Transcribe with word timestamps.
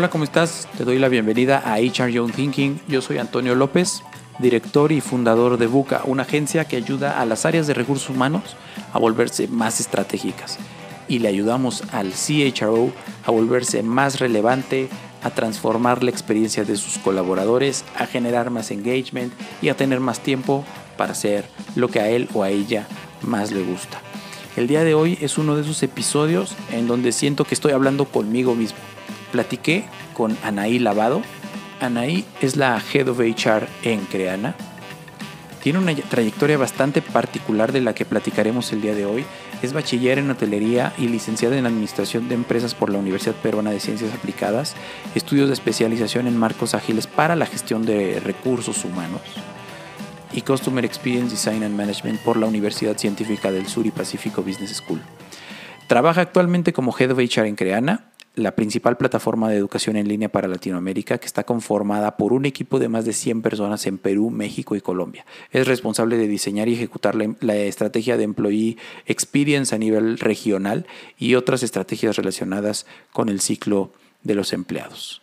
Hola, 0.00 0.08
¿cómo 0.08 0.24
estás? 0.24 0.66
Te 0.78 0.84
doy 0.86 0.98
la 0.98 1.10
bienvenida 1.10 1.58
a 1.62 1.74
HR 1.74 2.10
Young 2.10 2.32
Thinking. 2.32 2.80
Yo 2.88 3.02
soy 3.02 3.18
Antonio 3.18 3.54
López, 3.54 4.02
director 4.38 4.92
y 4.92 5.02
fundador 5.02 5.58
de 5.58 5.66
Buca, 5.66 6.00
una 6.06 6.22
agencia 6.22 6.64
que 6.64 6.76
ayuda 6.76 7.20
a 7.20 7.26
las 7.26 7.44
áreas 7.44 7.66
de 7.66 7.74
recursos 7.74 8.08
humanos 8.08 8.56
a 8.94 8.98
volverse 8.98 9.46
más 9.46 9.78
estratégicas. 9.78 10.56
Y 11.06 11.18
le 11.18 11.28
ayudamos 11.28 11.82
al 11.92 12.14
CHRO 12.14 12.90
a 13.26 13.30
volverse 13.30 13.82
más 13.82 14.20
relevante, 14.20 14.88
a 15.22 15.28
transformar 15.28 16.02
la 16.02 16.10
experiencia 16.10 16.64
de 16.64 16.76
sus 16.76 16.96
colaboradores, 16.96 17.84
a 17.94 18.06
generar 18.06 18.48
más 18.48 18.70
engagement 18.70 19.34
y 19.60 19.68
a 19.68 19.76
tener 19.76 20.00
más 20.00 20.20
tiempo 20.20 20.64
para 20.96 21.12
hacer 21.12 21.44
lo 21.74 21.88
que 21.88 22.00
a 22.00 22.08
él 22.08 22.26
o 22.32 22.42
a 22.42 22.48
ella 22.48 22.86
más 23.20 23.52
le 23.52 23.62
gusta. 23.62 24.00
El 24.56 24.66
día 24.66 24.82
de 24.82 24.94
hoy 24.94 25.18
es 25.20 25.36
uno 25.36 25.56
de 25.56 25.62
esos 25.62 25.82
episodios 25.82 26.56
en 26.72 26.86
donde 26.88 27.12
siento 27.12 27.44
que 27.44 27.54
estoy 27.54 27.72
hablando 27.72 28.06
conmigo 28.06 28.54
mismo 28.54 28.78
platiqué 29.30 29.84
con 30.14 30.36
Anaí 30.44 30.78
Lavado. 30.78 31.22
Anaí 31.80 32.24
es 32.40 32.56
la 32.56 32.80
Head 32.92 33.08
of 33.08 33.20
HR 33.20 33.66
en 33.82 34.00
Creana. 34.06 34.54
Tiene 35.62 35.78
una 35.78 35.94
trayectoria 35.94 36.56
bastante 36.56 37.02
particular 37.02 37.72
de 37.72 37.82
la 37.82 37.94
que 37.94 38.06
platicaremos 38.06 38.72
el 38.72 38.80
día 38.80 38.94
de 38.94 39.04
hoy. 39.04 39.24
Es 39.62 39.74
bachiller 39.74 40.18
en 40.18 40.30
hotelería 40.30 40.94
y 40.96 41.08
licenciada 41.08 41.58
en 41.58 41.66
Administración 41.66 42.28
de 42.28 42.34
Empresas 42.34 42.74
por 42.74 42.90
la 42.90 42.98
Universidad 42.98 43.34
Peruana 43.34 43.70
de 43.70 43.80
Ciencias 43.80 44.14
Aplicadas, 44.14 44.74
estudios 45.14 45.48
de 45.48 45.54
especialización 45.54 46.26
en 46.26 46.36
marcos 46.36 46.74
ágiles 46.74 47.06
para 47.06 47.36
la 47.36 47.44
gestión 47.44 47.84
de 47.84 48.20
recursos 48.20 48.84
humanos 48.84 49.20
y 50.32 50.42
Customer 50.42 50.84
Experience 50.84 51.30
Design 51.30 51.62
and 51.62 51.76
Management 51.76 52.20
por 52.20 52.36
la 52.36 52.46
Universidad 52.46 52.96
Científica 52.96 53.50
del 53.50 53.66
Sur 53.66 53.86
y 53.86 53.90
Pacífico 53.90 54.42
Business 54.42 54.76
School. 54.76 55.00
Trabaja 55.86 56.20
actualmente 56.20 56.72
como 56.72 56.96
Head 56.96 57.10
of 57.10 57.18
HR 57.18 57.46
en 57.46 57.56
Creana 57.56 58.09
la 58.36 58.54
principal 58.54 58.96
plataforma 58.96 59.50
de 59.50 59.56
educación 59.56 59.96
en 59.96 60.08
línea 60.08 60.28
para 60.28 60.48
Latinoamérica, 60.48 61.18
que 61.18 61.26
está 61.26 61.44
conformada 61.44 62.16
por 62.16 62.32
un 62.32 62.46
equipo 62.46 62.78
de 62.78 62.88
más 62.88 63.04
de 63.04 63.12
100 63.12 63.42
personas 63.42 63.86
en 63.86 63.98
Perú, 63.98 64.30
México 64.30 64.76
y 64.76 64.80
Colombia. 64.80 65.26
Es 65.50 65.66
responsable 65.66 66.16
de 66.16 66.28
diseñar 66.28 66.68
y 66.68 66.74
ejecutar 66.74 67.16
la, 67.16 67.56
estrategia 67.56 68.16
de 68.16 68.24
Employee 68.24 68.76
Experience 69.06 69.74
a 69.74 69.78
nivel 69.78 70.18
regional 70.18 70.86
y 71.18 71.34
otras 71.34 71.62
estrategias 71.62 72.16
relacionadas 72.16 72.86
con 73.12 73.28
el 73.28 73.40
ciclo 73.40 73.92
de 74.22 74.34
los 74.34 74.52
empleados. 74.52 75.22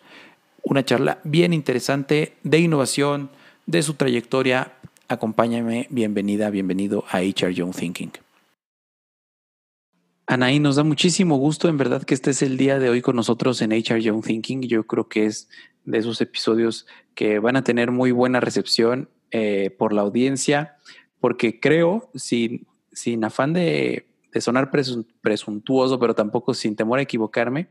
Una 0.64 0.84
charla 0.84 1.20
bien 1.24 1.54
interesante 1.54 2.34
de 2.44 2.60
innovación, 2.60 3.30
de 3.66 3.84
su 3.84 3.94
trayectoria. 3.94 4.74
Acompáñame, 5.08 5.88
bienvenida, 5.90 6.50
bienvenido 6.50 7.06
a 7.10 7.20
HR 7.20 7.54
Young 7.54 7.74
Thinking. 7.74 8.27
Anaí, 10.30 10.60
nos 10.60 10.76
da 10.76 10.84
muchísimo 10.84 11.38
gusto 11.38 11.70
en 11.70 11.78
verdad 11.78 12.04
que 12.04 12.14
estés 12.14 12.42
el 12.42 12.58
día 12.58 12.80
de 12.80 12.90
hoy 12.90 13.02
con 13.02 13.16
nosotros 13.16 13.62
en 13.62 13.72
HR 13.72 14.02
Young 14.02 14.22
Thinking. 14.22 14.62
Yo 14.64 14.86
creo 14.86 15.08
que 15.08 15.26
es 15.26 15.48
de 15.86 16.00
esos 16.00 16.20
episodios 16.20 16.86
que 17.16 17.40
van 17.40 17.56
a 17.56 17.64
tener 17.64 17.92
muy 17.92 18.12
buena 18.12 18.42
recepción 18.42 19.10
eh, 19.32 19.74
por 19.78 19.94
la 19.94 20.02
audiencia, 20.02 20.76
porque 21.22 21.62
creo, 21.62 22.12
sin, 22.14 22.68
sin 22.92 23.24
afán 23.24 23.54
de, 23.54 24.10
sonar 24.42 24.70
presuntuoso, 24.70 25.98
pero 25.98 26.14
tampoco 26.14 26.54
sin 26.54 26.76
temor 26.76 27.00
a 27.00 27.04
equivocarme, 27.04 27.70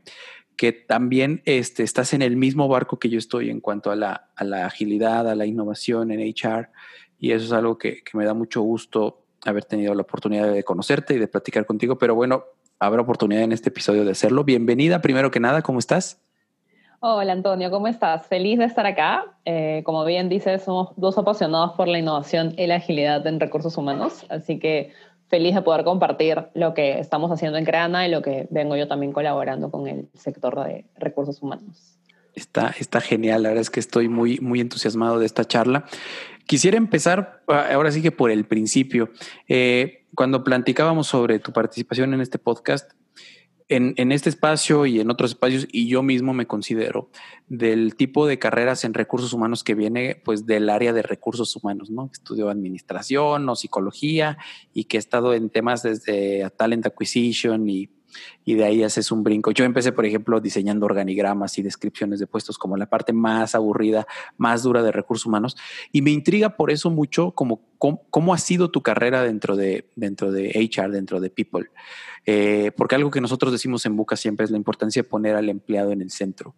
que 0.55 0.71
también 0.73 1.43
este, 1.45 1.83
estás 1.83 2.13
en 2.13 2.23
el 2.23 2.37
mismo 2.37 2.67
barco 2.67 2.97
que 2.97 3.09
yo 3.09 3.19
estoy 3.19 3.51
en 3.51 3.61
cuanto 3.61 3.91
a 3.91 3.95
la, 3.95 4.31
a 4.35 4.43
la 4.43 4.65
agilidad, 4.65 5.29
a 5.29 5.35
la 5.35 5.45
innovación 5.45 6.09
en 6.09 6.21
HR, 6.21 6.69
y 7.19 7.33
eso 7.33 7.45
es 7.45 7.51
algo 7.51 7.77
que, 7.77 8.01
que 8.03 8.17
me 8.17 8.25
da 8.25 8.33
mucho 8.33 8.61
gusto 8.61 9.26
haber 9.47 9.65
tenido 9.65 9.93
la 9.93 10.01
oportunidad 10.01 10.51
de 10.51 10.63
conocerte 10.63 11.15
y 11.15 11.17
de 11.17 11.27
platicar 11.27 11.65
contigo, 11.65 11.97
pero 11.97 12.15
bueno, 12.15 12.43
habrá 12.79 13.01
oportunidad 13.01 13.43
en 13.43 13.51
este 13.51 13.69
episodio 13.69 14.05
de 14.05 14.11
hacerlo. 14.11 14.43
Bienvenida, 14.43 15.01
primero 15.01 15.31
que 15.31 15.39
nada, 15.39 15.61
¿cómo 15.61 15.79
estás? 15.79 16.21
Hola 16.99 17.33
Antonio, 17.33 17.69
¿cómo 17.69 17.87
estás? 17.87 18.25
Feliz 18.25 18.57
de 18.57 18.65
estar 18.65 18.85
acá. 18.87 19.25
Eh, 19.45 19.83
como 19.85 20.03
bien 20.03 20.29
dices, 20.29 20.63
somos 20.63 20.89
dos 20.95 21.17
apasionados 21.17 21.73
por 21.73 21.87
la 21.87 21.99
innovación 21.99 22.55
y 22.57 22.65
la 22.65 22.75
agilidad 22.75 23.25
en 23.27 23.39
recursos 23.39 23.77
humanos, 23.77 24.25
así 24.29 24.57
que 24.57 24.93
feliz 25.27 25.53
de 25.53 25.61
poder 25.61 25.83
compartir 25.83 26.47
lo 26.55 26.73
que 26.73 26.99
estamos 26.99 27.31
haciendo 27.31 27.57
en 27.57 27.65
Creana 27.65 28.07
y 28.07 28.11
lo 28.11 28.21
que 28.21 28.47
vengo 28.49 28.75
yo 28.75 28.87
también 28.87 29.11
colaborando 29.11 29.69
con 29.69 29.87
el 29.87 30.09
sector 30.15 30.63
de 30.65 30.85
recursos 30.97 31.41
humanos. 31.41 31.99
Está, 32.37 32.75
está 32.77 33.01
genial, 33.01 33.41
la 33.41 33.49
verdad 33.49 33.63
es 33.63 33.71
que 33.71 33.79
estoy 33.79 34.09
muy, 34.09 34.39
muy 34.39 34.61
entusiasmado 34.61 35.17
de 35.17 35.25
esta 35.25 35.43
charla. 35.45 35.85
Quisiera 36.45 36.77
empezar 36.77 37.41
ah, 37.47 37.69
ahora 37.73 37.91
sí 37.91 38.03
que 38.03 38.11
por 38.11 38.29
el 38.29 38.45
principio. 38.45 39.09
Eh, 39.47 40.05
cuando 40.13 40.43
platicábamos 40.43 41.07
sobre 41.07 41.39
tu 41.39 41.51
participación 41.51 42.13
en 42.13 42.21
este 42.21 42.37
podcast, 42.37 42.91
en, 43.69 44.11
este 44.11 44.29
espacio 44.29 44.85
y 44.85 44.99
en 44.99 45.09
otros 45.09 45.31
espacios, 45.31 45.67
y 45.71 45.87
yo 45.87 46.03
mismo 46.03 46.35
me 46.35 46.45
considero 46.45 47.09
del 47.47 47.95
tipo 47.95 48.27
de 48.27 48.37
carreras 48.37 48.85
en 48.85 48.93
recursos 48.93 49.33
humanos 49.33 49.63
que 49.63 49.73
viene 49.73 50.21
pues 50.23 50.45
del 50.45 50.69
área 50.69 50.93
de 50.93 51.01
recursos 51.01 51.55
humanos, 51.55 51.89
¿no? 51.89 52.07
Estudio 52.13 52.51
administración 52.51 53.49
o 53.49 53.55
psicología 53.55 54.37
y 54.73 54.83
que 54.83 54.97
he 54.97 54.99
estado 54.99 55.33
en 55.33 55.49
temas 55.49 55.81
desde 55.81 56.47
talent 56.55 56.85
acquisition 56.85 57.67
y 57.67 57.89
y 58.45 58.55
de 58.55 58.65
ahí 58.65 58.83
haces 58.83 59.11
un 59.11 59.23
brinco. 59.23 59.51
Yo 59.51 59.65
empecé, 59.65 59.91
por 59.91 60.05
ejemplo, 60.05 60.39
diseñando 60.39 60.85
organigramas 60.85 61.57
y 61.57 61.61
descripciones 61.61 62.19
de 62.19 62.27
puestos 62.27 62.57
como 62.57 62.77
la 62.77 62.87
parte 62.87 63.13
más 63.13 63.55
aburrida, 63.55 64.07
más 64.37 64.63
dura 64.63 64.83
de 64.83 64.91
recursos 64.91 65.25
humanos 65.25 65.55
y 65.91 66.01
me 66.01 66.11
intriga 66.11 66.55
por 66.55 66.71
eso 66.71 66.89
mucho 66.89 67.31
como 67.31 67.61
cómo, 67.77 68.33
ha 68.33 68.37
sido 68.37 68.71
tu 68.71 68.81
carrera 68.81 69.21
dentro 69.23 69.55
de, 69.55 69.89
dentro 69.95 70.31
de 70.31 70.49
HR, 70.49 70.91
dentro 70.91 71.19
de 71.19 71.29
People. 71.29 71.67
Eh, 72.25 72.71
porque 72.75 72.95
algo 72.95 73.11
que 73.11 73.21
nosotros 73.21 73.51
decimos 73.51 73.85
en 73.85 73.95
Buca 73.95 74.15
siempre 74.15 74.45
es 74.45 74.51
la 74.51 74.57
importancia 74.57 75.03
de 75.03 75.07
poner 75.07 75.35
al 75.35 75.49
empleado 75.49 75.91
en 75.91 76.01
el 76.01 76.11
centro. 76.11 76.55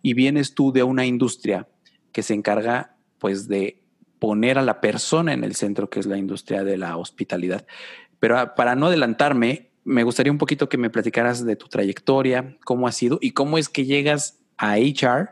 Y 0.00 0.14
vienes 0.14 0.54
tú 0.54 0.72
de 0.72 0.82
una 0.82 1.06
industria 1.06 1.68
que 2.10 2.22
se 2.22 2.34
encarga 2.34 2.96
pues 3.18 3.48
de 3.48 3.82
poner 4.18 4.58
a 4.58 4.62
la 4.62 4.80
persona 4.80 5.32
en 5.32 5.44
el 5.44 5.54
centro, 5.54 5.90
que 5.90 6.00
es 6.00 6.06
la 6.06 6.16
industria 6.16 6.64
de 6.64 6.76
la 6.76 6.96
hospitalidad. 6.96 7.66
Pero 8.18 8.38
ah, 8.38 8.54
para 8.54 8.76
no 8.76 8.86
adelantarme, 8.86 9.71
me 9.84 10.04
gustaría 10.04 10.32
un 10.32 10.38
poquito 10.38 10.68
que 10.68 10.78
me 10.78 10.90
platicaras 10.90 11.44
de 11.44 11.56
tu 11.56 11.68
trayectoria, 11.68 12.56
cómo 12.64 12.86
ha 12.86 12.92
sido 12.92 13.18
y 13.20 13.32
cómo 13.32 13.58
es 13.58 13.68
que 13.68 13.84
llegas 13.84 14.38
a 14.56 14.76
HR 14.76 15.30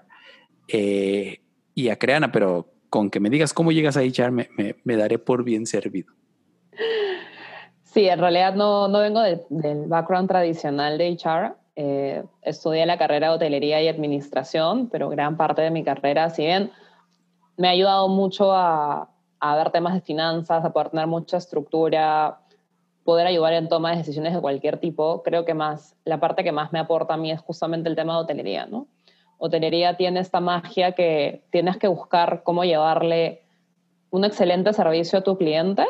eh, 0.69 1.41
y 1.75 1.89
a 1.89 1.99
Creana, 1.99 2.33
pero 2.33 2.69
con 2.89 3.11
que 3.11 3.21
me 3.21 3.31
digas 3.31 3.55
cómo 3.55 3.71
llegas 3.71 3.97
a 3.97 4.01
HR 4.01 4.33
me, 4.33 4.97
daré 4.97 5.19
por 5.19 5.45
bien 5.45 5.67
servido. 5.67 6.13
Sí, 7.85 8.09
en 8.09 8.19
realidad 8.19 8.55
no, 8.55 8.89
no 8.89 9.01
vengo 9.01 9.21
del, 9.21 9.87
background 9.87 10.29
tradicional 10.29 10.99
de 10.99 11.11
HR. 11.11 11.57
Eh, 11.77 12.25
estudié 12.43 12.85
la 12.87 12.99
carrera 12.99 13.29
de 13.29 13.35
hotelería 13.35 13.81
y 13.83 13.89
administración, 13.89 14.89
pero 14.91 15.09
gran 15.09 15.37
parte 15.37 15.63
de 15.63 15.71
mi 15.71 15.85
carrera, 15.85 16.31
si 16.31 16.43
bien 16.43 16.73
me 17.57 17.69
ha 17.69 17.71
ayudado 17.71 18.09
mucho 18.09 18.53
a, 18.53 19.11
a 19.39 19.57
ver 19.57 19.71
temas 19.71 19.95
de 19.95 20.01
finanzas, 20.01 20.65
a 20.65 20.73
poder 20.73 20.91
tener 20.91 21.07
mucha 21.07 21.37
estructura, 21.37 22.41
poder 23.11 23.27
ayudar 23.27 23.55
en 23.55 23.69
toma 23.69 23.91
de 23.91 23.97
decisiones 23.97 24.33
de 24.33 24.41
cualquier 24.41 24.79
tipo, 24.79 25.25
creo 25.25 25.45
que 25.45 25.53
más, 25.53 25.97
la 26.05 26.21
parte 26.21 26.45
que 26.45 26.53
más 26.53 26.73
me 26.73 26.79
aporta 26.79 27.15
a 27.15 27.17
mí 27.17 27.33
es 27.33 27.41
justamente 27.41 27.89
el 27.89 27.97
tema 27.97 28.15
de 28.15 28.21
hotelería, 28.21 28.67
¿no? 28.67 28.87
Hotelería 29.39 29.97
tiene 29.97 30.21
esta 30.21 30.39
magia 30.39 30.93
que 30.93 31.43
tienes 31.51 31.77
que 31.77 31.89
buscar 31.89 32.45
cómo 32.45 32.63
llevarle 32.63 33.43
un 34.11 34.25
excelente 34.25 34.73
servicio 34.73 35.19
a 35.19 35.23
tu 35.23 35.37
cliente. 35.37 35.85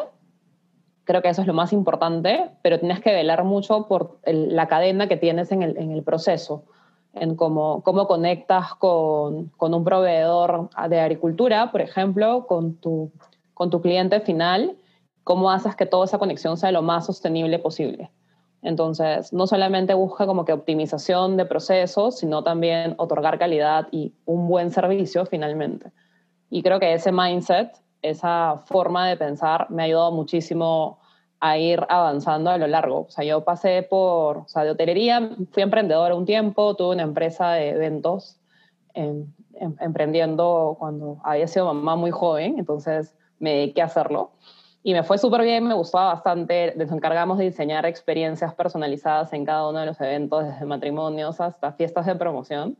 Creo 1.05 1.21
que 1.21 1.29
eso 1.29 1.43
es 1.43 1.47
lo 1.47 1.53
más 1.53 1.75
importante, 1.75 2.53
pero 2.63 2.79
tienes 2.79 3.01
que 3.01 3.13
velar 3.13 3.45
mucho 3.45 3.87
por 3.87 4.19
la 4.25 4.67
cadena 4.67 5.07
que 5.07 5.19
tienes 5.19 5.53
en 5.53 5.63
el, 5.63 5.77
en 5.77 5.91
el 5.91 6.03
proceso, 6.03 6.65
en 7.13 7.37
cómo, 7.37 7.83
cómo 7.83 8.07
conectas 8.07 8.75
con, 8.77 9.49
con, 9.59 9.75
un 9.75 9.85
proveedor 9.85 10.71
de 10.89 11.01
agricultura, 11.01 11.71
por 11.71 11.83
ejemplo, 11.83 12.47
con 12.47 12.77
tu, 12.77 13.13
con 13.53 13.69
tu 13.69 13.83
cliente 13.83 14.21
final 14.21 14.79
cómo 15.25 15.51
haces 15.51 15.77
que 15.77 15.87
toda 15.87 16.05
esa 16.05 16.19
conexión 16.19 16.57
sea 16.57 16.73
lo 16.73 16.83
más 16.83 17.07
sostenible 17.07 17.59
posible. 17.59 18.11
Entonces, 18.63 19.33
no 19.33 19.47
solamente 19.47 19.95
busca 19.95 20.27
como 20.27 20.45
que 20.45 20.53
optimización 20.53 21.37
de 21.37 21.47
procesos, 21.47 22.19
sino 22.19 22.43
también 22.43 22.95
otorgar 22.99 23.39
calidad 23.39 23.89
y 23.91 24.13
un 24.27 24.49
buen 24.49 24.71
servicio 24.71 25.25
finalmente. 25.25 25.93
Y 26.51 26.63
creo 26.63 26.79
que 26.79 26.93
ese 26.93 27.11
mindset, 27.11 27.73
esa 28.03 28.63
forma 28.67 29.09
de 29.09 29.17
pensar, 29.17 29.71
me 29.71 29.83
ha 29.83 29.87
ayudado 29.87 30.13
muchísimo 30.13 30.99
a 31.41 31.57
ir 31.57 31.87
avanzando 31.89 32.51
a 32.51 32.59
lo 32.59 32.67
largo. 32.67 33.07
O 33.09 33.11
sea, 33.11 33.25
yo 33.25 33.45
pasé 33.45 33.83
por, 33.83 34.39
o 34.39 34.49
sea, 34.49 34.65
de 34.65 34.73
hotelería, 34.73 35.31
fui 35.53 35.63
emprendedora 35.63 36.15
un 36.15 36.27
tiempo, 36.27 36.75
tuve 36.77 36.95
una 36.95 37.03
empresa 37.03 37.53
de 37.53 37.71
eventos 37.71 38.37
em, 38.93 39.25
em, 39.55 39.75
emprendiendo 39.81 40.77
cuando 40.79 41.19
había 41.25 41.47
sido 41.47 41.67
mamá 41.67 41.97
muy 41.97 42.11
joven, 42.11 42.59
entonces 42.59 43.15
me 43.39 43.55
dediqué 43.55 43.81
a 43.81 43.87
hacerlo 43.87 44.33
y 44.83 44.95
me 44.95 45.03
fue 45.03 45.19
súper 45.19 45.43
bien, 45.43 45.67
me 45.67 45.75
gustaba 45.75 46.15
bastante. 46.15 46.73
Nos 46.77 46.91
encargamos 46.91 47.39
de 47.39 47.45
diseñar 47.45 47.85
experiencias 47.85 48.55
personalizadas 48.55 49.33
en 49.35 49.45
cada 49.45 49.69
uno 49.69 49.81
de 49.81 49.87
los 49.87 50.01
eventos, 50.01 50.45
desde 50.45 50.65
matrimonios 50.65 51.41
hasta 51.41 51.73
fiestas 51.73 52.07
de 52.07 52.15
promoción. 52.15 52.79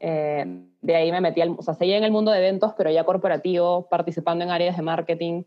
Eh, 0.00 0.62
de 0.80 0.96
ahí 0.96 1.12
me 1.12 1.20
metí, 1.20 1.40
al, 1.40 1.50
o 1.50 1.62
sea, 1.62 1.74
seguía 1.74 1.96
en 1.96 2.04
el 2.04 2.10
mundo 2.10 2.32
de 2.32 2.38
eventos, 2.38 2.72
pero 2.76 2.90
ya 2.90 3.04
corporativo, 3.04 3.88
participando 3.88 4.44
en 4.44 4.50
áreas 4.50 4.76
de 4.76 4.82
marketing. 4.82 5.44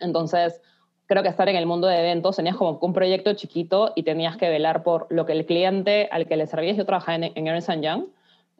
Entonces, 0.00 0.60
creo 1.06 1.22
que 1.22 1.28
estar 1.28 1.48
en 1.48 1.56
el 1.56 1.66
mundo 1.66 1.86
de 1.86 1.98
eventos 1.98 2.36
tenías 2.36 2.56
como 2.56 2.78
un 2.80 2.92
proyecto 2.92 3.32
chiquito 3.34 3.92
y 3.94 4.02
tenías 4.02 4.36
que 4.36 4.48
velar 4.48 4.82
por 4.82 5.06
lo 5.10 5.26
que 5.26 5.32
el 5.32 5.46
cliente 5.46 6.08
al 6.10 6.26
que 6.26 6.36
le 6.36 6.46
servías. 6.48 6.76
Yo 6.76 6.86
trabajaba 6.86 7.16
en, 7.16 7.32
en 7.36 7.46
Ernst 7.46 7.70
Young, 7.80 8.06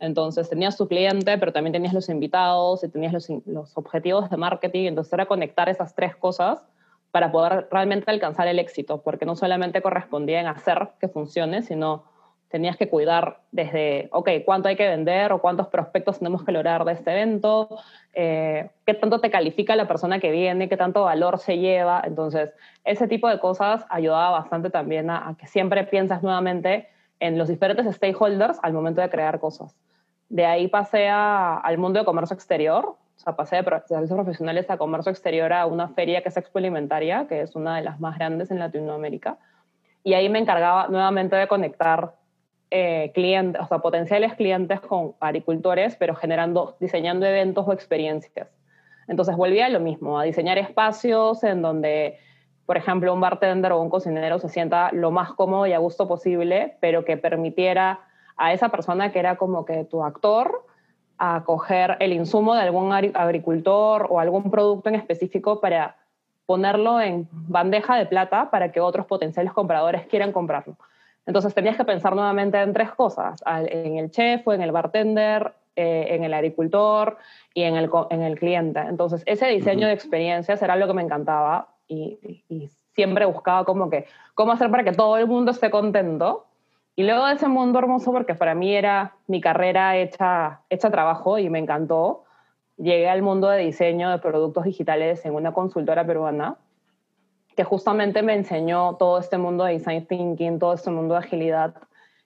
Entonces 0.01 0.49
tenías 0.49 0.77
tu 0.77 0.87
cliente, 0.87 1.39
pero 1.39 1.53
también 1.53 1.73
tenías 1.73 1.93
los 1.93 2.09
invitados 2.09 2.85
y 2.85 2.89
tenías 2.89 3.29
los, 3.47 3.77
objetivos 3.77 4.31
de 4.31 4.37
marketing. 4.37 4.87
Entonces 4.87 5.13
era 5.13 5.27
conectar 5.27 5.69
esas 5.69 5.95
tres 5.95 6.15
cosas 6.15 6.63
para 7.11 7.33
poder 7.33 7.69
realmente 7.71 8.11
alcanzar 8.11 8.49
el 8.49 8.59
éxito, 8.59 9.03
porque 9.03 9.27
no 9.27 9.35
solamente 9.35 9.83
correspondía 9.83 10.41
en 10.41 10.47
hacer 10.47 10.91
que 11.01 11.09
funcione, 11.09 11.63
sino 11.63 12.05
tenías 12.49 12.77
que 12.77 12.89
cuidar 12.89 13.41
desde, 13.51 14.09
ok, 14.13 14.31
cuánto 14.45 14.69
hay 14.69 14.77
que 14.77 14.89
vender 14.89 15.33
o 15.33 15.41
cuántos 15.41 15.69
prospectos 15.69 16.19
tenemos 16.19 16.45
que 16.45 16.53
lograr 16.53 16.85
de 16.85 16.93
este 16.93 17.11
evento, 17.11 17.79
eh, 18.15 18.71
qué 18.87 18.95
tanto 18.95 19.21
te 19.21 19.31
califica 19.31 19.77
la 19.77 19.87
persona 19.87 20.19
que 20.19 20.31
viene, 20.31 20.69
qué 20.69 20.77
tanto 20.77 21.03
valor 21.03 21.39
se 21.39 21.59
lleva. 21.59 22.03
Entonces, 22.05 22.51
ese 22.85 23.07
tipo 23.07 23.29
de 23.29 23.39
cosas 23.39 23.85
ayudaba 23.91 24.31
bastante 24.31 24.71
también 24.71 25.11
a, 25.11 25.37
que 25.39 25.47
siempre 25.47 25.85
piensas 25.85 26.23
nuevamente 26.23 26.89
en 27.21 27.37
los 27.37 27.49
diferentes 27.49 27.95
stakeholders 27.97 28.59
al 28.63 28.73
momento 28.73 29.01
de 29.01 29.11
crear 29.11 29.41
cosas. 29.41 29.75
De 30.29 30.45
ahí 30.45 30.69
pasé 30.69 31.09
al 31.09 31.79
mundo 31.79 31.99
de 31.99 32.05
comercio 32.05 32.35
exterior, 32.35 32.97
o 33.19 33.21
sea, 33.21 33.35
pasé 33.35 33.57
de 33.57 33.63
servicios 33.87 34.17
profesionales 34.17 34.71
a 34.71 34.77
comercio 34.77 35.11
exterior 35.11 35.53
a 35.53 35.67
una 35.67 35.89
feria 35.89 36.23
que 36.23 36.29
es 36.29 36.37
Expo 36.37 36.59
Alimentaria, 36.59 37.27
que 37.29 37.41
es 37.41 37.57
una 37.57 37.77
de 37.77 37.83
las 37.83 37.99
más 37.99 38.17
grandes 38.17 38.51
en 38.51 38.59
Latinoamérica. 38.59 39.39
Y 40.05 40.15
ahí 40.15 40.29
me 40.29 40.39
encargaba 40.39 40.87
nuevamente 40.89 41.35
de 41.35 41.49
conectar 41.49 42.15
eh, 42.71 43.11
clientes, 43.15 43.61
o 43.61 43.67
sea, 43.67 43.79
potenciales 43.79 44.35
clientes 44.35 44.81
con 44.81 45.15
agricultores, 45.21 45.97
pero 45.97 46.15
generando, 46.15 46.77
diseñando 46.79 47.27
eventos 47.27 47.67
o 47.67 47.73
experiencias. 47.73 48.49
Entonces 49.09 49.37
volvía 49.37 49.67
a 49.67 49.71
lo 49.71 49.81
mismo, 49.81 50.21
a 50.21 50.25
diseñar 50.25 50.59
espacios 50.59 51.43
en 51.43 51.63
donde, 51.63 52.19
por 52.67 52.77
ejemplo, 52.77 53.13
un 53.15 53.21
bartender 53.21 53.73
o 53.73 53.81
un 53.81 53.89
cocinero 53.89 54.39
se 54.39 54.51
sienta 54.51 54.91
lo 54.93 55.11
más 55.11 55.33
cómodo 55.33 55.67
y 55.67 55.73
a 55.73 55.79
gusto 55.79 56.07
posible, 56.07 56.77
pero 56.81 57.05
que 57.05 57.17
permitiera 57.17 58.01
a 58.39 58.53
esa 58.53 58.69
persona 58.71 59.13
que 59.13 59.19
era 59.19 59.37
como 59.37 59.65
que 59.65 59.85
tu 59.85 60.03
actor 60.03 60.65
a 61.19 61.43
coger 61.45 61.97
el 62.01 62.13
insumo 62.13 62.55
de 62.55 62.63
algún 62.63 62.93
agricultor 62.93 64.07
o 64.09 64.21
algún 64.21 64.51
producto 64.51 64.89
en 64.89 64.95
específico 64.95 65.61
para 65.61 65.97
ponerlo 66.47 67.01
en 67.01 67.29
bandeja 67.31 67.97
de 67.97 68.07
plata 68.07 68.51
para 68.51 68.73
que 68.73 68.81
otros 68.81 69.05
potenciales 69.07 69.53
compradores 69.53 70.07
quieran 70.07 70.33
comprarlo. 70.33 70.77
Entonces 71.27 71.53
tenías 71.53 71.77
que 71.77 71.85
pensar 71.85 72.15
nuevamente 72.15 72.59
en 72.59 72.73
tres 72.73 72.91
cosas, 72.93 73.43
en 73.47 73.99
el 73.99 74.11
chef 74.11 74.49
o 74.49 74.55
en 74.55 74.63
el 74.63 74.73
bartender, 74.73 75.53
eh, 75.77 76.07
en 76.15 76.25
el 76.25 76.33
agricultor 76.33 77.19
y 77.53 77.65
en 77.65 77.77
el, 77.77 77.91
en 78.11 78.23
el 78.23 78.39
cliente. 78.39 78.81
Entonces 78.81 79.23
ese 79.27 79.47
diseño 79.47 79.87
de 79.87 79.93
experiencias 79.93 80.63
era 80.63 80.75
lo 80.75 80.87
que 80.87 80.95
me 80.95 81.03
encantaba 81.03 81.69
y, 81.87 82.19
siempre 82.95 83.27
buscaba 83.27 83.65
como 83.65 83.89
que, 83.89 84.07
cómo 84.35 84.51
hacer 84.51 84.73
para 84.73 84.83
que 84.83 84.91
todo 84.91 85.17
el 85.19 85.29
mundo 85.29 85.53
esté 85.53 85.71
contento. 85.71 86.47
Y 86.99 87.05
luego 87.05 87.27
de 87.27 87.35
ese 87.35 87.47
mundo 87.47 87.79
hermoso, 87.79 88.11
porque 88.11 88.35
para 88.35 88.57
mí 88.57 88.75
era 88.75 89.15
mi 89.29 89.41
carrera 89.41 89.97
hecha, 89.97 90.63
hecha 90.69 90.91
trabajo 90.91 91.39
y 91.39 91.49
me 91.49 91.61
encantó, 91.61 92.25
llegué 92.77 93.09
al 93.09 93.23
mundo 93.23 93.49
de 93.49 93.59
diseño 93.59 94.11
de 94.11 94.19
productos 94.19 94.65
digitales 94.65 95.25
en 95.25 95.33
una 95.33 95.53
consultora 95.53 96.05
peruana 96.05 96.57
que 97.55 97.63
justamente 97.63 98.21
me 98.25 98.35
enseñó 98.35 98.97
todo 98.97 99.21
este 99.21 99.39
mundo 99.39 99.63
de 99.63 99.75
design 99.75 100.07
thinking, 100.07 100.59
todo 100.59 100.73
este 100.73 100.91
mundo 100.91 101.15
de 101.15 101.21
agilidad. 101.21 101.77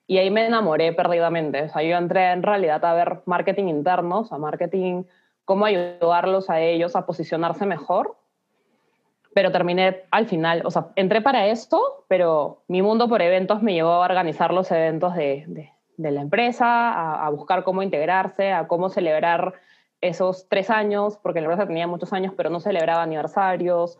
Y 0.07 0.17
ahí 0.17 0.31
me 0.31 0.47
enamoré 0.47 0.91
perdidamente. 0.91 1.61
O 1.61 1.69
sea, 1.69 1.83
yo 1.83 1.95
entré 1.95 2.31
en 2.31 2.41
realidad 2.41 2.83
a 2.83 2.95
ver 2.95 3.21
marketing 3.27 3.65
interno, 3.65 4.21
o 4.21 4.25
sea, 4.25 4.39
marketing, 4.39 5.03
cómo 5.45 5.65
ayudarlos 5.65 6.49
a 6.49 6.61
ellos 6.61 6.95
a 6.95 7.05
posicionarse 7.05 7.67
mejor. 7.67 8.17
Pero 9.33 9.51
terminé 9.51 10.03
al 10.11 10.27
final, 10.27 10.61
o 10.65 10.71
sea, 10.71 10.89
entré 10.95 11.21
para 11.21 11.47
esto, 11.47 12.05
pero 12.07 12.63
mi 12.67 12.81
mundo 12.81 13.09
por 13.09 13.21
eventos 13.21 13.61
me 13.61 13.73
llevó 13.73 13.91
a 13.91 14.05
organizar 14.05 14.53
los 14.53 14.71
eventos 14.71 15.15
de, 15.15 15.71
de, 15.97 16.11
la 16.11 16.21
empresa, 16.21 16.91
a, 16.91 17.25
a, 17.25 17.29
buscar 17.29 17.63
cómo 17.63 17.81
integrarse, 17.81 18.51
a 18.51 18.67
cómo 18.67 18.89
celebrar 18.89 19.53
esos 20.01 20.47
tres 20.49 20.69
años, 20.69 21.17
porque 21.17 21.41
la 21.41 21.45
empresa 21.45 21.67
tenía 21.67 21.87
muchos 21.87 22.13
años, 22.13 22.33
pero 22.35 22.49
no 22.49 22.59
celebraba 22.59 23.03
aniversarios, 23.03 23.97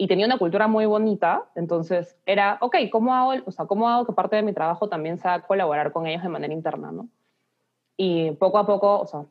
y 0.00 0.06
tenía 0.06 0.24
una 0.24 0.38
cultura 0.38 0.66
muy 0.66 0.86
bonita, 0.86 1.44
entonces 1.54 2.16
era, 2.24 2.56
ok, 2.62 2.74
¿cómo 2.90 3.14
hago, 3.14 3.42
o 3.44 3.50
sea, 3.50 3.66
¿cómo 3.66 3.86
hago 3.86 4.06
que 4.06 4.14
parte 4.14 4.34
de 4.34 4.42
mi 4.42 4.54
trabajo 4.54 4.88
también 4.88 5.18
sea 5.18 5.42
colaborar 5.42 5.92
con 5.92 6.06
ellos 6.06 6.22
de 6.22 6.30
manera 6.30 6.54
interna, 6.54 6.90
¿no? 6.90 7.10
Y 7.98 8.30
poco 8.30 8.56
a 8.56 8.66
poco, 8.66 8.98
o 9.00 9.06
sea, 9.06 9.26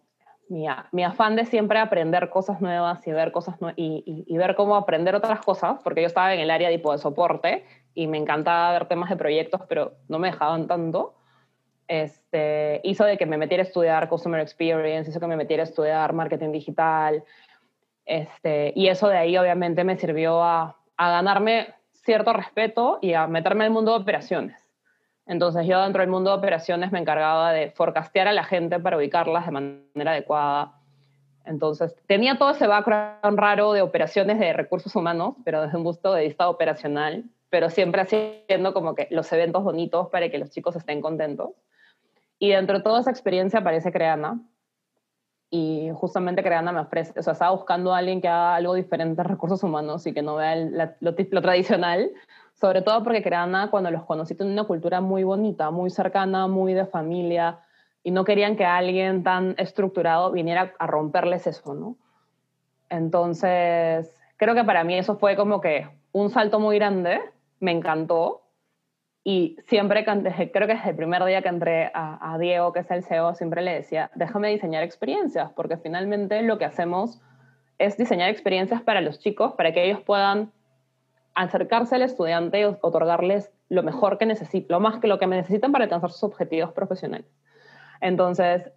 mi, 0.49 0.65
mi 0.91 1.03
afán 1.03 1.35
de 1.35 1.45
siempre 1.45 1.79
aprender 1.79 2.29
cosas 2.29 2.59
nuevas 2.59 3.05
y 3.07 3.11
ver 3.11 3.31
cosas 3.31 3.55
y, 3.75 4.25
ver 4.37 4.55
cómo 4.55 4.75
aprender 4.75 5.15
otras 5.15 5.39
cosas, 5.41 5.79
porque 5.83 6.01
yo 6.01 6.07
estaba 6.07 6.33
en 6.33 6.39
el 6.39 6.51
área 6.51 6.69
tipo 6.69 6.91
de 6.91 6.97
soporte 6.97 7.65
y 7.93 8.07
me 8.07 8.17
encantaba 8.17 8.71
ver 8.73 8.87
temas 8.87 9.09
de 9.09 9.15
proyectos, 9.15 9.61
pero 9.69 9.93
no 10.07 10.19
me 10.19 10.31
dejaban 10.31 10.67
tanto, 10.67 11.15
este, 11.87 12.81
hizo 12.83 13.05
de 13.05 13.17
que 13.17 13.25
me 13.25 13.37
metiera 13.37 13.63
a 13.63 13.67
estudiar 13.67 14.09
Customer 14.09 14.39
Experience, 14.41 15.09
hizo 15.09 15.19
que 15.19 15.27
me 15.27 15.37
metiera 15.37 15.63
a 15.63 15.65
estudiar 15.65 16.13
marketing 16.13 16.51
digital, 16.51 17.23
este, 18.05 18.73
y 18.75 18.87
eso 18.87 19.07
de 19.07 19.17
ahí 19.17 19.37
obviamente 19.37 19.83
me 19.83 19.97
sirvió 19.97 20.43
a, 20.43 20.77
a 20.97 21.11
ganarme 21.11 21.73
cierto 21.91 22.33
respeto 22.33 22.99
y 23.01 23.13
a 23.13 23.27
meterme 23.27 23.65
en 23.65 23.67
el 23.67 23.73
mundo 23.73 23.91
de 23.91 24.01
operaciones. 24.01 24.68
Entonces 25.29 25.67
yo 25.67 25.79
dentro 25.83 26.01
del 26.01 26.09
mundo 26.09 26.31
de 26.31 26.37
operaciones 26.37 26.91
me 26.91 26.97
encargaba 26.97 27.53
de 27.53 27.69
forecastear 27.69 28.27
a 28.27 28.33
la 28.33 28.43
gente 28.43 28.79
para 28.79 28.97
ubicarlas 28.97 29.45
de 29.45 29.51
manera 29.51 30.11
adecuada. 30.11 30.73
Entonces 31.45 31.95
tenía 32.07 32.39
todo 32.39 32.49
ese 32.49 32.65
background 32.65 33.37
raro 33.37 33.73
de 33.73 33.83
operaciones 33.83 34.39
de 34.39 34.53
recursos 34.53 34.95
humanos, 34.95 35.35
pero 35.45 35.61
desde 35.61 35.77
un 35.77 35.83
gusto 35.83 36.13
de 36.13 36.23
vista 36.23 36.49
operacional, 36.49 37.25
pero 37.51 37.69
siempre 37.69 38.01
haciendo 38.01 38.73
como 38.73 38.95
que 38.95 39.07
los 39.11 39.31
eventos 39.31 39.63
bonitos 39.63 40.09
para 40.09 40.29
que 40.29 40.39
los 40.39 40.49
chicos 40.49 40.75
estén 40.75 40.99
contentos. 40.99 41.51
Y 42.39 42.49
dentro 42.49 42.79
de 42.79 42.83
toda 42.83 43.01
esa 43.01 43.11
experiencia 43.11 43.59
aparece 43.59 43.91
Creana, 43.91 44.41
y 45.51 45.89
justamente 45.93 46.43
Creana 46.43 46.71
me 46.71 46.79
ofrece, 46.79 47.19
o 47.19 47.23
sea, 47.23 47.33
estaba 47.33 47.51
buscando 47.51 47.93
a 47.93 47.99
alguien 47.99 48.21
que 48.21 48.27
haga 48.27 48.55
algo 48.55 48.73
diferente 48.73 49.21
en 49.21 49.27
recursos 49.27 49.63
humanos 49.63 50.05
y 50.07 50.13
que 50.13 50.21
no 50.21 50.35
vea 50.35 50.55
lo, 50.99 51.15
tradicional, 51.15 52.11
sobre 52.59 52.81
todo 52.81 53.03
porque 53.03 53.23
Creana, 53.23 53.69
cuando 53.71 53.91
los 53.91 54.03
conocí, 54.03 54.35
tenía 54.35 54.53
una 54.53 54.63
cultura 54.65 55.01
muy 55.01 55.23
bonita, 55.23 55.71
muy 55.71 55.89
cercana, 55.89 56.47
muy 56.47 56.73
de 56.73 56.85
familia, 56.85 57.59
y 58.03 58.11
no 58.11 58.23
querían 58.23 58.55
que 58.55 58.65
alguien 58.65 59.23
tan 59.23 59.55
estructurado 59.57 60.31
viniera 60.31 60.73
a 60.79 60.87
romperles 60.87 61.47
eso, 61.47 61.73
¿no? 61.73 61.95
Entonces, 62.89 64.13
creo 64.37 64.55
que 64.55 64.63
para 64.63 64.83
mí 64.83 64.97
eso 64.97 65.17
fue 65.17 65.35
como 65.35 65.61
que 65.61 65.87
un 66.11 66.29
salto 66.29 66.59
muy 66.59 66.77
grande, 66.77 67.21
me 67.59 67.71
encantó, 67.71 68.41
y 69.23 69.57
siempre, 69.67 70.05
creo 70.05 70.67
que 70.67 70.73
desde 70.73 70.89
el 70.89 70.95
primer 70.95 71.23
día 71.25 71.41
que 71.41 71.49
entré 71.49 71.91
a, 71.93 72.37
Diego, 72.39 72.73
que 72.73 72.79
es 72.79 72.91
el 72.91 73.03
CEO, 73.03 73.35
siempre 73.35 73.61
le 73.61 73.73
decía, 73.73 74.09
déjame 74.15 74.49
diseñar 74.49 74.83
experiencias, 74.83 75.51
porque 75.51 75.77
finalmente 75.77 76.41
lo 76.41 76.57
que 76.57 76.65
hacemos 76.65 77.21
es 77.77 77.97
diseñar 77.97 78.29
experiencias 78.29 78.81
para 78.81 79.01
los 79.01 79.19
chicos, 79.19 79.53
para 79.53 79.73
que 79.73 79.85
ellos 79.85 80.01
puedan 80.01 80.51
acercarse 81.43 81.95
al 81.95 82.01
estudiante 82.01 82.61
y 82.61 82.63
otorgarles 82.63 83.51
lo 83.69 83.83
mejor 83.83 84.17
que 84.17 84.25
necesitan, 84.25 84.67
lo 84.69 84.79
más 84.79 84.99
que 84.99 85.07
lo 85.07 85.19
que 85.19 85.27
necesitan 85.27 85.71
para 85.71 85.85
alcanzar 85.85 86.11
sus 86.11 86.23
objetivos 86.23 86.73
profesionales. 86.73 87.27
Entonces, 88.01 88.71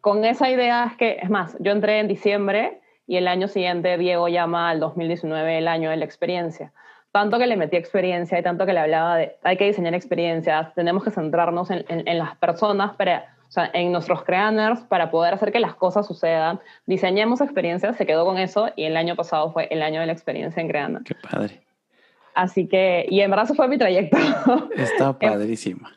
con 0.00 0.24
esa 0.24 0.50
idea 0.50 0.86
es 0.86 0.96
que, 0.96 1.18
es 1.22 1.30
más, 1.30 1.56
yo 1.60 1.72
entré 1.72 1.98
en 1.98 2.08
diciembre 2.08 2.80
y 3.06 3.16
el 3.16 3.28
año 3.28 3.48
siguiente 3.48 3.98
Diego 3.98 4.28
llama 4.28 4.70
al 4.70 4.80
2019 4.80 5.58
el 5.58 5.68
año 5.68 5.90
de 5.90 5.96
la 5.96 6.04
experiencia 6.04 6.72
tanto 7.12 7.38
que 7.38 7.46
le 7.46 7.56
metí 7.56 7.76
experiencia 7.76 8.38
y 8.38 8.42
tanto 8.42 8.66
que 8.66 8.72
le 8.72 8.80
hablaba 8.80 9.16
de 9.16 9.36
hay 9.42 9.56
que 9.56 9.66
diseñar 9.66 9.94
experiencias, 9.94 10.72
tenemos 10.74 11.02
que 11.02 11.10
centrarnos 11.10 11.70
en, 11.70 11.84
en, 11.88 12.18
las 12.18 12.36
personas, 12.36 12.94
para, 12.94 13.36
o 13.48 13.50
sea, 13.50 13.68
en 13.72 13.90
nuestros 13.90 14.22
creators 14.22 14.82
para 14.82 15.10
poder 15.10 15.34
hacer 15.34 15.50
que 15.50 15.58
las 15.58 15.74
cosas 15.74 16.06
sucedan. 16.06 16.60
Diseñemos 16.86 17.40
experiencias, 17.40 17.96
se 17.96 18.06
quedó 18.06 18.24
con 18.24 18.38
eso 18.38 18.70
y 18.76 18.84
el 18.84 18.96
año 18.96 19.16
pasado 19.16 19.52
fue 19.52 19.66
el 19.70 19.82
año 19.82 20.00
de 20.00 20.06
la 20.06 20.12
experiencia 20.12 20.60
en 20.60 20.68
Creana. 20.68 21.00
Qué 21.04 21.16
padre. 21.16 21.60
Así 22.34 22.68
que, 22.68 23.06
y 23.08 23.20
en 23.20 23.30
verdad 23.30 23.44
eso 23.44 23.54
fue 23.54 23.68
mi 23.68 23.78
trayecto. 23.78 24.16
Está 24.76 25.18
padrísima. 25.18 25.90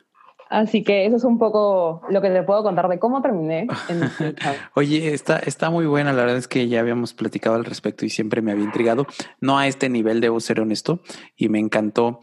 Así 0.50 0.84
que 0.84 1.06
eso 1.06 1.16
es 1.16 1.24
un 1.24 1.38
poco 1.38 2.02
lo 2.10 2.22
que 2.22 2.30
te 2.30 2.42
puedo 2.44 2.62
contar 2.62 2.88
de 2.88 2.98
cómo 2.98 3.22
terminé. 3.22 3.66
En 3.88 4.02
Oye, 4.74 5.12
está, 5.12 5.38
está 5.38 5.68
muy 5.70 5.86
buena. 5.86 6.12
La 6.12 6.22
verdad 6.22 6.36
es 6.36 6.46
que 6.46 6.68
ya 6.68 6.80
habíamos 6.80 7.12
platicado 7.12 7.56
al 7.56 7.64
respecto 7.64 8.04
y 8.04 8.10
siempre 8.10 8.40
me 8.40 8.52
había 8.52 8.64
intrigado. 8.64 9.06
No 9.40 9.58
a 9.58 9.66
este 9.66 9.88
nivel, 9.88 10.20
debo 10.20 10.38
ser 10.38 10.60
honesto, 10.60 11.00
y 11.34 11.48
me 11.48 11.58
encantó. 11.58 12.20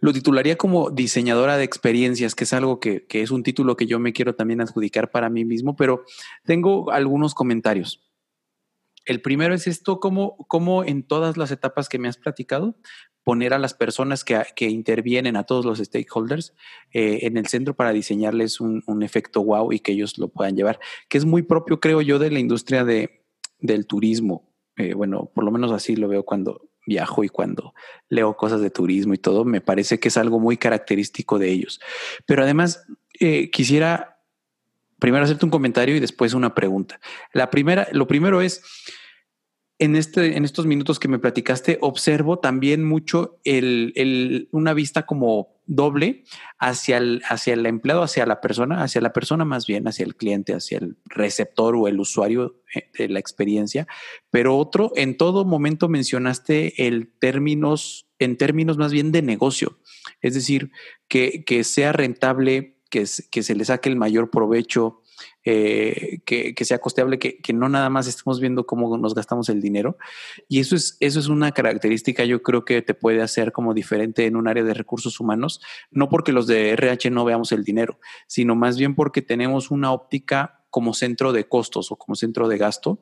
Lo 0.00 0.12
titularía 0.12 0.56
como 0.56 0.90
diseñadora 0.90 1.56
de 1.56 1.64
experiencias, 1.64 2.34
que 2.34 2.44
es 2.44 2.52
algo 2.52 2.78
que, 2.78 3.06
que 3.06 3.22
es 3.22 3.32
un 3.32 3.42
título 3.42 3.76
que 3.76 3.86
yo 3.86 3.98
me 3.98 4.12
quiero 4.12 4.36
también 4.36 4.60
adjudicar 4.60 5.10
para 5.10 5.28
mí 5.28 5.44
mismo, 5.44 5.74
pero 5.74 6.04
tengo 6.44 6.92
algunos 6.92 7.34
comentarios. 7.34 8.05
El 9.06 9.22
primero 9.22 9.54
es 9.54 9.66
esto, 9.66 10.00
cómo, 10.00 10.36
cómo 10.48 10.84
en 10.84 11.02
todas 11.02 11.36
las 11.36 11.50
etapas 11.50 11.88
que 11.88 11.98
me 11.98 12.08
has 12.08 12.18
platicado, 12.18 12.76
poner 13.24 13.54
a 13.54 13.58
las 13.58 13.74
personas 13.74 14.24
que, 14.24 14.44
intervienen, 14.68 15.36
a 15.36 15.44
todos 15.44 15.64
los 15.64 15.78
stakeholders, 15.78 16.54
eh, 16.92 17.20
en 17.22 17.36
el 17.36 17.46
centro 17.46 17.74
para 17.74 17.92
diseñarles 17.92 18.60
un, 18.60 18.84
un, 18.86 19.02
efecto 19.02 19.42
wow 19.42 19.72
y 19.72 19.80
que 19.80 19.92
ellos 19.92 20.18
lo 20.18 20.28
puedan 20.28 20.54
llevar, 20.54 20.78
que 21.08 21.18
es 21.18 21.24
muy 21.24 21.42
propio, 21.42 21.80
creo 21.80 22.02
yo, 22.02 22.20
de 22.20 22.30
la 22.30 22.38
industria 22.38 22.84
de, 22.84 23.24
del 23.58 23.86
turismo. 23.86 24.52
Eh, 24.76 24.94
bueno, 24.94 25.30
por 25.34 25.44
lo 25.44 25.50
menos 25.50 25.72
así 25.72 25.96
lo 25.96 26.06
veo 26.06 26.24
cuando 26.24 26.68
viajo 26.86 27.24
y 27.24 27.28
cuando 27.28 27.74
leo 28.08 28.36
cosas 28.36 28.60
de 28.60 28.70
turismo 28.70 29.14
y 29.14 29.18
todo, 29.18 29.44
me 29.44 29.60
parece 29.60 29.98
que 29.98 30.08
es 30.08 30.16
algo 30.16 30.38
muy 30.38 30.56
característico 30.56 31.38
de 31.38 31.50
ellos. 31.50 31.80
Pero 32.26 32.42
además, 32.42 32.86
eh, 33.18 33.50
quisiera 33.50 34.15
primero 34.98 35.24
hacerte 35.24 35.44
un 35.44 35.50
comentario 35.50 35.96
y 35.96 36.00
después 36.00 36.34
una 36.34 36.54
pregunta. 36.54 37.00
La 37.32 37.50
primera, 37.50 37.88
lo 37.92 38.06
primero 38.06 38.40
es, 38.40 38.62
en, 39.78 39.94
este, 39.94 40.36
en 40.36 40.44
estos 40.44 40.66
minutos 40.66 40.98
que 40.98 41.08
me 41.08 41.18
platicaste, 41.18 41.78
observo 41.80 42.38
también 42.38 42.84
mucho 42.84 43.40
el, 43.44 44.48
una 44.50 44.72
vista 44.72 45.04
como 45.04 45.56
doble 45.66 46.24
hacia 46.58 46.96
el, 46.96 47.22
hacia 47.28 47.54
el 47.54 47.66
empleado, 47.66 48.02
hacia 48.02 48.24
la 48.24 48.40
persona, 48.40 48.82
hacia 48.82 49.00
la 49.00 49.12
persona 49.12 49.44
más 49.44 49.66
bien, 49.66 49.86
hacia 49.86 50.04
el 50.04 50.16
cliente, 50.16 50.54
hacia 50.54 50.78
el 50.78 50.96
receptor 51.04 51.76
o 51.76 51.88
el 51.88 52.00
usuario 52.00 52.62
eh, 52.74 52.88
de 52.96 53.08
la 53.08 53.18
experiencia. 53.18 53.86
Pero 54.30 54.56
otro, 54.56 54.92
en 54.96 55.16
todo 55.16 55.44
momento 55.44 55.88
mencionaste 55.88 56.86
el 56.86 57.12
términos, 57.18 58.06
en 58.18 58.38
términos 58.38 58.78
más 58.78 58.92
bien 58.92 59.12
de 59.12 59.22
negocio, 59.22 59.78
es 60.22 60.34
decir, 60.34 60.70
que, 61.08 61.44
que 61.44 61.64
sea 61.64 61.92
rentable, 61.92 62.75
que, 62.90 63.04
que 63.30 63.42
se 63.42 63.54
le 63.54 63.64
saque 63.64 63.88
el 63.88 63.96
mayor 63.96 64.30
provecho, 64.30 65.02
eh, 65.44 66.18
que, 66.24 66.54
sea 66.64 66.78
costeable, 66.78 67.18
que, 67.18 67.52
no 67.52 67.68
nada 67.68 67.88
más 67.88 68.06
estemos 68.06 68.40
viendo 68.40 68.66
cómo 68.66 68.98
nos 68.98 69.14
gastamos 69.14 69.48
el 69.48 69.60
dinero. 69.60 69.96
Y 70.48 70.60
eso 70.60 70.76
es, 70.76 70.96
eso 71.00 71.20
es 71.20 71.28
una 71.28 71.52
característica, 71.52 72.24
yo 72.24 72.42
creo 72.42 72.64
que 72.64 72.82
te 72.82 72.94
puede 72.94 73.22
hacer 73.22 73.52
como 73.52 73.72
diferente 73.72 74.26
en 74.26 74.36
un 74.36 74.48
área 74.48 74.64
de 74.64 74.74
recursos 74.74 75.20
humanos, 75.20 75.60
no 75.90 76.08
porque 76.08 76.32
los 76.32 76.46
de 76.46 76.70
RH 76.70 77.10
no 77.10 77.24
veamos 77.24 77.52
el 77.52 77.64
dinero, 77.64 77.98
sino 78.26 78.56
más 78.56 78.76
bien 78.76 78.94
porque 78.94 79.22
tenemos 79.22 79.70
una 79.70 79.92
óptica 79.92 80.64
como 80.70 80.94
centro 80.94 81.32
de 81.32 81.48
costos 81.48 81.92
o 81.92 81.96
como 81.96 82.16
centro 82.16 82.48
de 82.48 82.58
gasto 82.58 83.00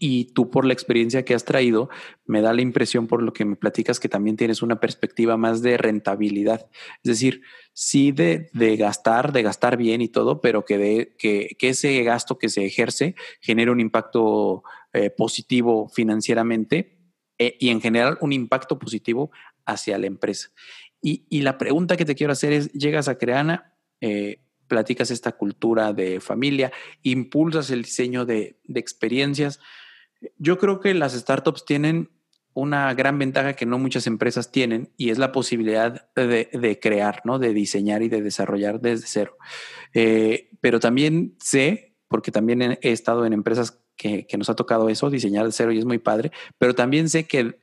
y 0.00 0.26
tú 0.32 0.50
por 0.50 0.64
la 0.64 0.72
experiencia 0.72 1.24
que 1.24 1.34
has 1.34 1.44
traído, 1.44 1.88
me 2.26 2.40
da 2.40 2.52
la 2.52 2.62
impresión 2.62 3.06
por 3.06 3.22
lo 3.22 3.32
que 3.32 3.44
me 3.44 3.56
platicas 3.56 4.00
que 4.00 4.08
también 4.08 4.36
tienes 4.36 4.62
una 4.62 4.80
perspectiva 4.80 5.36
más 5.36 5.62
de 5.62 5.76
rentabilidad. 5.76 6.68
Es 7.02 7.08
decir, 7.10 7.42
sí 7.72 8.12
de, 8.12 8.50
gastar, 8.76 9.32
de 9.32 9.42
gastar 9.42 9.76
bien 9.76 10.00
y 10.00 10.08
todo, 10.08 10.40
pero 10.40 10.64
que, 10.64 10.78
de, 10.78 11.16
que, 11.18 11.56
ese 11.60 12.02
gasto 12.02 12.38
que 12.38 12.48
se 12.48 12.64
ejerce 12.64 13.14
genere 13.40 13.70
un 13.70 13.80
impacto 13.80 14.64
eh, 14.92 15.10
positivo 15.10 15.88
financieramente 15.88 16.98
eh, 17.38 17.56
y 17.58 17.70
en 17.70 17.80
general 17.80 18.18
un 18.20 18.32
impacto 18.32 18.78
positivo 18.78 19.30
hacia 19.64 19.98
la 19.98 20.06
empresa. 20.06 20.50
Y, 21.06 21.42
la 21.42 21.58
pregunta 21.58 21.98
que 21.98 22.06
te 22.06 22.14
quiero 22.14 22.32
hacer 22.32 22.54
es, 22.54 22.72
llegas 22.72 23.08
a 23.08 23.18
Creana, 23.18 23.74
eh, 24.00 24.40
platicas 24.68 25.10
esta 25.10 25.32
cultura 25.32 25.92
de 25.92 26.18
familia, 26.18 26.72
impulsas 27.02 27.70
el 27.70 27.82
diseño 27.82 28.24
de, 28.24 28.58
de 28.64 28.80
experiencias, 28.80 29.60
yo 30.38 30.58
creo 30.58 30.80
que 30.80 30.94
las 30.94 31.12
startups 31.12 31.64
tienen 31.64 32.10
una 32.54 32.94
gran 32.94 33.18
ventaja 33.18 33.54
que 33.54 33.66
no 33.66 33.78
muchas 33.78 34.06
empresas 34.06 34.52
tienen 34.52 34.92
y 34.96 35.10
es 35.10 35.18
la 35.18 35.32
posibilidad 35.32 36.08
de, 36.14 36.78
crear, 36.80 37.20
¿no? 37.24 37.38
De 37.38 37.52
diseñar 37.52 38.02
y 38.02 38.08
de 38.08 38.22
desarrollar 38.22 38.80
desde 38.80 39.06
cero. 39.08 39.36
Eh, 39.92 40.50
pero 40.60 40.78
también 40.78 41.36
sé, 41.40 41.96
porque 42.08 42.30
también 42.30 42.62
he, 42.62 42.78
estado 42.82 43.26
en 43.26 43.32
empresas 43.32 43.80
que, 43.96 44.26
nos 44.38 44.48
ha 44.50 44.54
tocado 44.54 44.88
eso, 44.88 45.10
diseñar 45.10 45.44
de 45.44 45.52
cero 45.52 45.72
y 45.72 45.78
es 45.78 45.84
muy 45.84 45.98
padre, 45.98 46.30
pero 46.58 46.74
también 46.74 47.08
sé 47.08 47.26
que 47.26 47.58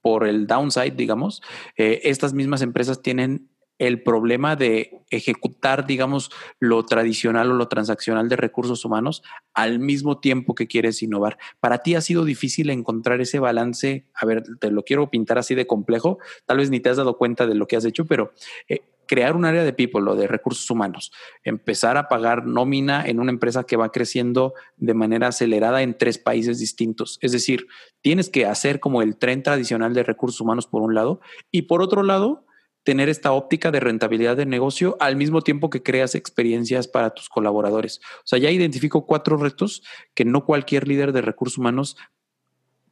por 0.00 0.26
el 0.26 0.46
downside, 0.46 0.94
digamos, 0.94 1.42
eh, 1.76 2.02
estas 2.04 2.34
mismas 2.34 2.62
empresas 2.62 3.02
tienen 3.02 3.48
el 3.78 4.02
problema 4.02 4.56
de 4.56 5.02
ejecutar, 5.10 5.86
digamos, 5.86 6.30
lo 6.60 6.84
tradicional 6.84 7.50
o 7.50 7.54
lo 7.54 7.68
transaccional 7.68 8.28
de 8.28 8.36
recursos 8.36 8.84
humanos 8.84 9.22
al 9.52 9.78
mismo 9.78 10.20
tiempo 10.20 10.54
que 10.54 10.66
quieres 10.66 11.02
innovar. 11.02 11.38
Para 11.60 11.78
ti 11.78 11.94
ha 11.94 12.00
sido 12.00 12.24
difícil 12.24 12.70
encontrar 12.70 13.20
ese 13.20 13.38
balance. 13.38 14.06
A 14.14 14.26
ver, 14.26 14.42
te 14.60 14.70
lo 14.70 14.84
quiero 14.84 15.10
pintar 15.10 15.38
así 15.38 15.54
de 15.54 15.66
complejo. 15.66 16.18
Tal 16.46 16.58
vez 16.58 16.70
ni 16.70 16.80
te 16.80 16.90
has 16.90 16.96
dado 16.96 17.16
cuenta 17.16 17.46
de 17.46 17.54
lo 17.54 17.66
que 17.66 17.76
has 17.76 17.84
hecho, 17.84 18.04
pero 18.06 18.32
eh, 18.68 18.82
crear 19.06 19.36
un 19.36 19.44
área 19.44 19.64
de 19.64 19.72
people 19.72 20.02
o 20.10 20.16
de 20.16 20.26
recursos 20.26 20.70
humanos, 20.70 21.12
empezar 21.42 21.96
a 21.96 22.08
pagar 22.08 22.46
nómina 22.46 23.04
en 23.04 23.20
una 23.20 23.32
empresa 23.32 23.64
que 23.64 23.76
va 23.76 23.92
creciendo 23.92 24.54
de 24.76 24.94
manera 24.94 25.28
acelerada 25.28 25.82
en 25.82 25.96
tres 25.96 26.18
países 26.18 26.58
distintos. 26.58 27.18
Es 27.20 27.32
decir, 27.32 27.66
tienes 28.00 28.30
que 28.30 28.46
hacer 28.46 28.80
como 28.80 29.02
el 29.02 29.16
tren 29.16 29.42
tradicional 29.42 29.94
de 29.94 30.02
recursos 30.02 30.40
humanos 30.40 30.66
por 30.66 30.82
un 30.82 30.94
lado 30.94 31.20
y 31.50 31.62
por 31.62 31.82
otro 31.82 32.02
lado, 32.02 32.46
tener 32.84 33.08
esta 33.08 33.32
óptica 33.32 33.70
de 33.70 33.80
rentabilidad 33.80 34.36
de 34.36 34.46
negocio 34.46 34.96
al 35.00 35.16
mismo 35.16 35.40
tiempo 35.40 35.70
que 35.70 35.82
creas 35.82 36.14
experiencias 36.14 36.86
para 36.86 37.10
tus 37.10 37.28
colaboradores. 37.28 38.00
O 38.18 38.26
sea, 38.26 38.38
ya 38.38 38.50
identifico 38.50 39.06
cuatro 39.06 39.36
retos 39.38 39.82
que 40.14 40.24
no 40.24 40.44
cualquier 40.44 40.86
líder 40.86 41.12
de 41.12 41.22
recursos 41.22 41.58
humanos, 41.58 41.96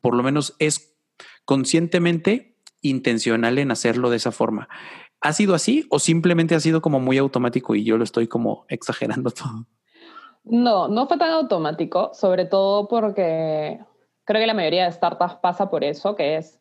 por 0.00 0.14
lo 0.14 0.22
menos, 0.22 0.56
es 0.58 0.96
conscientemente 1.44 2.56
intencional 2.80 3.58
en 3.58 3.70
hacerlo 3.70 4.10
de 4.10 4.16
esa 4.16 4.32
forma. 4.32 4.68
¿Ha 5.20 5.32
sido 5.32 5.54
así 5.54 5.86
o 5.90 5.98
simplemente 5.98 6.54
ha 6.54 6.60
sido 6.60 6.80
como 6.80 6.98
muy 6.98 7.18
automático 7.18 7.74
y 7.74 7.84
yo 7.84 7.96
lo 7.96 8.04
estoy 8.04 8.26
como 8.26 8.64
exagerando 8.68 9.30
todo? 9.30 9.66
No, 10.44 10.88
no 10.88 11.06
fue 11.06 11.18
tan 11.18 11.30
automático, 11.30 12.10
sobre 12.14 12.46
todo 12.46 12.88
porque 12.88 13.78
creo 14.24 14.40
que 14.40 14.46
la 14.46 14.54
mayoría 14.54 14.86
de 14.86 14.92
startups 14.92 15.36
pasa 15.36 15.70
por 15.70 15.84
eso, 15.84 16.16
que 16.16 16.36
es 16.36 16.60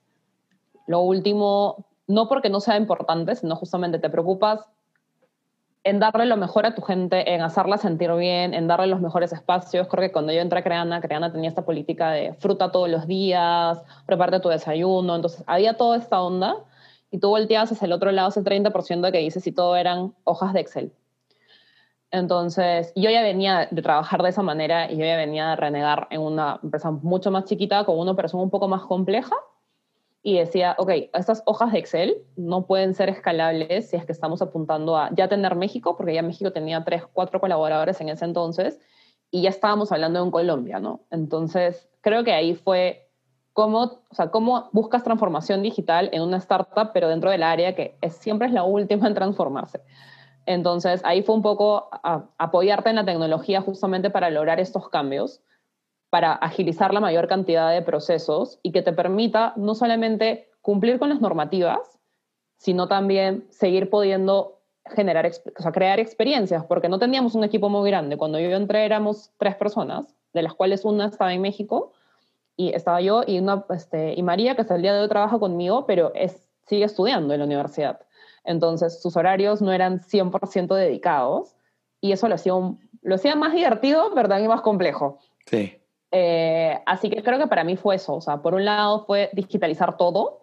lo 0.86 1.00
último 1.00 1.91
no 2.08 2.28
porque 2.28 2.50
no 2.50 2.60
sea 2.60 2.78
importante, 2.78 3.36
sino 3.36 3.56
justamente 3.56 4.00
te 4.00 4.10
preocupas 4.10 4.68
en 5.84 6.00
darle 6.00 6.26
lo 6.26 6.38
mejor 6.38 6.66
a 6.66 6.76
tu 6.76 6.82
gente, 6.82 7.34
en 7.34 7.42
hacerla 7.42 7.78
sentir 7.78 8.12
bien, 8.14 8.54
en 8.54 8.68
darle 8.68 8.88
los 8.88 9.02
mejores 9.02 9.34
espacios. 9.34 9.88
Creo 9.88 10.02
que 10.02 10.12
cuando 10.12 10.32
yo 10.32 10.42
entré 10.42 10.60
a 10.60 10.64
Creana, 10.64 11.02
Creana 11.02 11.32
tenía 11.32 11.50
esta 11.50 11.66
política 11.66 12.12
de 12.12 12.34
fruta 12.36 12.72
todos 12.72 12.90
los 12.90 13.08
días, 13.08 13.82
prepárate 14.06 14.42
tu 14.42 14.50
desayuno, 14.50 15.16
entonces 15.16 15.44
había 15.48 15.78
toda 15.78 15.98
esta 15.98 16.22
onda 16.22 16.58
y 17.10 17.20
tú 17.20 17.30
volteabas 17.30 17.72
hacia 17.72 17.86
el 17.86 17.94
otro 17.94 18.12
lado 18.12 18.30
ese 18.30 18.44
30% 18.44 19.02
de 19.02 19.12
que 19.12 19.18
dices 19.20 19.46
y 19.48 19.52
todo 19.52 19.76
eran 19.76 20.14
hojas 20.24 20.54
de 20.54 20.60
Excel. 20.60 20.94
Entonces, 22.12 22.92
yo 22.96 23.10
ya 23.10 23.22
venía 23.22 23.70
de 23.72 23.82
trabajar 23.82 24.22
de 24.22 24.30
esa 24.30 24.42
manera 24.42 24.92
y 24.92 24.98
yo 24.98 25.06
ya 25.06 25.16
venía 25.16 25.52
de 25.52 25.56
renegar 25.56 26.08
en 26.12 26.22
una 26.22 26.60
empresa 26.62 26.92
mucho 26.92 27.32
más 27.32 27.46
chiquita 27.46 27.86
con 27.86 27.98
una 27.98 28.16
persona 28.16 28.44
un 28.44 28.50
poco 28.50 28.68
más 28.68 28.82
compleja 28.82 29.36
y 30.24 30.38
decía, 30.38 30.76
ok, 30.78 30.92
estas 31.14 31.42
hojas 31.46 31.72
de 31.72 31.80
Excel 31.80 32.18
no 32.36 32.68
pueden 32.68 32.94
ser 32.94 33.10
escalables 33.10 33.90
si 33.90 33.96
es 33.96 34.06
que 34.06 34.12
estamos 34.12 34.42
apuntando 34.42 34.96
a 34.96 35.10
ya 35.14 35.28
tener 35.28 35.56
México, 35.56 35.98
porque 35.98 36.14
ya 36.14 36.22
México 36.22 36.52
tenía 36.52 36.84
tres, 36.84 37.04
cuatro 37.12 37.40
colaboradores 37.40 38.00
en 38.02 38.10
ese 38.10 38.26
entonces, 38.26 38.80
y 39.32 39.42
ya 39.44 39.50
estábamos 39.50 39.92
hablando 39.92 40.20
de 40.20 40.26
un 40.26 40.32
Colombia, 40.32 40.80
¿no? 40.80 41.02
Entonces, 41.10 41.90
creo 42.02 42.24
que 42.24 42.34
ahí 42.34 42.54
fue 42.54 43.10
cómo, 43.54 43.84
o 43.84 44.14
sea, 44.16 44.30
cómo 44.30 44.70
buscas 44.74 45.04
transformación 45.04 45.64
digital 45.64 46.10
en 46.14 46.22
una 46.22 46.38
startup, 46.38 46.92
pero 46.94 47.08
dentro 47.08 47.32
del 47.32 47.42
área 47.42 47.74
que 47.74 47.98
siempre 48.10 48.48
es 48.48 48.54
la 48.54 48.64
última 48.64 49.08
en 49.08 49.16
transformarse. 49.16 49.82
Entonces, 50.46 51.02
ahí 51.04 51.24
fue 51.24 51.36
un 51.36 51.42
poco 51.42 51.90
apoyarte 52.38 52.90
en 52.90 52.98
la 52.98 53.06
tecnología 53.06 53.62
justamente 53.62 54.10
para 54.10 54.30
lograr 54.30 54.60
estos 54.60 54.90
cambios 54.90 55.42
para 56.12 56.34
agilizar 56.34 56.94
la 56.94 57.00
mayor 57.00 57.30
cantidad 57.30 57.72
de 57.72 57.82
procesos 57.82 58.60
y 58.62 58.74
que 58.74 58.82
te 58.82 58.92
permita 58.92 59.54
no 59.56 59.76
solamente 59.76 60.50
cumplir 60.62 61.00
con 61.00 61.08
las 61.08 61.22
normativas, 61.22 61.98
sino 62.58 62.90
también 62.90 63.48
seguir 63.50 63.90
pudiendo 63.90 64.60
generar, 64.86 65.26
o 65.26 65.62
sea, 65.62 65.72
crear 65.72 66.02
experiencias, 66.02 66.66
porque 66.66 66.90
no 66.90 67.00
teníamos 67.00 67.34
un 67.34 67.46
equipo 67.46 67.70
muy 67.70 67.90
grande. 67.90 68.18
Cuando 68.18 68.40
yo 68.40 68.50
entré 68.50 68.86
éramos 68.86 69.32
tres 69.38 69.56
personas, 69.56 70.14
de 70.34 70.42
las 70.44 70.54
cuales 70.54 70.84
una 70.84 71.06
estaba 71.06 71.34
en 71.34 71.42
México, 71.42 71.94
y 72.58 72.74
estaba 72.76 73.00
yo 73.00 73.24
y, 73.26 73.40
una, 73.40 73.66
este, 73.70 74.14
y 74.14 74.22
María, 74.22 74.56
que 74.56 74.62
hasta 74.62 74.76
el 74.76 74.82
día 74.82 74.94
de 74.94 75.04
hoy 75.04 75.08
trabaja 75.08 75.40
conmigo, 75.40 75.86
pero 75.86 76.12
es, 76.14 76.50
sigue 76.68 76.84
estudiando 76.84 77.34
en 77.34 77.40
la 77.40 77.46
universidad. 77.46 78.02
Entonces, 78.44 79.02
sus 79.02 79.16
horarios 79.16 79.62
no 79.62 79.72
eran 79.72 80.02
100% 80.02 80.76
dedicados, 80.76 81.56
y 82.02 82.12
eso 82.12 82.28
lo 82.28 82.36
hacía, 82.36 82.54
lo 83.02 83.16
hacía 83.16 83.36
más 83.36 83.54
divertido, 83.54 84.12
pero 84.14 84.28
también 84.28 84.50
más 84.50 84.62
complejo. 84.62 85.20
Sí. 85.46 85.81
Eh, 86.12 86.78
así 86.86 87.10
que 87.10 87.24
creo 87.24 87.40
que 87.40 87.48
para 87.48 87.64
mí 87.64 87.78
fue 87.78 87.96
eso. 87.96 88.16
O 88.16 88.22
sea, 88.22 88.38
por 88.42 88.54
un 88.54 88.66
lado 88.66 89.06
fue 89.06 89.30
digitalizar 89.34 89.98
todo, 89.98 90.42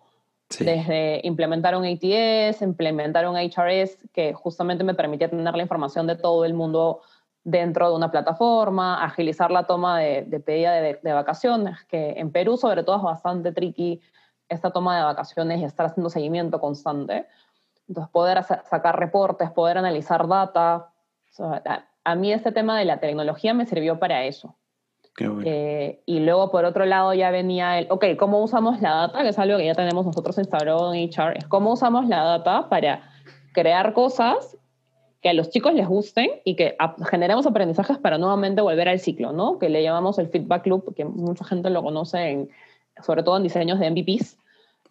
desde 0.58 1.20
implementar 1.24 1.76
un 1.76 1.84
ATS, 1.84 2.62
implementar 2.62 3.28
un 3.28 3.36
HRS, 3.36 4.08
que 4.12 4.32
justamente 4.32 4.82
me 4.82 4.94
permitía 4.94 5.28
tener 5.28 5.54
la 5.54 5.62
información 5.62 6.06
de 6.06 6.16
todo 6.16 6.46
el 6.46 6.54
mundo 6.54 7.02
dentro 7.44 7.90
de 7.90 7.96
una 7.96 8.10
plataforma, 8.10 9.04
agilizar 9.04 9.50
la 9.50 9.64
toma 9.64 9.98
de, 9.98 10.22
de 10.22 10.40
pedida 10.40 10.72
de, 10.72 11.12
vacaciones, 11.12 11.84
que 11.84 12.14
en 12.16 12.32
Perú 12.32 12.56
sobre 12.56 12.82
todo 12.82 12.96
es 12.96 13.02
bastante 13.02 13.52
tricky 13.52 14.00
esta 14.48 14.70
toma 14.70 14.96
de 14.96 15.04
vacaciones 15.04 15.60
y 15.60 15.64
estar 15.64 15.86
haciendo 15.86 16.08
seguimiento 16.08 16.60
constante. 16.60 17.26
Entonces, 17.86 18.10
poder 18.10 18.42
sacar 18.42 18.98
reportes, 18.98 19.50
poder 19.50 19.78
analizar 19.78 20.26
data. 20.28 20.90
a 22.04 22.14
mí 22.14 22.32
este 22.32 22.52
tema 22.52 22.78
de 22.78 22.86
la 22.86 23.00
tecnología 23.00 23.52
me 23.54 23.66
sirvió 23.66 23.98
para 23.98 24.24
eso. 24.24 24.56
Eh, 25.44 26.00
y 26.06 26.20
luego, 26.20 26.50
por 26.50 26.64
otro 26.64 26.86
lado, 26.86 27.12
ya 27.14 27.30
venía 27.30 27.78
el, 27.78 27.86
ok, 27.90 28.04
¿cómo 28.16 28.42
usamos 28.42 28.80
la 28.80 28.94
data? 28.94 29.22
Que 29.22 29.28
es 29.28 29.38
algo 29.38 29.58
que 29.58 29.66
ya 29.66 29.74
tenemos 29.74 30.06
nosotros 30.06 30.38
instalado 30.38 30.94
en 30.94 31.10
HR. 31.10 31.36
Es 31.36 31.46
cómo 31.46 31.72
usamos 31.72 32.08
la 32.08 32.22
data 32.22 32.68
para 32.68 33.10
crear 33.52 33.92
cosas 33.92 34.56
que 35.20 35.28
a 35.28 35.32
los 35.32 35.50
chicos 35.50 35.74
les 35.74 35.88
gusten 35.88 36.30
y 36.44 36.54
que 36.54 36.76
generemos 37.10 37.46
aprendizajes 37.46 37.98
para 37.98 38.18
nuevamente 38.18 38.60
volver 38.60 38.88
al 38.88 39.00
ciclo, 39.00 39.32
¿no? 39.32 39.58
Que 39.58 39.68
le 39.68 39.82
llamamos 39.82 40.18
el 40.18 40.28
feedback 40.28 40.66
loop, 40.66 40.94
que 40.94 41.04
mucha 41.04 41.44
gente 41.44 41.70
lo 41.70 41.82
conoce, 41.82 42.30
en, 42.30 42.50
sobre 43.04 43.24
todo 43.24 43.36
en 43.36 43.42
diseños 43.42 43.80
de 43.80 43.90
MVPs. 43.90 44.38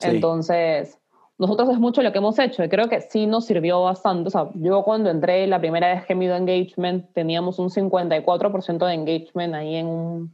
Entonces, 0.02 1.00
nosotros 1.38 1.70
es 1.70 1.80
mucho 1.80 2.02
lo 2.02 2.12
que 2.12 2.18
hemos 2.18 2.38
hecho 2.40 2.64
y 2.64 2.70
creo 2.70 2.90
que 2.90 3.02
sí 3.02 3.28
nos 3.28 3.46
sirvió 3.46 3.82
bastante. 3.84 4.28
O 4.28 4.32
sea, 4.32 4.50
yo 4.56 4.84
cuando 4.84 5.10
entré 5.10 5.46
la 5.48 5.60
primera 5.60 5.94
vez 5.94 6.06
que 6.06 6.16
me 6.16 6.26
dio 6.26 6.36
engagement 6.36 7.14
teníamos 7.14 7.60
un 7.60 7.70
54% 7.70 8.86
de 8.86 8.94
engagement 8.94 9.54
ahí 9.54 9.76
en 9.76 9.88
un 9.88 10.34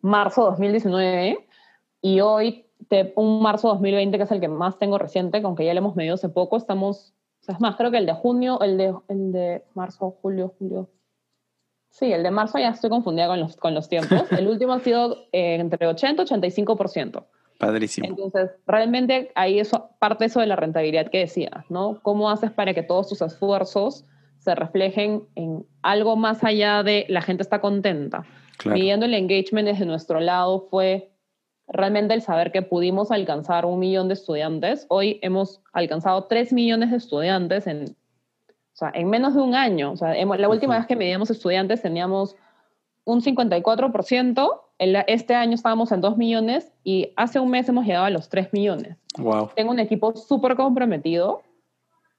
marzo 0.00 0.44
2019 0.46 1.46
y 2.00 2.20
hoy, 2.20 2.66
un 3.16 3.42
marzo 3.42 3.68
2020 3.68 4.16
que 4.16 4.24
es 4.24 4.30
el 4.30 4.40
que 4.40 4.48
más 4.48 4.78
tengo 4.78 4.96
reciente, 4.96 5.40
aunque 5.44 5.64
ya 5.64 5.74
lo 5.74 5.78
hemos 5.78 5.96
medido 5.96 6.14
hace 6.14 6.30
poco, 6.30 6.56
estamos, 6.56 7.12
o 7.42 7.44
sea, 7.44 7.54
es 7.54 7.60
más, 7.60 7.76
creo 7.76 7.90
que 7.90 7.98
el 7.98 8.06
de 8.06 8.14
junio, 8.14 8.60
el 8.62 8.78
de, 8.78 8.94
el 9.08 9.32
de 9.32 9.64
marzo, 9.74 10.16
julio, 10.22 10.54
julio. 10.58 10.88
Sí, 11.90 12.12
el 12.12 12.22
de 12.22 12.30
marzo 12.30 12.58
ya 12.58 12.70
estoy 12.70 12.88
confundida 12.88 13.26
con 13.26 13.40
los, 13.40 13.56
con 13.56 13.74
los 13.74 13.88
tiempos. 13.88 14.30
El 14.32 14.46
último 14.48 14.72
ha 14.72 14.80
sido 14.80 15.26
eh, 15.32 15.56
entre 15.56 15.86
80 15.86 16.22
y 16.22 16.26
85%. 16.26 17.24
Padrísimo. 17.60 18.08
Entonces, 18.08 18.52
realmente 18.66 19.30
ahí 19.34 19.60
eso, 19.60 19.90
parte 19.98 20.24
eso 20.24 20.40
de 20.40 20.46
la 20.46 20.56
rentabilidad 20.56 21.10
que 21.10 21.18
decías, 21.18 21.70
¿no? 21.70 22.00
¿Cómo 22.00 22.30
haces 22.30 22.50
para 22.50 22.72
que 22.72 22.82
todos 22.82 23.10
tus 23.10 23.20
esfuerzos 23.20 24.06
se 24.38 24.54
reflejen 24.54 25.24
en 25.34 25.66
algo 25.82 26.16
más 26.16 26.42
allá 26.42 26.82
de 26.82 27.04
la 27.10 27.20
gente 27.20 27.42
está 27.42 27.60
contenta? 27.60 28.24
Claro. 28.56 28.78
Midiendo 28.78 29.04
el 29.04 29.12
engagement 29.12 29.68
desde 29.68 29.84
nuestro 29.84 30.20
lado 30.20 30.68
fue 30.70 31.12
realmente 31.68 32.14
el 32.14 32.22
saber 32.22 32.50
que 32.50 32.62
pudimos 32.62 33.10
alcanzar 33.10 33.66
un 33.66 33.78
millón 33.78 34.08
de 34.08 34.14
estudiantes. 34.14 34.86
Hoy 34.88 35.18
hemos 35.20 35.60
alcanzado 35.74 36.24
tres 36.24 36.54
millones 36.54 36.90
de 36.90 36.96
estudiantes 36.96 37.66
en, 37.66 37.94
o 38.48 38.54
sea, 38.72 38.90
en 38.94 39.10
menos 39.10 39.34
de 39.34 39.42
un 39.42 39.54
año. 39.54 39.92
O 39.92 39.96
sea, 39.98 40.14
la 40.14 40.48
última 40.48 40.78
vez 40.78 40.86
que 40.86 40.96
medíamos 40.96 41.28
estudiantes 41.28 41.82
teníamos 41.82 42.36
un 43.04 43.20
54%, 43.20 44.60
este 44.80 45.34
año 45.34 45.54
estábamos 45.54 45.92
en 45.92 46.00
2 46.00 46.16
millones 46.16 46.72
y 46.84 47.12
hace 47.16 47.38
un 47.38 47.50
mes 47.50 47.68
hemos 47.68 47.84
llegado 47.84 48.06
a 48.06 48.10
los 48.10 48.28
3 48.28 48.52
millones. 48.52 48.96
Wow. 49.18 49.50
Tengo 49.54 49.72
un 49.72 49.78
equipo 49.78 50.16
súper 50.16 50.56
comprometido 50.56 51.42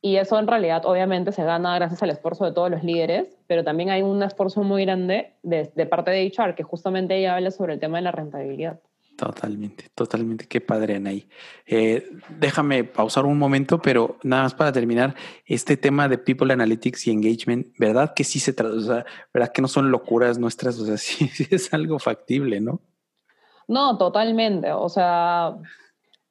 y 0.02 0.18
eso 0.18 0.38
en 0.38 0.48
realidad 0.48 0.86
obviamente 0.86 1.32
se 1.32 1.44
gana 1.44 1.76
gracias 1.76 2.02
al 2.04 2.12
esfuerzo 2.12 2.46
de 2.46 2.52
todos 2.52 2.70
los 2.70 2.84
líderes, 2.84 3.38
pero 3.48 3.64
también 3.64 3.90
hay 3.90 4.04
un 4.04 4.22
esfuerzo 4.22 4.64
muy 4.64 4.86
grande 4.86 5.34
de, 5.44 5.72
de 5.76 5.86
parte 5.86 6.12
de 6.12 6.32
HR 6.36 6.56
que 6.56 6.64
justamente 6.64 7.18
ella 7.18 7.36
habla 7.36 7.52
sobre 7.52 7.74
el 7.74 7.80
tema 7.80 7.98
de 7.98 8.04
la 8.04 8.12
rentabilidad. 8.12 8.80
Totalmente, 9.22 9.86
totalmente. 9.94 10.48
Qué 10.48 10.62
padre, 10.62 10.96
Anaí. 10.96 11.30
Eh, 11.68 12.10
déjame 12.40 12.84
pausar 12.84 13.28
un 13.28 13.38
momento, 13.38 13.80
pero 13.80 14.18
nada 14.24 14.42
más 14.42 14.56
para 14.56 14.72
terminar, 14.72 15.14
este 15.46 15.78
tema 15.78 16.08
de 16.08 16.18
People 16.18 16.52
Analytics 16.52 17.06
y 17.06 17.12
Engagement, 17.12 17.68
¿verdad 17.78 18.16
que 18.16 18.24
sí 18.24 18.40
se 18.40 18.52
traduce? 18.52 19.06
¿Verdad 19.32 19.52
que 19.54 19.62
no 19.62 19.68
son 19.68 19.92
locuras 19.92 20.40
nuestras? 20.40 20.80
O 20.80 20.86
sea, 20.88 20.98
sí, 20.98 21.28
sí 21.28 21.46
es 21.52 21.72
algo 21.72 22.00
factible, 22.00 22.62
¿no? 22.62 22.82
No, 23.68 23.96
totalmente. 24.00 24.72
O 24.72 24.90
sea, 24.90 25.56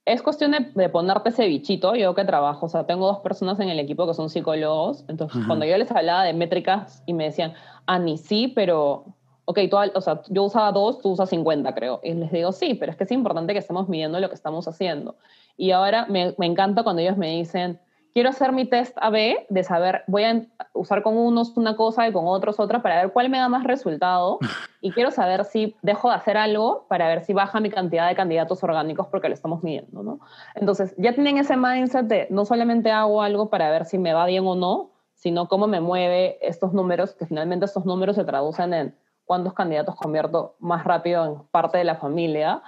es 0.05 0.21
cuestión 0.21 0.51
de, 0.75 0.89
ponerte 0.89 1.29
ese 1.29 1.47
bichito. 1.47 1.95
Yo 1.95 2.13
que 2.17 2.25
trabajo, 2.25 2.67
o 2.67 2.69
sea, 2.69 2.87
tengo 2.87 3.07
dos 3.07 3.21
personas 3.21 3.61
en 3.61 3.69
el 3.69 3.79
equipo 3.79 4.05
que 4.09 4.15
son 4.15 4.31
psicólogos. 4.31 5.05
Entonces, 5.07 5.47
cuando 5.47 5.65
yo 5.65 5.79
les 5.79 5.93
hablaba 5.93 6.25
de 6.25 6.33
métricas 6.33 7.05
y 7.07 7.15
me 7.15 7.23
decían, 7.23 7.55
ah, 7.87 8.01
ni 8.01 8.19
sí, 8.19 8.49
pero 8.49 9.15
ok, 9.51 9.59
o 9.95 10.01
sea, 10.01 10.23
yo 10.29 10.45
usaba 10.45 10.71
dos, 10.71 11.01
tú 11.01 11.11
usas 11.11 11.29
50, 11.29 11.75
creo. 11.75 12.01
Y 12.05 12.15
les 12.15 12.31
digo, 12.31 12.53
sí, 12.53 12.75
pero 12.75 12.93
es 12.93 12.97
que 12.97 13.05
es 13.05 13.11
importante 13.11 13.53
que 13.53 13.59
estemos 13.59 13.89
midiendo 13.89 14.21
lo 14.21 14.29
que 14.29 14.35
estamos 14.37 14.69
haciendo. 14.69 15.17
Y 15.57 15.73
ahora 15.73 16.07
me, 16.09 16.35
me 16.39 16.47
encanta 16.47 16.85
cuando 16.85 17.03
ellos 17.03 17.17
me 17.17 17.31
dicen, 17.31 17.81
quiero 18.15 18.29
hacer 18.29 18.53
mi 18.53 18.65
test 18.65 18.97
AB 19.01 19.47
de 19.49 19.65
saber, 19.65 20.05
voy 20.07 20.25
a 20.25 20.43
usar 20.73 21.03
con 21.03 21.17
unos 21.17 21.57
una 21.57 21.77
cosa 21.77 22.07
y 22.07 22.13
con 22.13 22.27
otros 22.27 22.61
otra 22.61 22.81
para 22.81 23.03
ver 23.03 23.13
cuál 23.13 23.29
me 23.29 23.39
da 23.39 23.49
más 23.49 23.65
resultado. 23.65 24.39
Y 24.83 24.93
quiero 24.93 25.11
saber 25.11 25.45
si 25.45 25.77
dejo 25.83 26.09
de 26.09 26.15
hacer 26.15 26.39
algo 26.39 26.87
para 26.89 27.07
ver 27.07 27.23
si 27.23 27.35
baja 27.35 27.61
mi 27.61 27.69
cantidad 27.69 28.09
de 28.09 28.15
candidatos 28.15 28.65
orgánicos 28.65 29.09
porque 29.09 29.29
lo 29.29 29.35
estamos 29.35 29.63
midiendo, 29.63 30.03
¿no? 30.03 30.21
Entonces, 30.55 30.95
ya 30.97 31.13
tienen 31.13 31.37
ese 31.37 31.55
mindset 31.55 32.07
de 32.07 32.27
no 32.31 32.47
solamente 32.47 32.91
hago 32.91 33.21
algo 33.21 33.51
para 33.51 33.71
ver 33.71 33.85
si 33.85 33.99
me 33.99 34.15
va 34.15 34.25
bien 34.25 34.47
o 34.47 34.55
no, 34.55 34.93
sino 35.13 35.49
cómo 35.49 35.67
me 35.67 35.83
mueve 35.83 36.39
estos 36.41 36.73
números, 36.73 37.13
que 37.13 37.27
finalmente 37.27 37.67
estos 37.67 37.85
números 37.85 38.17
se 38.17 38.25
traducen 38.25 38.73
en 38.73 38.95
cuántos 39.31 39.55
candidatos 39.55 39.95
convierto 39.95 40.57
más 40.59 40.83
rápido 40.83 41.25
en 41.25 41.39
parte 41.53 41.79
de 41.79 41.85
la 41.85 41.95
familia. 41.95 42.63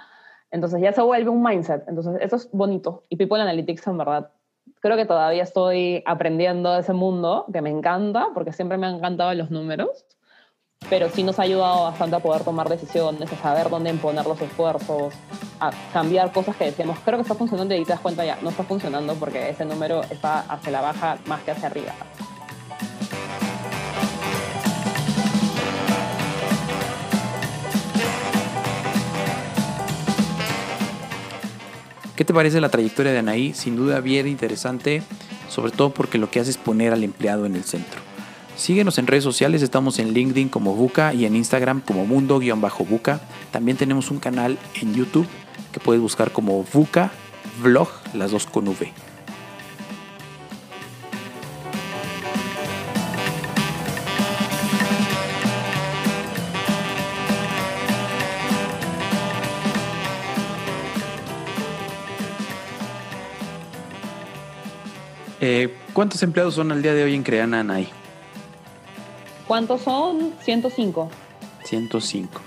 Entonces 0.49 0.79
ya 0.79 0.93
se 0.93 1.01
vuelve 1.01 1.29
un 1.29 1.43
mindset. 1.43 1.83
Entonces 1.89 2.13
eso 2.21 2.37
es 2.37 2.49
bonito. 2.53 3.03
Y 3.09 3.17
People 3.17 3.41
Analytics 3.41 3.85
en 3.87 3.97
verdad, 3.97 4.31
creo 4.79 4.95
que 4.95 5.05
todavía 5.05 5.43
estoy 5.43 6.01
aprendiendo 6.05 6.71
de 6.71 6.79
ese 6.79 6.93
mundo, 6.93 7.45
que 7.51 7.61
me 7.61 7.69
encanta, 7.69 8.27
porque 8.33 8.53
siempre 8.53 8.77
me 8.77 8.87
han 8.87 8.95
encantado 8.95 9.33
los 9.33 9.51
números, 9.51 10.05
pero 10.89 11.09
sí 11.09 11.23
nos 11.23 11.37
ha 11.37 11.41
ayudado 11.41 11.83
bastante 11.83 12.15
a 12.15 12.19
poder 12.19 12.45
tomar 12.45 12.69
decisiones, 12.69 13.33
a 13.33 13.35
saber 13.35 13.69
dónde 13.69 13.89
imponer 13.89 14.25
los 14.25 14.39
esfuerzos, 14.39 15.13
a 15.59 15.71
cambiar 15.91 16.31
cosas 16.31 16.55
que 16.55 16.63
decíamos, 16.63 16.97
creo 17.03 17.17
que 17.17 17.23
está 17.23 17.35
funcionando 17.35 17.75
y 17.75 17.83
te 17.83 17.91
das 17.91 17.99
cuenta 17.99 18.23
ya, 18.23 18.37
no 18.41 18.51
está 18.51 18.63
funcionando 18.63 19.15
porque 19.15 19.49
ese 19.49 19.65
número 19.65 20.01
está 20.03 20.39
hacia 20.39 20.71
la 20.71 20.79
baja 20.79 21.17
más 21.25 21.41
que 21.41 21.51
hacia 21.51 21.67
arriba. 21.67 21.91
¿Qué 32.15 32.25
te 32.25 32.33
parece 32.33 32.61
la 32.61 32.69
trayectoria 32.69 33.11
de 33.11 33.17
Anaí? 33.17 33.53
Sin 33.53 33.75
duda 33.75 33.99
bien 33.99 34.27
interesante, 34.27 35.01
sobre 35.49 35.71
todo 35.71 35.89
porque 35.89 36.19
lo 36.19 36.29
que 36.29 36.39
hace 36.39 36.51
es 36.51 36.57
poner 36.57 36.93
al 36.93 37.03
empleado 37.03 37.47
en 37.47 37.55
el 37.55 37.63
centro. 37.63 38.01
Síguenos 38.55 38.99
en 38.99 39.07
redes 39.07 39.23
sociales, 39.23 39.63
estamos 39.63 39.97
en 39.97 40.13
LinkedIn 40.13 40.49
como 40.49 40.75
Buca 40.75 41.13
y 41.15 41.25
en 41.25 41.35
Instagram 41.35 41.81
como 41.81 42.05
Mundo-Buca. 42.05 43.19
También 43.51 43.77
tenemos 43.77 44.11
un 44.11 44.19
canal 44.19 44.59
en 44.79 44.93
YouTube 44.93 45.27
que 45.71 45.79
puedes 45.79 46.03
buscar 46.03 46.31
como 46.31 46.63
Buca 46.71 47.11
Vlog, 47.63 47.89
las 48.13 48.29
dos 48.29 48.45
con 48.45 48.67
V. 48.67 48.93
Eh, 65.45 65.73
¿Cuántos 65.91 66.23
empleados 66.23 66.53
son 66.53 66.71
al 66.71 66.81
día 66.81 66.93
de 66.93 67.03
hoy 67.03 67.15
en 67.15 67.21
Creana, 67.21 67.59
Anaí? 67.59 67.89
¿Cuántos 69.45 69.81
son? 69.81 70.31
105. 70.39 71.11
105. 71.65 72.41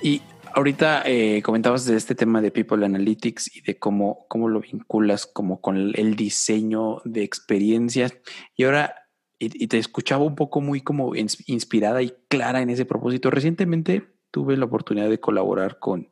Y 0.00 0.22
ahorita 0.54 1.02
eh, 1.06 1.42
comentabas 1.42 1.86
de 1.86 1.96
este 1.96 2.14
tema 2.14 2.40
de 2.40 2.52
People 2.52 2.86
Analytics 2.86 3.56
y 3.56 3.62
de 3.62 3.80
cómo, 3.80 4.26
cómo 4.28 4.48
lo 4.48 4.60
vinculas 4.60 5.26
como 5.26 5.60
con 5.60 5.76
el 5.76 6.14
diseño 6.14 7.02
de 7.04 7.24
experiencias. 7.24 8.14
Y 8.54 8.62
ahora, 8.62 8.94
y, 9.40 9.66
te 9.66 9.78
escuchaba 9.78 10.22
un 10.22 10.36
poco 10.36 10.60
muy 10.60 10.82
como 10.82 11.16
inspirada 11.16 12.00
y 12.00 12.14
clara 12.28 12.62
en 12.62 12.70
ese 12.70 12.84
propósito. 12.84 13.32
Recientemente 13.32 14.06
tuve 14.30 14.56
la 14.56 14.66
oportunidad 14.66 15.08
de 15.08 15.18
colaborar 15.18 15.80
con, 15.80 16.10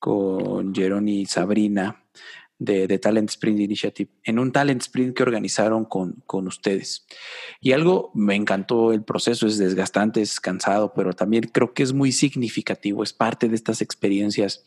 con 0.00 0.74
Jerón 0.74 1.06
y 1.06 1.26
Sabrina 1.26 2.02
de, 2.58 2.98
Talent 2.98 3.28
Sprint 3.28 3.60
Initiative, 3.60 4.10
en 4.24 4.38
un 4.38 4.52
Talent 4.52 4.80
Sprint 4.80 5.16
que 5.16 5.22
organizaron 5.22 5.84
con, 5.84 6.22
con, 6.26 6.46
ustedes. 6.46 7.06
Y 7.60 7.72
algo 7.72 8.10
me 8.14 8.34
encantó 8.34 8.92
el 8.92 9.02
proceso, 9.02 9.46
es 9.46 9.58
desgastante, 9.58 10.22
es 10.22 10.40
cansado, 10.40 10.92
pero 10.94 11.12
también 11.12 11.50
creo 11.52 11.74
que 11.74 11.82
es 11.82 11.92
muy 11.92 12.12
significativo, 12.12 13.02
es 13.02 13.12
parte 13.12 13.48
de 13.48 13.54
estas 13.54 13.82
experiencias, 13.82 14.64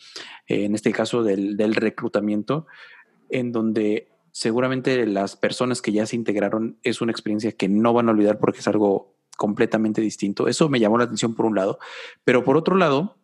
eh, 0.47 0.65
en 0.65 0.75
este 0.75 0.91
caso 0.91 1.23
del, 1.23 1.57
del 1.57 1.75
reclutamiento, 1.75 2.67
en 3.29 3.51
donde 3.51 4.09
seguramente 4.31 5.05
las 5.05 5.35
personas 5.35 5.81
que 5.81 5.91
ya 5.91 6.05
se 6.05 6.15
integraron 6.15 6.77
es 6.83 7.01
una 7.01 7.11
experiencia 7.11 7.51
que 7.51 7.67
no 7.67 7.93
van 7.93 8.07
a 8.07 8.11
olvidar 8.11 8.39
porque 8.39 8.59
es 8.59 8.67
algo 8.67 9.15
completamente 9.37 10.01
distinto. 10.01 10.47
Eso 10.47 10.69
me 10.69 10.79
llamó 10.79 10.97
la 10.97 11.05
atención 11.05 11.33
por 11.33 11.45
un 11.45 11.55
lado, 11.55 11.79
pero 12.23 12.43
por 12.43 12.57
otro 12.57 12.75
lado, 12.75 13.18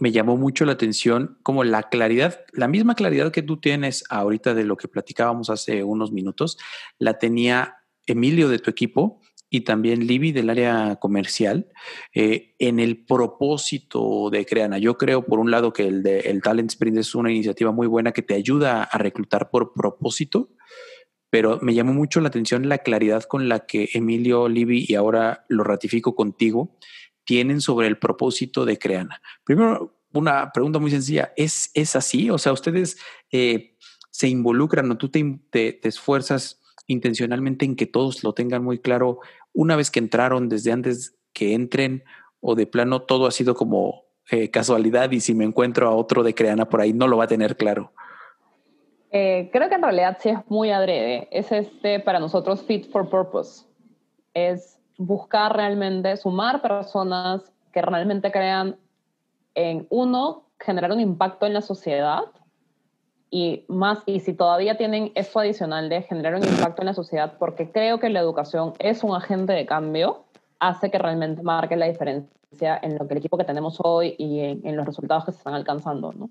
me 0.00 0.12
llamó 0.12 0.36
mucho 0.36 0.64
la 0.64 0.72
atención 0.72 1.38
como 1.42 1.62
la 1.62 1.84
claridad, 1.84 2.40
la 2.52 2.66
misma 2.68 2.94
claridad 2.94 3.30
que 3.30 3.42
tú 3.42 3.58
tienes 3.58 4.02
ahorita 4.08 4.54
de 4.54 4.64
lo 4.64 4.76
que 4.76 4.88
platicábamos 4.88 5.50
hace 5.50 5.84
unos 5.84 6.10
minutos, 6.10 6.58
la 6.98 7.18
tenía 7.18 7.76
Emilio 8.06 8.48
de 8.48 8.58
tu 8.58 8.70
equipo 8.70 9.20
y 9.50 9.60
también 9.60 10.06
Libby 10.06 10.32
del 10.32 10.48
área 10.48 10.96
comercial 10.96 11.68
eh, 12.14 12.54
en 12.58 12.80
el 12.80 13.04
propósito 13.04 14.30
de 14.30 14.46
Creana. 14.46 14.78
Yo 14.78 14.96
creo, 14.96 15.26
por 15.26 15.38
un 15.38 15.50
lado, 15.50 15.72
que 15.72 15.86
el, 15.86 16.02
de, 16.02 16.20
el 16.20 16.40
Talent 16.40 16.70
Sprint 16.70 16.96
es 16.96 17.14
una 17.14 17.30
iniciativa 17.30 17.70
muy 17.70 17.86
buena 17.86 18.12
que 18.12 18.22
te 18.22 18.34
ayuda 18.34 18.84
a 18.84 18.96
reclutar 18.96 19.50
por 19.50 19.74
propósito, 19.74 20.48
pero 21.28 21.58
me 21.60 21.74
llamó 21.74 21.92
mucho 21.92 22.20
la 22.20 22.28
atención 22.28 22.68
la 22.68 22.78
claridad 22.78 23.24
con 23.24 23.48
la 23.48 23.66
que 23.66 23.90
Emilio, 23.92 24.48
Libby 24.48 24.86
y 24.88 24.94
ahora 24.94 25.44
lo 25.48 25.62
ratifico 25.62 26.14
contigo, 26.14 26.76
tienen 27.24 27.60
sobre 27.60 27.86
el 27.86 27.98
propósito 27.98 28.64
de 28.64 28.78
Creana. 28.78 29.20
Primero, 29.44 29.96
una 30.12 30.52
pregunta 30.52 30.78
muy 30.78 30.90
sencilla, 30.90 31.32
¿es, 31.36 31.70
es 31.74 31.96
así? 31.96 32.30
O 32.30 32.38
sea, 32.38 32.52
ustedes 32.52 32.98
eh, 33.30 33.76
se 34.10 34.28
involucran 34.28 34.90
o 34.90 34.98
tú 34.98 35.08
te, 35.08 35.40
esfuerzas 35.86 36.60
intencionalmente 36.86 37.64
en 37.64 37.76
que 37.76 37.86
todos 37.86 38.24
lo 38.24 38.32
tengan 38.32 38.64
muy 38.64 38.78
claro 38.78 39.20
una 39.52 39.76
vez 39.76 39.90
que 39.90 40.00
entraron, 40.00 40.48
desde 40.48 40.72
antes 40.72 41.16
que 41.32 41.54
entren, 41.54 42.04
o 42.40 42.54
de 42.54 42.66
plano 42.66 43.02
todo 43.02 43.26
ha 43.26 43.30
sido 43.30 43.54
como 43.54 44.04
eh, 44.30 44.50
casualidad 44.50 45.10
y 45.10 45.20
si 45.20 45.34
me 45.34 45.44
encuentro 45.44 45.88
a 45.88 45.94
otro 45.94 46.22
de 46.22 46.34
Creana 46.34 46.68
por 46.68 46.80
ahí 46.80 46.92
no 46.92 47.06
lo 47.06 47.16
va 47.16 47.24
a 47.24 47.28
tener 47.28 47.56
claro. 47.56 47.92
Eh, 49.12 49.50
creo 49.52 49.68
que 49.68 49.74
en 49.74 49.82
realidad 49.82 50.18
sí 50.20 50.28
es 50.28 50.38
muy 50.48 50.70
adrede. 50.70 51.28
Es 51.30 51.50
este, 51.50 52.00
para 52.00 52.20
nosotros, 52.20 52.64
fit 52.64 52.90
for 52.90 53.08
purpose. 53.08 53.64
Es 54.34 54.79
buscar 55.00 55.56
realmente 55.56 56.14
sumar 56.18 56.60
personas 56.60 57.50
que 57.72 57.80
realmente 57.80 58.30
crean 58.30 58.76
en 59.54 59.86
uno, 59.88 60.42
generar 60.58 60.92
un 60.92 61.00
impacto 61.00 61.46
en 61.46 61.54
la 61.54 61.62
sociedad 61.62 62.24
y 63.30 63.64
más, 63.68 64.02
y 64.04 64.20
si 64.20 64.34
todavía 64.34 64.76
tienen 64.76 65.10
eso 65.14 65.40
adicional 65.40 65.88
de 65.88 66.02
generar 66.02 66.34
un 66.34 66.44
impacto 66.44 66.82
en 66.82 66.86
la 66.86 66.92
sociedad, 66.92 67.38
porque 67.38 67.72
creo 67.72 67.98
que 67.98 68.10
la 68.10 68.20
educación 68.20 68.74
es 68.78 69.02
un 69.02 69.16
agente 69.16 69.54
de 69.54 69.64
cambio, 69.64 70.24
hace 70.58 70.90
que 70.90 70.98
realmente 70.98 71.42
marque 71.42 71.76
la 71.76 71.86
diferencia 71.86 72.78
en 72.82 72.98
lo 72.98 73.08
que 73.08 73.14
el 73.14 73.18
equipo 73.20 73.38
que 73.38 73.44
tenemos 73.44 73.78
hoy 73.82 74.16
y 74.18 74.40
en, 74.40 74.76
los 74.76 74.84
resultados 74.84 75.24
que 75.24 75.32
se 75.32 75.38
están 75.38 75.54
alcanzando. 75.54 76.12
¿no? 76.12 76.28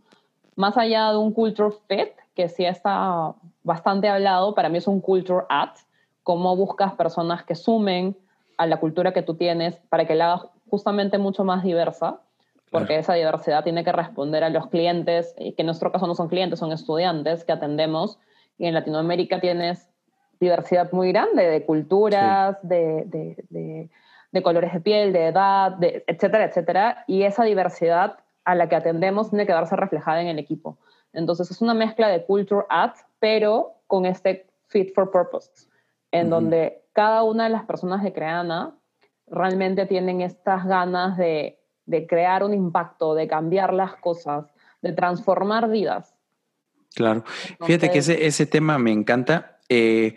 Más 0.55 0.77
allá 0.77 1.09
de 1.09 1.17
un 1.17 1.33
culture 1.33 1.73
fit, 1.87 2.09
que 2.35 2.47
sí 2.49 2.65
está 2.65 3.33
bastante 3.63 4.09
hablado, 4.09 4.53
para 4.53 4.69
mí 4.69 4.77
es 4.77 4.85
un 4.85 5.01
culture 5.01 5.45
at, 5.49 5.71
cómo 6.21 6.55
buscas 6.55 6.93
personas 6.93 7.43
que 7.45 7.55
sumen 7.55 8.15
a 8.59 8.67
la 8.67 8.77
cultura 8.77 9.11
que 9.13 9.23
tú 9.23 9.33
tienes 9.35 9.77
para 9.89 10.05
que 10.05 10.13
la 10.13 10.33
hagas 10.33 10.47
justamente 10.69 11.17
mucho 11.17 11.43
más 11.43 11.63
diversa 11.63 12.19
porque 12.71 12.97
esa 12.97 13.13
diversidad 13.13 13.63
tiene 13.63 13.83
que 13.83 13.91
responder 13.91 14.43
a 14.43 14.49
los 14.49 14.67
clientes, 14.67 15.33
que 15.37 15.55
en 15.57 15.65
nuestro 15.65 15.91
caso 15.91 16.05
no 16.07 16.15
son 16.15 16.29
clientes, 16.29 16.59
son 16.59 16.71
estudiantes 16.71 17.43
que 17.43 17.51
atendemos. 17.51 18.19
Y 18.57 18.67
en 18.67 18.73
Latinoamérica 18.73 19.39
tienes 19.39 19.89
diversidad 20.39 20.91
muy 20.91 21.11
grande 21.11 21.47
de 21.47 21.65
culturas, 21.65 22.57
de, 22.61 23.05
de, 23.07 23.89
de, 24.31 24.43
colores 24.43 24.71
de 24.71 24.81
piel, 24.81 25.13
de 25.13 25.27
edad, 25.27 25.71
de, 25.71 26.03
etcétera, 26.07 26.45
etcétera. 26.45 27.03
Y 27.07 27.23
esa 27.23 27.43
diversidad 27.43 28.19
a 28.45 28.55
la 28.55 28.69
que 28.69 28.75
atendemos 28.75 29.29
tiene 29.29 29.47
que 29.47 29.53
verse 29.53 29.75
reflejada 29.75 30.21
en 30.21 30.27
el 30.27 30.39
equipo. 30.39 30.77
Entonces 31.11 31.49
es 31.49 31.61
una 31.61 31.73
mezcla 31.73 32.07
de 32.07 32.23
culture 32.23 32.65
ad, 32.69 32.91
pero 33.19 33.73
con 33.87 34.05
este 34.05 34.45
fit 34.67 34.93
for 34.93 35.09
purpose, 35.09 35.49
en 36.11 36.29
donde 36.29 36.83
cada 36.99 37.23
una 37.23 37.45
de 37.45 37.49
las 37.49 37.63
personas 37.63 38.03
de 38.03 38.11
Creana 38.11 38.75
realmente 39.27 39.85
tienen 39.85 40.21
estas 40.21 40.65
ganas 40.65 41.17
de 41.17 41.59
de 41.89 42.05
crear 42.05 42.43
un 42.43 42.53
impacto, 42.53 43.15
de 43.15 43.27
cambiar 43.27 43.73
las 43.73 43.95
cosas, 43.95 44.45
de 44.83 44.93
transformar 44.93 45.69
vidas. 45.71 46.13
Claro. 46.93 47.23
Fíjate 47.65 47.89
que 47.89 47.97
ese, 47.97 48.27
ese 48.27 48.45
tema 48.45 48.77
me 48.77 48.91
encanta. 48.91 49.59
Eh, 49.67 50.13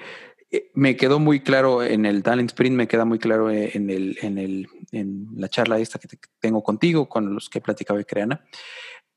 eh, 0.51 0.71
me 0.75 0.97
quedó 0.97 1.19
muy 1.19 1.41
claro 1.41 1.83
en 1.83 2.05
el 2.05 2.23
Talent 2.23 2.51
Sprint, 2.51 2.77
me 2.77 2.89
queda 2.89 3.07
muy 3.07 3.19
claro 3.19 3.51
eh, 3.51 3.71
en, 3.73 3.89
el, 3.89 4.19
en, 4.21 4.37
el, 4.37 4.69
en 4.93 5.29
la 5.35 5.49
charla 5.49 5.79
esta 5.79 5.99
que 5.99 6.09
tengo 6.41 6.63
contigo, 6.63 7.09
con 7.09 7.33
los 7.35 7.49
que 7.49 7.63
platicaba 7.63 7.99
de 7.99 8.05
Creana. 8.05 8.45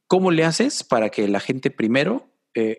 ¿Cómo 0.07 0.31
le 0.31 0.45
haces 0.45 0.85
para 0.85 1.09
que 1.09 1.27
la 1.27 1.41
gente 1.41 1.71
primero 1.71 2.29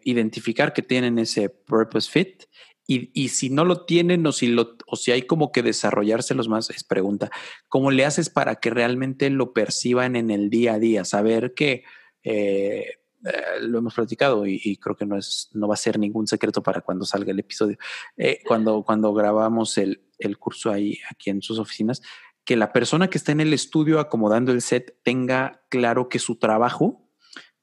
identificar 0.05 0.73
que 0.73 0.81
tienen 0.81 1.19
ese 1.19 1.51
purpose 1.51 2.11
fit 2.11 2.45
y, 2.89 3.29
si 3.31 3.51
no 3.51 3.65
lo 3.65 3.85
tienen 3.85 4.25
o 4.27 4.33
si, 4.33 4.47
lo, 4.47 4.77
o 4.87 4.95
si 4.95 5.11
hay 5.11 5.23
como 5.23 5.51
que 5.51 5.63
desarrollárselos 5.63 6.49
más, 6.49 6.71
es 6.71 6.85
pregunta, 6.85 7.31
¿cómo 7.69 7.91
le 7.91 8.05
haces 8.05 8.31
para 8.31 8.57
que 8.57 8.71
realmente 8.71 9.29
lo 9.29 9.53
perciban 9.53 10.15
en 10.15 10.31
el 10.31 10.51
día 10.51 10.75
a 10.75 10.79
día? 10.79 11.05
Saber 11.05 11.53
que 11.55 11.83
eh, 12.23 12.85
eh, 13.25 13.61
lo 13.63 13.79
hemos 13.79 13.95
platicado 13.95 14.47
y, 14.47 14.77
creo 14.77 14.97
que 14.97 15.05
no, 15.05 15.19
es, 15.19 15.51
no 15.53 15.67
va 15.67 15.75
a 15.75 15.79
ser 15.79 15.99
ningún 15.99 16.29
secreto 16.29 16.63
para 16.63 16.81
cuando 16.81 17.05
salga 17.05 17.33
el 17.33 17.41
episodio. 17.41 17.77
Eh, 18.17 18.41
cuando, 18.47 18.85
cuando 18.85 19.13
grabamos 19.13 19.79
el, 19.79 20.05
el 20.19 20.39
curso 20.39 20.71
ahí, 20.71 21.01
aquí 21.11 21.31
en 21.31 21.43
sus 21.43 21.59
oficinas, 21.59 22.03
que 22.45 22.55
la 22.55 22.73
persona 22.73 23.11
que 23.11 23.19
está 23.19 23.33
en 23.33 23.41
el 23.41 23.53
estudio 23.53 23.99
acomodando 23.99 24.53
el 24.53 24.63
set 24.63 24.97
tenga 25.03 25.65
claro 25.71 26.09
que 26.09 26.21
su 26.21 26.37
trabajo 26.37 27.11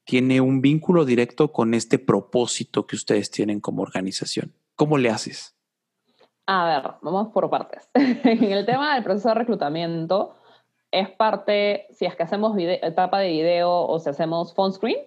tiene 0.04 0.42
un 0.42 0.60
vínculo 0.60 1.06
directo 1.06 1.50
con 1.50 1.72
este 1.72 1.98
propósito 1.98 2.86
que 2.86 2.96
ustedes 2.96 3.30
tienen 3.30 3.60
como 3.60 3.80
organización. 3.80 4.54
¿Cómo 4.76 4.98
le 4.98 5.10
haces? 5.10 5.56
A 6.46 6.66
ver, 6.66 6.92
vamos 7.00 7.28
por 7.28 7.48
partes. 7.48 7.88
en 7.94 8.44
el 8.44 8.66
tema 8.66 8.94
del 8.94 9.04
proceso 9.04 9.28
de 9.30 9.34
reclutamiento, 9.34 10.34
es 10.90 11.10
parte, 11.10 11.86
si 11.90 12.04
es 12.04 12.14
que 12.14 12.22
hacemos 12.22 12.56
etapa 12.58 13.18
de 13.18 13.30
video 13.30 13.86
o 13.86 13.98
si 13.98 14.10
hacemos 14.10 14.54
phone 14.54 14.72
screen, 14.72 14.98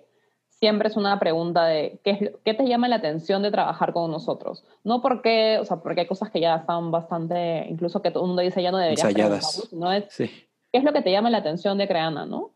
siempre 0.49 0.89
es 0.89 0.97
una 0.97 1.19
pregunta 1.19 1.65
de 1.65 1.99
¿qué, 2.03 2.35
¿qué, 2.43 2.53
te 2.53 2.67
llama 2.67 2.87
la 2.87 2.97
atención 2.97 3.43
de 3.43 3.51
trabajar 3.51 3.93
con 3.93 4.11
nosotros? 4.11 4.65
No 4.83 5.01
porque, 5.01 5.59
o 5.61 5.65
sea, 5.65 5.77
porque 5.77 6.01
hay 6.01 6.07
cosas 6.07 6.31
que 6.31 6.41
ya 6.41 6.55
están 6.55 6.91
bastante, 6.91 7.67
incluso 7.69 8.01
que 8.01 8.11
todo 8.11 8.23
el 8.23 8.27
mundo 8.27 8.41
dice 8.41 8.61
ya 8.61 8.71
no 8.71 8.77
debería 8.77 9.03
Ensayadas. 9.03 9.71
no 9.71 9.91
es, 9.91 10.05
¿qué 10.17 10.47
es 10.73 10.83
lo 10.83 10.91
que 10.93 11.01
te 11.01 11.11
llama 11.11 11.29
la 11.29 11.37
atención 11.37 11.77
de 11.77 11.87
Creana, 11.87 12.25
no? 12.25 12.51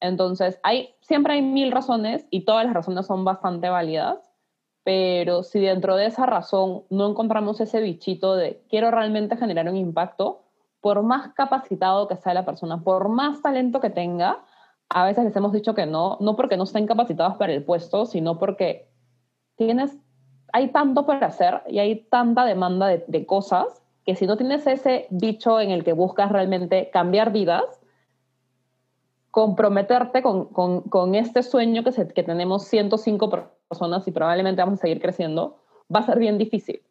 Entonces, 0.00 0.60
hay, 0.62 0.94
siempre 1.00 1.34
hay 1.34 1.42
mil 1.42 1.72
razones 1.72 2.26
y 2.30 2.42
todas 2.44 2.64
las 2.64 2.74
razones 2.74 3.06
son 3.06 3.24
bastante 3.24 3.68
válidas 3.68 4.27
pero 4.84 5.42
si 5.42 5.60
dentro 5.60 5.96
de 5.96 6.06
esa 6.06 6.26
razón 6.26 6.84
no 6.90 7.08
encontramos 7.08 7.60
ese 7.60 7.80
bichito 7.80 8.36
de 8.36 8.62
quiero 8.68 8.90
realmente 8.90 9.36
generar 9.36 9.68
un 9.68 9.76
impacto, 9.76 10.42
por 10.80 11.02
más 11.02 11.34
capacitado 11.34 12.08
que 12.08 12.16
sea 12.16 12.34
la 12.34 12.44
persona, 12.44 12.82
por 12.82 13.08
más 13.08 13.42
talento 13.42 13.80
que 13.80 13.90
tenga, 13.90 14.44
a 14.88 15.04
veces 15.04 15.24
les 15.24 15.36
hemos 15.36 15.52
dicho 15.52 15.74
que 15.74 15.86
no, 15.86 16.16
no 16.20 16.36
porque 16.36 16.56
no 16.56 16.64
estén 16.64 16.86
capacitados 16.86 17.36
para 17.36 17.52
el 17.52 17.64
puesto, 17.64 18.06
sino 18.06 18.38
porque 18.38 18.88
tienes, 19.56 19.96
hay 20.52 20.68
tanto 20.68 21.04
por 21.04 21.22
hacer 21.22 21.62
y 21.68 21.78
hay 21.78 22.06
tanta 22.08 22.44
demanda 22.44 22.86
de, 22.86 23.26
cosas 23.26 23.82
que 24.04 24.14
si 24.14 24.26
no 24.26 24.36
tienes 24.36 24.66
ese 24.66 25.06
bicho 25.10 25.60
en 25.60 25.70
el 25.70 25.84
que 25.84 25.92
buscas 25.92 26.32
realmente 26.32 26.88
cambiar 26.90 27.32
vidas, 27.32 27.64
comprometerte 29.30 30.22
con, 30.22 30.46
con, 30.46 30.82
con 30.82 31.14
este 31.14 31.42
sueño 31.42 31.84
que, 31.84 31.92
que 32.08 32.22
tenemos 32.22 32.64
105 32.64 33.28
personas 33.68 34.06
y 34.08 34.12
probablemente 34.12 34.62
vamos 34.62 34.78
a 34.78 34.82
seguir 34.82 35.00
creciendo, 35.00 35.58
va 35.94 36.00
a 36.00 36.06
ser 36.06 36.18
bien 36.18 36.38
difícil. 36.38 36.82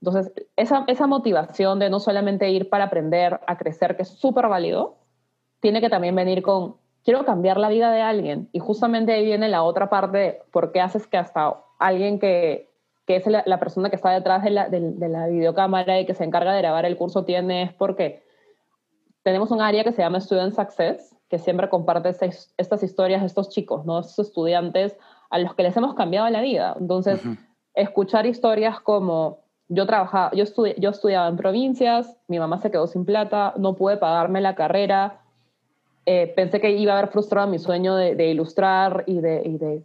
Entonces, 0.00 0.32
esa, 0.56 0.84
esa 0.86 1.06
motivación 1.06 1.78
de 1.78 1.90
no 1.90 2.00
solamente 2.00 2.50
ir 2.50 2.70
para 2.70 2.84
aprender 2.84 3.40
a 3.46 3.58
crecer, 3.58 3.96
que 3.96 4.02
es 4.02 4.08
súper 4.08 4.48
válido, 4.48 4.96
tiene 5.60 5.80
que 5.80 5.90
también 5.90 6.14
venir 6.14 6.42
con, 6.42 6.76
quiero 7.04 7.24
cambiar 7.24 7.58
la 7.58 7.68
vida 7.68 7.92
de 7.92 8.00
alguien. 8.00 8.48
Y 8.52 8.58
justamente 8.58 9.12
ahí 9.12 9.24
viene 9.24 9.48
la 9.48 9.62
otra 9.62 9.90
parte 9.90 10.18
de 10.18 10.42
por 10.50 10.72
qué 10.72 10.80
haces 10.80 11.06
que 11.06 11.18
hasta 11.18 11.58
alguien 11.78 12.18
que, 12.18 12.70
que 13.06 13.16
es 13.16 13.26
la, 13.26 13.60
persona 13.60 13.90
que 13.90 13.96
está 13.96 14.10
detrás 14.10 14.42
de 14.42 14.50
la, 14.50 14.68
de, 14.68 15.08
la, 15.08 15.26
videocámara 15.26 16.00
y 16.00 16.06
que 16.06 16.14
se 16.14 16.24
encarga 16.24 16.52
de 16.52 16.60
grabar 16.60 16.86
el 16.86 16.96
curso 16.96 17.24
tiene, 17.24 17.64
es 17.64 17.74
porque 17.74 18.22
tenemos 19.22 19.50
un 19.50 19.60
área 19.60 19.84
que 19.84 19.92
se 19.92 20.02
llama 20.02 20.20
Student 20.20 20.54
Success, 20.54 21.16
que 21.28 21.38
siempre 21.38 21.68
comparte 21.68 22.08
estas, 22.08 22.82
historias 22.82 23.20
de 23.20 23.26
estos 23.26 23.50
chicos, 23.50 23.84
¿no? 23.84 24.00
estos 24.00 24.28
estudiantes 24.28 24.96
a 25.30 25.38
los 25.38 25.54
que 25.54 25.62
les 25.62 25.76
hemos 25.76 25.94
cambiado 25.94 26.28
la 26.28 26.42
vida. 26.42 26.76
Entonces, 26.78 27.22
escuchar 27.74 28.26
historias 28.26 28.80
como 28.80 29.38
yo 29.68 29.86
trabajaba, 29.86 30.32
yo, 30.32 30.44
yo 30.76 30.90
estudiaba 30.90 31.28
en 31.28 31.36
provincias, 31.36 32.16
mi 32.26 32.38
mamá 32.40 32.58
se 32.58 32.70
quedó 32.70 32.88
sin 32.88 33.04
plata, 33.04 33.54
no 33.56 33.76
pude 33.76 33.96
pagarme 33.96 34.40
la 34.40 34.56
carrera, 34.56 35.20
eh, 36.06 36.32
pensé 36.34 36.60
que 36.60 36.72
iba 36.72 36.94
a 36.94 36.98
haber 36.98 37.10
frustrado 37.10 37.46
mi 37.46 37.60
sueño 37.60 37.94
de, 37.94 38.30
ilustrar 38.30 39.04
y, 39.06 39.20
de, 39.20 39.42
y 39.44 39.58
de, 39.58 39.84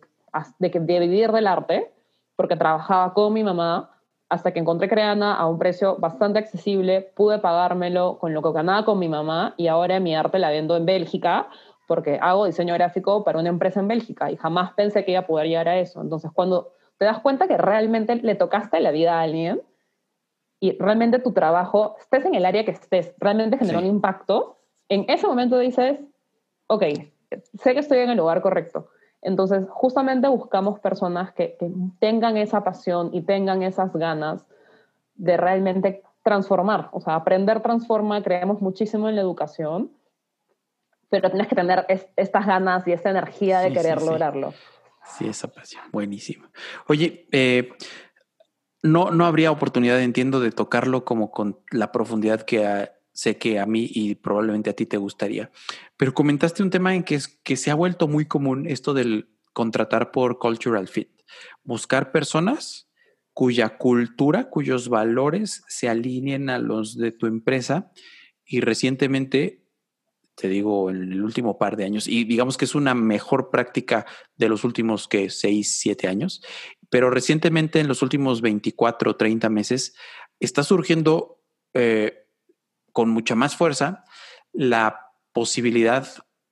de, 0.58 0.70
de, 0.80 1.00
vivir 1.00 1.32
del 1.32 1.46
arte, 1.46 1.92
porque 2.36 2.56
trabajaba 2.56 3.14
con 3.14 3.32
mi 3.32 3.44
mamá, 3.44 3.92
hasta 4.28 4.52
que 4.52 4.60
encontré 4.60 4.90
Creana 4.90 5.36
a 5.36 5.46
un 5.46 5.60
precio 5.60 5.98
bastante 5.98 6.40
accesible, 6.40 7.12
pude 7.16 7.38
pagármelo 7.38 8.18
con 8.18 8.34
lo 8.34 8.42
que 8.42 8.52
ganaba 8.54 8.86
con 8.86 8.98
mi 8.98 9.08
mamá 9.08 9.54
y 9.56 9.68
ahora 9.68 10.00
mi 10.00 10.16
arte 10.16 10.40
la 10.40 10.50
vendo 10.50 10.76
en 10.76 10.88
Bélgica 10.88 11.48
porque 11.88 12.20
hago 12.22 12.46
diseño 12.46 12.74
gráfico 12.74 13.24
para 13.24 13.40
una 13.40 13.50
empresa 13.50 13.80
en 13.80 13.88
Bélgica 13.88 14.32
y 14.32 14.38
jamás 14.38 14.74
pensé 14.74 15.06
que 15.06 15.12
iba 15.12 15.22
a 15.22 15.28
poder 15.28 15.48
llegar 15.48 15.70
a 15.70 15.78
eso. 15.78 16.02
Entonces, 16.02 16.32
cuando 16.34 16.72
te 16.98 17.06
das 17.06 17.20
cuenta 17.20 17.48
que 17.48 17.58
realmente 17.58 18.16
le 18.16 18.36
tocaste 18.36 18.80
la 18.80 18.92
vida 18.92 19.20
a 19.20 19.22
alguien 19.22 19.62
y 20.60 20.78
realmente 20.78 21.20
tu 21.20 21.34
trabajo, 21.34 21.96
estés 22.00 22.26
en 22.26 22.36
el 22.36 22.46
área 22.46 22.66
que 22.66 22.72
estés, 22.72 23.14
realmente 23.20 23.58
generó 23.58 23.80
un 23.80 23.86
impacto, 23.86 24.58
en 24.90 25.06
ese 25.08 25.28
momento 25.28 25.60
dices, 25.60 26.00
ok, 26.68 26.84
sé 27.62 27.74
que 27.74 27.80
estoy 27.80 28.00
en 28.00 28.10
el 28.10 28.18
lugar 28.18 28.42
correcto. 28.42 28.90
Entonces, 29.22 29.66
justamente 29.70 30.28
buscamos 30.28 30.80
personas 30.80 31.34
que, 31.34 31.58
que 31.58 31.72
tengan 32.00 32.38
esa 32.38 32.64
pasión 32.64 33.10
y 33.12 33.22
tengan 33.22 33.64
esas 33.64 33.92
ganas 33.94 34.46
de 35.16 35.38
realmente 35.38 36.04
transformar, 36.24 36.90
o 36.92 37.00
sea, 37.00 37.16
aprender 37.16 37.62
transforma, 37.62 38.22
creemos 38.24 38.62
muchísimo 38.62 39.10
en 39.10 39.16
la 39.16 39.22
educación 39.22 39.92
pero 41.10 41.30
tienes 41.30 41.48
que 41.48 41.56
tener 41.56 41.86
estas 42.16 42.46
ganas 42.46 42.88
y 42.88 42.92
esta 42.92 43.10
energía 43.10 43.60
de 43.60 43.74
querer 43.74 44.02
lograrlo. 44.02 44.54
Sí, 45.18 45.28
esa 45.28 45.48
pasión, 45.48 45.84
buenísimo. 45.92 46.48
Oye, 46.88 47.28
eh, 47.32 47.70
no, 48.82 49.12
no 49.12 49.26
habría 49.26 49.52
oportunidad, 49.52 50.02
entiendo, 50.02 50.40
de 50.40 50.52
tocarlo 50.52 51.06
como 51.06 51.32
con 51.32 51.60
la 51.72 51.92
profundidad 51.92 52.42
que 52.42 52.90
sé 53.14 53.38
que 53.38 53.60
a 53.60 53.66
mí 53.66 53.90
y 53.90 54.16
probablemente 54.16 54.70
a 54.70 54.74
ti 54.74 54.86
te 54.86 54.98
gustaría, 54.98 55.50
pero 55.96 56.14
comentaste 56.14 56.62
un 56.62 56.70
tema 56.70 56.94
en 56.94 57.04
que, 57.04 57.16
es, 57.16 57.28
que 57.28 57.56
se 57.56 57.72
ha 57.72 57.76
vuelto 57.76 58.08
muy 58.08 58.26
común 58.26 58.68
esto 58.68 58.94
del 58.94 59.30
contratar 59.54 60.12
por 60.12 60.38
cultural 60.38 60.90
fit, 60.90 61.10
buscar 61.64 62.12
personas 62.12 62.90
cuya 63.34 63.78
cultura, 63.78 64.50
cuyos 64.50 64.90
valores 64.90 65.64
se 65.68 65.90
alineen 65.90 66.50
a 66.50 66.60
los 66.60 66.98
de 66.98 67.12
tu 67.12 67.26
empresa 67.26 67.92
y 68.46 68.60
recientemente 68.60 69.65
te 70.36 70.50
digo, 70.50 70.90
en 70.90 71.14
el 71.14 71.24
último 71.24 71.58
par 71.58 71.78
de 71.78 71.86
años, 71.86 72.08
y 72.08 72.26
digamos 72.26 72.58
que 72.58 72.66
es 72.66 72.76
una 72.76 72.94
mejor 72.94 73.50
práctica 73.50 74.06
de 74.36 74.50
los 74.50 74.64
últimos 74.64 75.08
que 75.08 75.30
seis, 75.30 75.80
siete 75.80 76.08
años, 76.08 76.42
pero 76.90 77.10
recientemente 77.10 77.80
en 77.80 77.88
los 77.88 78.02
últimos 78.02 78.42
24 78.42 79.12
o 79.12 79.16
30 79.16 79.50
meses 79.50 79.96
está 80.40 80.64
surgiendo 80.64 81.42
eh, 81.74 82.28
con 82.92 83.10
mucha 83.10 83.36
más 83.36 83.56
fuerza 83.56 84.04
la 84.52 85.12
posibilidad 85.34 86.08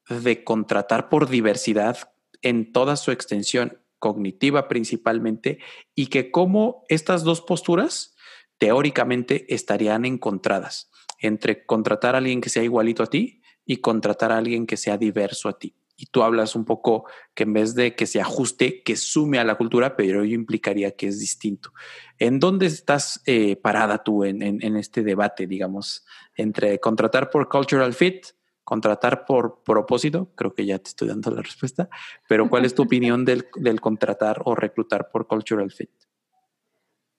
de 0.09 0.43
contratar 0.43 1.09
por 1.09 1.29
diversidad 1.29 2.13
en 2.41 2.71
toda 2.71 2.95
su 2.97 3.11
extensión 3.11 3.81
cognitiva 3.99 4.67
principalmente 4.67 5.59
y 5.95 6.07
que 6.07 6.31
como 6.31 6.83
estas 6.89 7.23
dos 7.23 7.39
posturas 7.41 8.15
teóricamente 8.57 9.53
estarían 9.53 10.03
encontradas 10.03 10.91
entre 11.19 11.65
contratar 11.65 12.15
a 12.15 12.17
alguien 12.17 12.41
que 12.41 12.49
sea 12.49 12.63
igualito 12.63 13.03
a 13.03 13.07
ti 13.07 13.42
y 13.65 13.77
contratar 13.77 14.31
a 14.31 14.37
alguien 14.37 14.65
que 14.65 14.77
sea 14.77 14.97
diverso 14.97 15.49
a 15.49 15.57
ti. 15.57 15.75
Y 15.95 16.07
tú 16.07 16.23
hablas 16.23 16.55
un 16.55 16.65
poco 16.65 17.05
que 17.35 17.43
en 17.43 17.53
vez 17.53 17.75
de 17.75 17.95
que 17.95 18.07
se 18.07 18.19
ajuste, 18.19 18.81
que 18.83 18.95
sume 18.95 19.37
a 19.39 19.43
la 19.43 19.55
cultura, 19.55 19.95
pero 19.95 20.23
yo 20.25 20.33
implicaría 20.35 20.91
que 20.91 21.07
es 21.07 21.19
distinto. 21.19 21.71
¿En 22.17 22.39
dónde 22.39 22.65
estás 22.65 23.21
eh, 23.25 23.55
parada 23.57 24.03
tú 24.03 24.23
en, 24.23 24.41
este 24.75 25.03
debate, 25.03 25.45
digamos, 25.45 26.05
entre 26.35 26.79
contratar 26.79 27.29
por 27.29 27.47
cultural 27.47 27.93
fit, 27.93 28.25
contratar 28.63 29.25
por 29.25 29.61
propósito? 29.63 30.31
Creo 30.35 30.55
que 30.55 30.65
ya 30.65 30.79
te 30.79 30.89
estoy 30.89 31.09
dando 31.09 31.29
la 31.29 31.43
respuesta, 31.43 31.89
pero 32.27 32.49
¿cuál 32.49 32.65
es 32.65 32.73
tu 32.73 32.81
opinión 32.83 33.23
del, 33.23 33.47
del 33.55 33.79
contratar 33.79 34.41
o 34.45 34.55
reclutar 34.55 35.09
por 35.11 35.27
cultural 35.27 35.71
fit? 35.71 35.91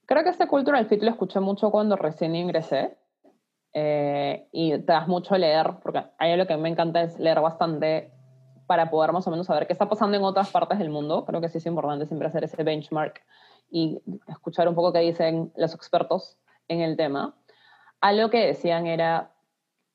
Creo 0.06 0.24
que 0.24 0.30
este 0.30 0.48
cultural 0.48 0.86
fit 0.88 1.00
lo 1.00 1.10
escuché 1.10 1.38
mucho 1.40 1.70
cuando 1.70 1.96
recién 1.96 2.34
ingresé 2.34 2.98
eh, 3.74 4.48
y 4.52 4.70
te 4.70 4.92
das 4.92 5.08
mucho 5.08 5.36
leer, 5.36 5.74
porque 5.82 5.98
a 5.98 6.24
mí 6.24 6.36
lo 6.36 6.46
que 6.46 6.56
me 6.56 6.68
encanta 6.68 7.02
es 7.02 7.18
leer 7.18 7.40
bastante 7.40 8.12
para 8.66 8.88
poder 8.88 9.12
más 9.12 9.26
o 9.26 9.30
menos 9.30 9.46
saber 9.46 9.66
qué 9.66 9.72
está 9.72 9.88
pasando 9.88 10.16
en 10.16 10.22
otras 10.22 10.50
partes 10.50 10.78
del 10.78 10.90
mundo. 10.90 11.24
Creo 11.24 11.40
que 11.40 11.48
sí 11.48 11.58
es 11.58 11.66
importante 11.66 12.06
siempre 12.06 12.28
hacer 12.28 12.44
ese 12.44 12.62
benchmark 12.62 13.20
y 13.70 14.00
escuchar 14.28 14.68
un 14.68 14.76
poco 14.76 14.92
qué 14.92 15.00
dicen 15.00 15.52
los 15.56 15.74
expertos 15.74 16.38
en 16.68 16.80
el 16.80 16.96
tema. 16.96 17.34
Algo 18.00 18.30
que 18.30 18.46
decían 18.46 18.86
era, 18.86 19.32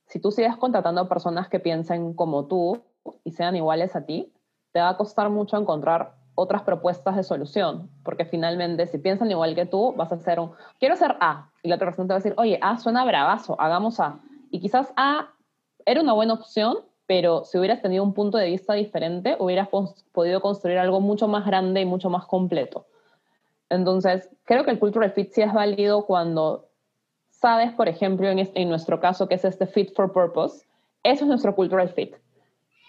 si 0.08 0.20
tú 0.20 0.32
sigues 0.32 0.58
contratando 0.58 1.02
a 1.02 1.10
personas 1.10 1.48
que 1.48 1.60
piensen 1.60 2.14
como 2.14 2.48
tú 2.48 2.84
y 3.24 3.32
sean 3.32 3.56
iguales 3.56 3.96
a 3.96 4.06
ti, 4.06 4.34
te 4.74 4.82
va 4.82 4.90
a 4.90 4.98
costar 4.98 5.30
mucho 5.30 5.58
encontrar 5.58 6.16
otras 6.40 6.62
propuestas 6.62 7.16
de 7.18 7.24
solución, 7.24 7.90
porque 8.04 8.24
finalmente 8.24 8.88
si 8.88 8.98
piensan 8.98 9.30
igual 9.30 9.56
que 9.56 9.66
tú, 9.66 9.94
vas 9.98 10.12
a 10.12 10.16
hacer 10.16 10.40
un, 10.40 10.52
quiero 10.80 10.94
hacer 10.94 11.16
A, 11.20 11.50
y 11.62 11.68
la 11.68 11.76
otra 11.76 11.88
persona 11.88 12.08
te 12.08 12.14
va 12.14 12.16
a 12.16 12.20
decir, 12.20 12.34
oye, 12.38 12.58
A 12.62 12.78
suena 12.78 13.04
bravazo, 13.04 13.60
hagamos 13.60 14.00
A. 14.00 14.20
Y 14.50 14.60
quizás 14.60 14.94
A 14.96 15.34
era 15.86 16.02
una 16.02 16.14
buena 16.14 16.34
opción, 16.34 16.78
pero 17.08 17.44
si 17.44 17.58
hubieras 17.58 17.82
tenido 17.82 18.04
un 18.04 18.14
punto 18.14 18.38
de 18.38 18.46
vista 18.46 18.74
diferente, 18.74 19.36
hubieras 19.40 19.68
podido 20.14 20.42
construir 20.42 20.78
algo 20.78 21.02
mucho 21.02 21.28
más 21.28 21.46
grande 21.46 21.82
y 21.82 21.86
mucho 21.86 22.10
más 22.10 22.26
completo. 22.26 22.86
Entonces, 23.70 24.30
creo 24.46 24.64
que 24.64 24.72
el 24.72 24.80
cultural 24.80 25.12
fit 25.12 25.32
sí 25.32 25.42
es 25.42 25.54
válido 25.54 26.06
cuando 26.06 26.70
sabes, 27.30 27.74
por 27.74 27.90
ejemplo, 27.90 28.30
en, 28.30 28.40
en 28.40 28.70
nuestro 28.70 29.00
caso, 29.00 29.28
que 29.28 29.36
es 29.36 29.44
este 29.44 29.68
fit 29.68 29.94
for 29.94 30.12
purpose, 30.14 30.66
eso 31.04 31.26
es 31.26 31.28
nuestro 31.28 31.54
cultural 31.54 31.90
fit 31.90 32.16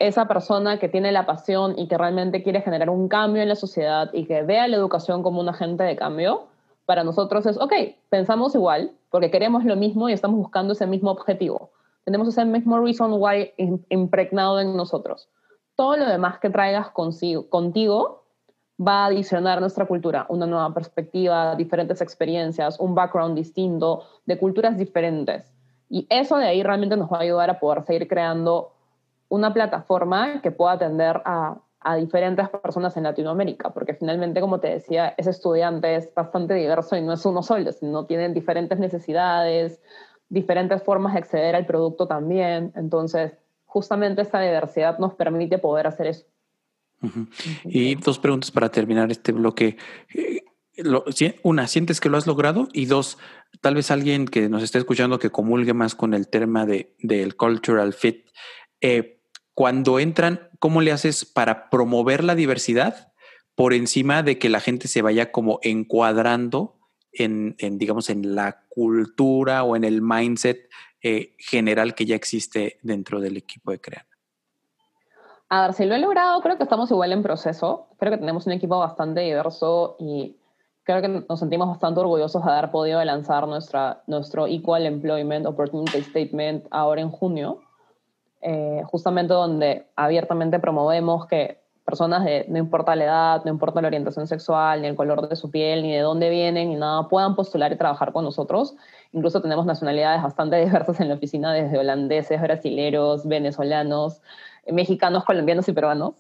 esa 0.01 0.27
persona 0.27 0.79
que 0.79 0.89
tiene 0.89 1.13
la 1.13 1.27
pasión 1.27 1.79
y 1.79 1.87
que 1.87 1.99
realmente 1.99 2.43
quiere 2.43 2.63
generar 2.63 2.89
un 2.89 3.07
cambio 3.09 3.43
en 3.43 3.49
la 3.51 3.55
sociedad 3.55 4.11
y 4.15 4.25
que 4.25 4.43
vea 4.43 4.67
la 4.67 4.77
educación 4.77 5.23
como 5.23 5.41
un 5.41 5.49
agente 5.51 5.85
de 5.85 5.95
cambio, 5.95 6.47
para 6.87 7.05
nosotros 7.05 7.45
es, 7.45 7.59
ok, 7.59 7.73
pensamos 8.09 8.55
igual, 8.55 8.93
porque 9.11 9.31
queremos 9.31 9.63
lo 9.65 9.77
mismo 9.77 10.09
y 10.09 10.15
estamos 10.15 10.39
buscando 10.39 10.73
ese 10.73 10.87
mismo 10.87 11.11
objetivo. 11.11 11.71
Tenemos 12.05 12.29
ese 12.29 12.47
mismo 12.47 12.81
reason 12.81 13.13
why 13.13 13.53
impregnado 13.91 14.59
en 14.59 14.75
nosotros. 14.75 15.29
Todo 15.77 15.99
lo 15.99 16.07
demás 16.07 16.39
que 16.41 16.49
traigas 16.49 16.89
consigo, 16.91 17.49
contigo 17.51 18.25
va 18.81 19.05
a 19.05 19.07
adicionar 19.07 19.61
nuestra 19.61 19.85
cultura, 19.85 20.25
una 20.31 20.47
nueva 20.47 20.73
perspectiva, 20.73 21.55
diferentes 21.57 22.01
experiencias, 22.01 22.81
un 22.81 22.95
background 22.95 23.37
distinto, 23.37 24.05
de 24.25 24.39
culturas 24.39 24.79
diferentes. 24.79 25.53
Y 25.91 26.07
eso 26.09 26.39
de 26.39 26.47
ahí 26.47 26.63
realmente 26.63 26.97
nos 26.97 27.13
va 27.13 27.19
a 27.19 27.21
ayudar 27.21 27.51
a 27.51 27.61
poder 27.61 27.85
seguir 27.85 28.09
creando 28.09 28.73
una 29.31 29.55
plataforma 29.55 30.43
que 30.43 30.51
pueda 30.51 30.73
atender 30.73 31.23
a, 31.25 31.63
diferentes 31.97 32.47
personas 32.51 32.95
en 32.99 33.05
Latinoamérica, 33.05 33.71
porque 33.73 33.95
finalmente, 33.95 34.43
como 34.43 34.61
te 34.61 34.69
decía, 34.69 35.15
ese 35.17 35.31
estudiante 35.31 35.97
es 35.97 36.13
bastante 36.13 36.53
diverso 36.53 36.95
y 36.95 37.01
no 37.01 37.15
es 37.15 37.25
uno 37.25 37.43
solo, 37.43 37.73
sino 37.73 38.05
tienen 38.05 38.35
diferentes 38.35 38.79
necesidades, 38.79 39.81
diferentes 40.29 40.83
formas 40.83 41.15
de 41.15 41.21
acceder 41.21 41.57
al 41.57 41.65
producto 41.65 42.07
también. 42.07 42.71
Entonces, 42.77 43.33
justamente 43.65 44.21
esa 44.21 44.41
diversidad 44.41 44.99
nos 44.99 45.15
permite 45.15 45.57
poder 45.57 45.87
hacer 45.87 46.09
eso. 46.09 46.27
Y 47.65 47.95
dos 47.95 48.19
preguntas 48.19 48.51
para 48.51 48.69
terminar 48.69 49.11
este 49.11 49.33
bloque. 49.33 49.79
Eh, 50.15 50.43
una, 51.43 51.67
¿sientes 51.67 51.99
que 51.99 52.11
lo 52.11 52.19
has 52.19 52.27
logrado? 52.27 52.69
Y 52.75 52.85
dos, 52.87 53.17
tal 53.63 53.75
vez 53.75 53.91
alguien 53.91 54.27
que 54.27 54.51
nos 54.51 54.63
esté 54.63 54.77
escuchando 54.77 55.19
que 55.19 55.31
comulgue 55.31 55.73
más 55.73 55.95
con 55.95 56.13
el 56.13 56.29
tema 56.29 56.67
de, 56.67 56.95
del 56.99 57.37
cultural 57.37 57.95
fit. 57.95 58.27
Eh, 58.83 59.20
cuando 59.55 59.99
entran, 59.99 60.49
¿cómo 60.59 60.81
le 60.81 60.93
haces 60.93 61.25
para 61.25 61.71
promover 61.71 62.25
la 62.25 62.35
diversidad 62.35 63.13
por 63.55 63.75
encima 63.75 64.23
de 64.23 64.39
que 64.39 64.49
la 64.49 64.61
gente 64.61 64.89
se 64.89 65.03
vaya 65.03 65.33
como 65.33 65.59
encuadrando 65.63 66.77
en, 67.13 67.57
digamos, 67.59 68.09
en 68.11 68.35
la 68.35 68.65
cultura 68.69 69.65
o 69.65 69.77
en 69.77 69.85
el 69.85 70.01
mindset 70.01 70.71
eh, 71.03 71.35
general 71.39 71.95
que 71.95 72.07
ya 72.07 72.15
existe 72.15 72.79
dentro 72.83 73.21
del 73.21 73.37
equipo 73.37 73.73
de 73.73 73.81
Creana? 73.81 74.07
A 75.49 75.63
ver, 75.63 75.75
si 75.75 75.85
lo 75.85 75.95
he 75.95 75.99
logrado, 75.99 76.41
creo 76.43 76.57
que 76.57 76.63
estamos 76.63 76.91
igual 76.93 77.13
en 77.13 77.23
proceso. 77.25 77.89
Creo 77.99 78.13
que 78.13 78.19
tenemos 78.19 78.47
un 78.47 78.53
equipo 78.53 78.79
bastante 78.79 79.21
diverso 79.21 79.97
y 79.99 80.37
creo 80.85 81.03
que 81.03 81.09
nos 81.29 81.41
sentimos 81.41 81.69
bastante 81.69 82.01
orgullosos 82.01 82.45
de 82.45 82.51
haber 82.53 82.71
podido 82.71 83.05
lanzar 83.05 83.49
nuestra, 83.49 84.03
nuestro 84.07 84.47
Equal 84.47 84.87
Employment 84.87 85.47
Opportunity 85.47 86.03
Statement 86.03 86.67
ahora 86.71 87.01
en 87.01 87.11
junio. 87.11 87.61
Eh, 88.43 88.83
justamente 88.87 89.35
donde 89.35 89.87
abiertamente 89.97 90.59
promovemos 90.59 91.27
que 91.27 91.61
personas 91.85 92.25
de 92.25 92.47
no 92.49 92.59
importa 92.59 92.95
la 92.97 93.05
edad, 93.05 93.45
no 93.45 93.51
importa 93.51 93.83
la 93.83 93.89
orientación 93.89 94.27
sexual, 94.27 94.81
ni 94.81 94.89
el 94.89 94.95
color 94.95 95.29
de 95.29 95.37
su 95.37 95.51
piel, 95.51 95.83
ni 95.83 95.93
de 95.93 96.01
dónde 96.01 96.31
vienen, 96.31 96.69
ni 96.69 96.77
nada, 96.77 97.09
puedan 97.09 97.35
postular 97.35 97.73
y 97.73 97.77
trabajar 97.77 98.13
con 98.13 98.25
nosotros. 98.25 98.77
Incluso 99.13 99.43
tenemos 99.43 99.67
nacionalidades 99.67 100.23
bastante 100.23 100.57
diversas 100.65 101.01
en 101.01 101.09
la 101.09 101.17
oficina, 101.17 101.53
desde 101.53 101.79
holandeses, 101.79 102.41
brasileros, 102.41 103.27
venezolanos, 103.27 104.23
mexicanos, 104.67 105.25
colombianos 105.25 105.69
y 105.69 105.73
peruanos. 105.73 106.15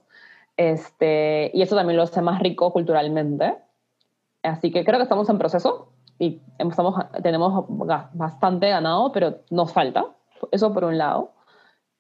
Este, 0.57 1.51
y 1.55 1.63
eso 1.63 1.77
también 1.77 1.97
lo 1.97 2.03
hace 2.03 2.21
más 2.21 2.41
rico 2.41 2.73
culturalmente. 2.73 3.57
Así 4.43 4.71
que 4.71 4.85
creo 4.85 4.99
que 4.99 5.05
estamos 5.05 5.29
en 5.29 5.39
proceso 5.39 5.89
y 6.19 6.41
estamos, 6.59 6.97
tenemos 7.23 7.65
bastante 8.13 8.69
ganado, 8.69 9.13
pero 9.13 9.39
nos 9.51 9.73
falta. 9.73 10.05
Eso 10.51 10.73
por 10.75 10.85
un 10.85 10.99
lado. 10.99 11.31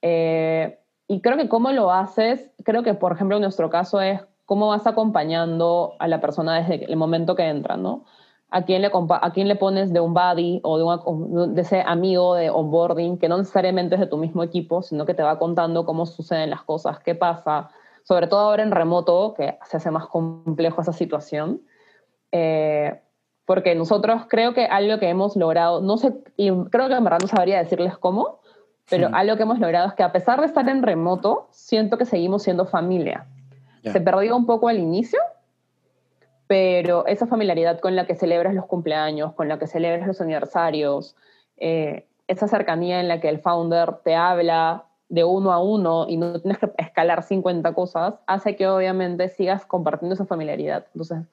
Eh, 0.02 0.78
y 1.08 1.20
creo 1.20 1.36
que 1.36 1.48
cómo 1.48 1.72
lo 1.72 1.90
haces, 1.90 2.50
creo 2.64 2.82
que 2.82 2.94
por 2.94 3.12
ejemplo 3.12 3.36
en 3.36 3.42
nuestro 3.42 3.68
caso 3.68 4.00
es 4.00 4.20
cómo 4.46 4.68
vas 4.68 4.86
acompañando 4.86 5.94
a 5.98 6.08
la 6.08 6.20
persona 6.20 6.60
desde 6.60 6.84
el 6.84 6.96
momento 6.96 7.34
que 7.34 7.48
entra, 7.48 7.76
¿no? 7.76 8.04
¿A 8.50 8.62
quién, 8.62 8.82
le 8.82 8.90
¿A 8.92 9.32
quién 9.32 9.46
le 9.46 9.54
pones 9.54 9.92
de 9.92 10.00
un 10.00 10.12
buddy 10.12 10.60
o 10.64 10.76
de, 10.76 11.54
de, 11.54 11.60
ese 11.62 11.82
amigo 11.86 12.34
de 12.34 12.50
onboarding 12.50 13.16
que 13.18 13.28
no 13.28 13.38
necesariamente 13.38 13.94
es 13.94 14.00
de 14.00 14.08
tu 14.08 14.16
mismo 14.16 14.42
equipo, 14.42 14.82
sino 14.82 15.06
que 15.06 15.14
te 15.14 15.22
va 15.22 15.38
contando 15.38 15.84
cómo 15.84 16.04
suceden 16.04 16.50
las 16.50 16.62
cosas, 16.62 16.98
qué 16.98 17.14
pasa, 17.14 17.70
sobre 18.02 18.26
todo 18.26 18.40
ahora 18.40 18.64
en 18.64 18.72
remoto, 18.72 19.34
que 19.34 19.56
se 19.68 19.76
hace 19.76 19.92
más 19.92 20.08
complejo 20.08 20.82
esa 20.82 20.92
situación. 20.92 21.62
Eh, 22.32 23.00
porque 23.44 23.76
nosotros 23.76 24.22
creo 24.28 24.52
que 24.52 24.66
algo 24.66 24.98
que 24.98 25.08
hemos 25.08 25.36
logrado, 25.36 25.80
no 25.80 25.96
sé, 25.96 26.12
y 26.36 26.50
creo 26.70 26.88
que 26.88 26.94
en 26.94 27.04
verdad 27.04 27.18
no 27.20 27.28
sabría 27.28 27.58
decirles 27.58 27.96
cómo, 27.98 28.39
pero 28.90 29.08
algo 29.12 29.36
que 29.36 29.44
hemos 29.44 29.58
logrado 29.58 29.88
es 29.88 29.94
que 29.94 30.02
a 30.02 30.12
pesar 30.12 30.40
de 30.40 30.46
estar 30.46 30.68
en 30.68 30.82
remoto, 30.82 31.48
siento 31.50 31.96
que 31.96 32.04
seguimos 32.04 32.42
siendo 32.42 32.66
familia. 32.66 33.26
Se 33.84 34.00
perdió 34.00 34.36
un 34.36 34.44
poco 34.44 34.68
al 34.68 34.78
inicio, 34.78 35.20
pero 36.46 37.06
esa 37.06 37.26
familiaridad 37.26 37.78
con 37.78 37.96
la 37.96 38.06
que 38.06 38.16
celebras 38.16 38.54
los 38.54 38.66
cumpleaños, 38.66 39.32
con 39.34 39.48
la 39.48 39.58
que 39.58 39.66
celebras 39.66 40.06
los 40.06 40.20
aniversarios, 40.20 41.16
eh, 41.56 42.06
esa 42.26 42.48
cercanía 42.48 43.00
en 43.00 43.08
la 43.08 43.20
que 43.20 43.28
el 43.28 43.38
founder 43.38 43.98
te 44.04 44.16
habla 44.16 44.84
de 45.08 45.24
uno 45.24 45.52
a 45.52 45.62
uno 45.62 46.06
y 46.08 46.16
no 46.16 46.40
tienes 46.40 46.58
que 46.58 46.70
escalar 46.78 47.22
50 47.22 47.72
cosas, 47.72 48.14
hace 48.26 48.54
que 48.54 48.68
obviamente 48.68 49.28
sigas 49.28 49.64
compartiendo 49.64 50.14
esa 50.14 50.26
familiaridad. 50.26 50.86
Entonces, 50.94 51.26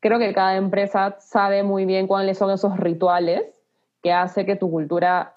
creo 0.00 0.18
que 0.18 0.32
cada 0.32 0.56
empresa 0.56 1.16
sabe 1.20 1.62
muy 1.62 1.84
bien 1.84 2.06
cuáles 2.06 2.38
son 2.38 2.50
esos 2.50 2.76
rituales 2.78 3.60
que 4.02 4.12
hace 4.12 4.46
que 4.46 4.56
tu 4.56 4.70
cultura 4.70 5.32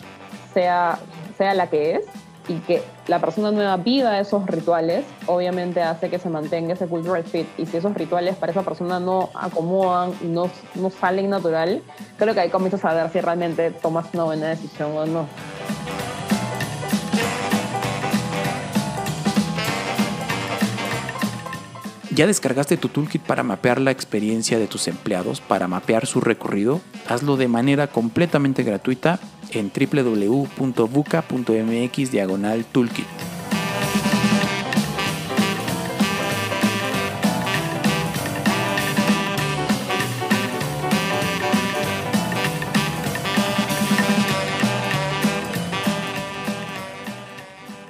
sea 0.54 0.98
sea 1.34 1.54
la 1.54 1.70
que 1.70 1.96
es 1.96 2.06
y 2.48 2.56
que 2.60 2.84
la 3.08 3.20
persona 3.20 3.52
nueva 3.52 3.78
viva 3.78 4.20
esos 4.20 4.46
rituales, 4.46 5.06
obviamente 5.28 5.82
hace 5.82 6.10
que 6.10 6.20
se 6.20 6.30
mantenga 6.30 6.74
ese 6.74 6.88
cultural 6.88 7.24
fit. 7.24 7.48
Y 7.58 7.66
si 7.66 7.78
esos 7.78 7.94
rituales 7.94 8.36
para 8.36 8.52
esa 8.52 8.64
persona 8.64 9.00
no 9.00 9.30
acomodan 9.34 10.14
no, 10.24 10.50
no 10.76 10.90
salen 10.90 11.30
natural, 11.30 11.82
creo 12.18 12.34
que 12.34 12.42
ahí 12.42 12.50
comienzas 12.50 12.84
a 12.86 12.94
ver 12.94 13.10
si 13.12 13.22
realmente 13.22 13.72
tomas 13.72 14.08
una 14.14 14.26
buena 14.26 14.50
decisión 14.50 14.96
o 14.98 15.06
no. 15.06 15.28
¿Ya 22.16 22.28
descargaste 22.28 22.78
tu 22.78 22.90
toolkit 22.90 23.24
para 23.24 23.42
mapear 23.42 23.82
la 23.82 23.90
experiencia 23.90 24.60
de 24.60 24.68
tus 24.68 24.88
empleados, 24.88 25.42
para 25.42 25.68
mapear 25.68 26.06
su 26.06 26.22
recorrido? 26.22 26.80
Hazlo 27.08 27.38
de 27.38 27.48
manera 27.48 27.88
completamente 27.88 28.62
gratuita 28.62 29.20
en 29.50 29.72
www.buca.mx 29.74 30.52
diagonal 32.12 32.66
toolkit. 32.66 33.08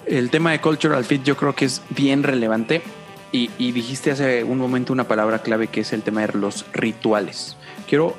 el 0.05 0.29
tema 0.29 0.51
de 0.51 0.61
cultural 0.61 1.03
fit 1.05 1.23
yo 1.23 1.35
creo 1.35 1.55
que 1.55 1.65
es 1.65 1.81
bien 1.89 2.21
relevante 2.21 2.83
y, 3.33 3.71
dijiste 3.71 4.11
hace 4.11 4.43
un 4.43 4.59
momento 4.59 4.93
una 4.93 5.07
palabra 5.07 5.39
clave 5.39 5.67
que 5.67 5.81
es 5.81 5.91
el 5.91 6.03
tema 6.03 6.21
de 6.21 6.37
los 6.37 6.71
rituales. 6.71 7.57
Quiero 7.89 8.15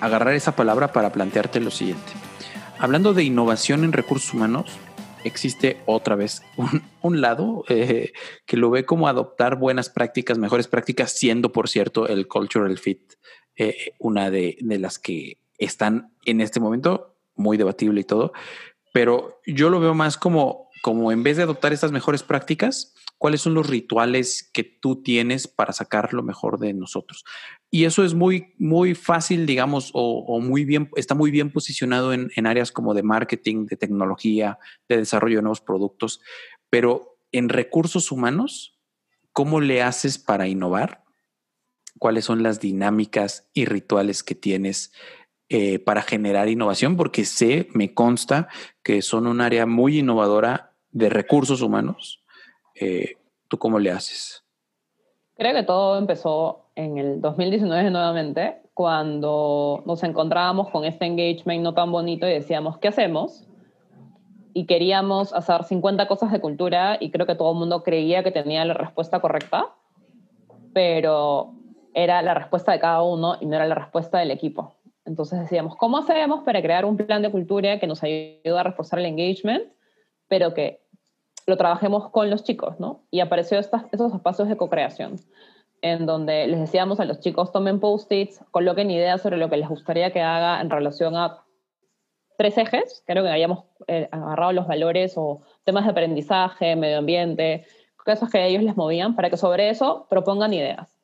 agarrar 0.00 0.34
esa 0.34 0.56
palabra 0.56 0.92
para 0.92 1.12
plantearte 1.12 1.60
lo 1.60 1.70
siguiente. 1.70 2.12
Hablando 2.78 3.12
de 3.12 3.22
innovación 3.22 3.84
en 3.84 3.92
recursos 3.92 4.32
humanos, 4.32 4.78
existe 5.24 5.82
otra 5.84 6.16
vez 6.16 6.42
un, 7.02 7.20
lado 7.20 7.64
eh, 7.68 8.12
que 8.46 8.56
lo 8.56 8.70
ve 8.70 8.86
como 8.86 9.08
adoptar 9.08 9.56
buenas 9.56 9.90
prácticas, 9.90 10.38
mejores 10.38 10.68
prácticas, 10.68 11.12
siendo, 11.12 11.52
por 11.52 11.68
cierto, 11.68 12.08
el 12.08 12.26
cultural 12.26 12.78
fit 12.78 13.12
eh, 13.56 13.92
una 13.98 14.30
de, 14.30 14.56
de 14.60 14.78
las 14.78 14.98
que 14.98 15.36
están 15.58 16.14
en 16.24 16.40
este 16.40 16.60
momento, 16.60 17.14
muy 17.34 17.58
debatible 17.58 18.00
y 18.00 18.04
todo, 18.04 18.32
pero 18.94 19.42
yo 19.46 19.68
lo 19.68 19.80
veo 19.80 19.92
más 19.92 20.16
como 20.16 20.70
como 20.80 21.12
en 21.12 21.22
vez 21.22 21.36
de 21.36 21.42
adoptar 21.42 21.72
estas 21.72 21.92
mejores 21.92 22.22
prácticas, 22.22 22.94
cuáles 23.20 23.42
son 23.42 23.52
los 23.52 23.66
rituales 23.66 24.48
que 24.50 24.64
tú 24.64 25.02
tienes 25.02 25.46
para 25.46 25.74
sacar 25.74 26.14
lo 26.14 26.22
mejor 26.22 26.58
de 26.58 26.72
nosotros. 26.72 27.26
Y 27.70 27.84
eso 27.84 28.02
es 28.02 28.14
muy, 28.14 28.54
muy 28.56 28.94
fácil, 28.94 29.44
digamos, 29.44 29.90
o, 29.92 30.40
muy 30.40 30.64
bien, 30.64 30.88
está 30.96 31.14
muy 31.14 31.30
bien 31.30 31.52
posicionado 31.52 32.14
en, 32.14 32.30
áreas 32.46 32.72
como 32.72 32.94
de 32.94 33.02
marketing, 33.02 33.66
de 33.66 33.76
tecnología, 33.76 34.58
de 34.88 34.96
desarrollo 34.96 35.36
de 35.36 35.42
nuevos 35.42 35.60
productos. 35.60 36.22
Pero 36.70 37.18
en 37.30 37.50
recursos 37.50 38.10
humanos, 38.10 38.80
¿cómo 39.32 39.60
le 39.60 39.82
haces 39.82 40.16
para 40.16 40.48
innovar? 40.48 41.04
¿Cuáles 41.98 42.24
son 42.24 42.42
las 42.42 42.58
dinámicas 42.58 43.50
y 43.52 43.66
rituales 43.66 44.22
que 44.22 44.34
tienes 44.34 44.94
eh, 45.50 45.78
para 45.78 46.00
generar 46.00 46.48
innovación? 46.48 46.96
Porque 46.96 47.26
sé, 47.26 47.68
me 47.74 47.92
consta 47.92 48.48
que 48.82 49.02
son 49.02 49.26
un 49.26 49.42
área 49.42 49.66
muy 49.66 49.98
innovadora 49.98 50.74
de 50.90 51.10
recursos 51.10 51.60
humanos, 51.60 52.19
eh, 52.80 53.16
¿tú 53.48 53.58
cómo 53.58 53.78
le 53.78 53.90
haces? 53.90 54.44
Creo 55.36 55.54
que 55.54 55.62
todo 55.62 55.98
empezó 55.98 56.66
en 56.74 56.98
el 56.98 57.20
2019 57.20 57.90
nuevamente, 57.90 58.62
cuando 58.74 59.82
nos 59.86 60.02
encontrábamos 60.02 60.70
con 60.70 60.84
este 60.84 61.06
engagement 61.06 61.62
no 61.62 61.74
tan 61.74 61.92
bonito 61.92 62.26
y 62.26 62.32
decíamos, 62.32 62.78
¿qué 62.78 62.88
hacemos? 62.88 63.46
Y 64.52 64.66
queríamos 64.66 65.32
hacer 65.32 65.64
50 65.64 66.08
cosas 66.08 66.32
de 66.32 66.40
cultura 66.40 66.96
y 67.00 67.10
creo 67.10 67.26
que 67.26 67.34
todo 67.34 67.52
el 67.52 67.58
mundo 67.58 67.82
creía 67.82 68.22
que 68.22 68.30
tenía 68.32 68.64
la 68.64 68.74
respuesta 68.74 69.20
correcta, 69.20 69.66
pero 70.72 71.54
era 71.94 72.22
la 72.22 72.34
respuesta 72.34 72.72
de 72.72 72.80
cada 72.80 73.02
uno 73.02 73.36
y 73.40 73.46
no 73.46 73.56
era 73.56 73.66
la 73.66 73.74
respuesta 73.74 74.18
del 74.18 74.30
equipo. 74.30 74.74
Entonces 75.04 75.40
decíamos, 75.40 75.76
¿cómo 75.76 75.98
hacemos 75.98 76.44
para 76.44 76.62
crear 76.62 76.84
un 76.84 76.96
plan 76.96 77.22
de 77.22 77.30
cultura 77.30 77.78
que 77.78 77.86
nos 77.86 78.02
ayude 78.02 78.40
a 78.44 78.62
reforzar 78.62 78.98
el 78.98 79.06
engagement 79.06 79.64
pero 80.30 80.54
que 80.54 80.80
lo 81.46 81.56
trabajemos 81.56 82.10
con 82.10 82.30
los 82.30 82.44
chicos, 82.44 82.78
¿no? 82.78 83.02
Y 83.10 83.20
apareció 83.20 83.58
esos 83.58 84.14
espacios 84.14 84.48
de 84.48 84.56
co-creación, 84.56 85.16
en 85.82 86.06
donde 86.06 86.46
les 86.46 86.60
decíamos 86.60 87.00
a 87.00 87.04
los 87.04 87.20
chicos, 87.20 87.52
tomen 87.52 87.80
post-its, 87.80 88.40
coloquen 88.50 88.90
ideas 88.90 89.22
sobre 89.22 89.36
lo 89.36 89.48
que 89.48 89.56
les 89.56 89.68
gustaría 89.68 90.12
que 90.12 90.20
haga 90.20 90.60
en 90.60 90.70
relación 90.70 91.16
a 91.16 91.44
tres 92.36 92.56
ejes, 92.56 93.02
creo 93.06 93.22
que 93.22 93.30
hayamos 93.30 93.64
eh, 93.86 94.08
agarrado 94.10 94.52
los 94.52 94.66
valores 94.66 95.14
o 95.16 95.42
temas 95.64 95.84
de 95.84 95.90
aprendizaje, 95.90 96.76
medio 96.76 96.98
ambiente, 96.98 97.66
cosas 97.96 98.30
que 98.30 98.46
ellos 98.46 98.62
les 98.62 98.76
movían, 98.76 99.14
para 99.14 99.28
que 99.28 99.36
sobre 99.36 99.68
eso 99.68 100.06
propongan 100.08 100.54
ideas. 100.54 100.98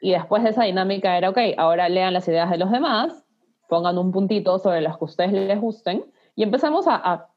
Y 0.00 0.12
después 0.12 0.42
de 0.42 0.50
esa 0.50 0.64
dinámica 0.64 1.16
era, 1.16 1.30
ok, 1.30 1.38
ahora 1.56 1.88
lean 1.88 2.12
las 2.12 2.26
ideas 2.28 2.50
de 2.50 2.58
los 2.58 2.70
demás, 2.70 3.24
pongan 3.68 3.98
un 3.98 4.12
puntito 4.12 4.58
sobre 4.58 4.80
las 4.80 4.96
que 4.96 5.04
a 5.04 5.06
ustedes 5.06 5.32
les 5.32 5.60
gusten, 5.60 6.04
y 6.34 6.42
empezamos 6.42 6.86
a 6.88 7.28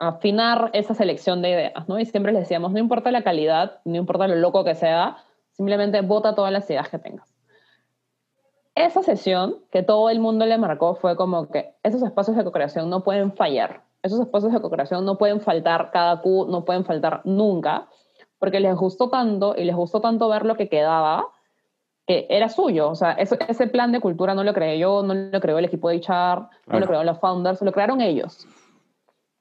afinar 0.00 0.70
esa 0.72 0.94
selección 0.94 1.42
de 1.42 1.50
ideas, 1.50 1.88
¿no? 1.88 2.00
Y 2.00 2.06
siempre 2.06 2.32
les 2.32 2.40
decíamos, 2.42 2.72
no 2.72 2.78
importa 2.78 3.12
la 3.12 3.22
calidad, 3.22 3.80
no 3.84 3.96
importa 3.96 4.26
lo 4.26 4.34
loco 4.34 4.64
que 4.64 4.74
sea, 4.74 5.18
simplemente 5.52 6.00
vota 6.00 6.34
todas 6.34 6.50
las 6.50 6.68
ideas 6.70 6.88
que 6.88 6.98
tengas. 6.98 7.32
Esa 8.74 9.02
sesión 9.02 9.56
que 9.70 9.82
todo 9.82 10.08
el 10.08 10.18
mundo 10.18 10.46
le 10.46 10.56
marcó 10.56 10.94
fue 10.94 11.16
como 11.16 11.50
que 11.50 11.74
esos 11.82 12.02
espacios 12.02 12.36
de 12.36 12.44
co-creación 12.44 12.88
no 12.88 13.04
pueden 13.04 13.32
fallar. 13.32 13.82
Esos 14.02 14.18
espacios 14.20 14.54
de 14.54 14.60
co-creación 14.62 15.04
no 15.04 15.18
pueden 15.18 15.42
faltar 15.42 15.90
cada 15.90 16.22
Q, 16.22 16.46
no 16.48 16.64
pueden 16.64 16.86
faltar 16.86 17.20
nunca, 17.24 17.86
porque 18.38 18.58
les 18.60 18.74
gustó 18.74 19.10
tanto 19.10 19.54
y 19.54 19.64
les 19.64 19.76
gustó 19.76 20.00
tanto 20.00 20.30
ver 20.30 20.46
lo 20.46 20.56
que 20.56 20.70
quedaba, 20.70 21.26
que 22.06 22.26
era 22.30 22.48
suyo. 22.48 22.88
O 22.88 22.94
sea, 22.94 23.12
ese, 23.12 23.66
plan 23.66 23.92
de 23.92 24.00
cultura 24.00 24.34
no 24.34 24.44
lo 24.44 24.54
creé 24.54 24.78
yo, 24.78 25.02
no 25.02 25.12
lo 25.12 25.40
creó 25.40 25.58
el 25.58 25.66
equipo 25.66 25.90
de 25.90 25.96
HR, 25.96 26.48
no 26.68 26.80
lo 26.80 26.86
creó 26.86 27.04
los 27.04 27.18
founders, 27.18 27.60
lo 27.60 27.72
crearon 27.72 28.00
ellos. 28.00 28.46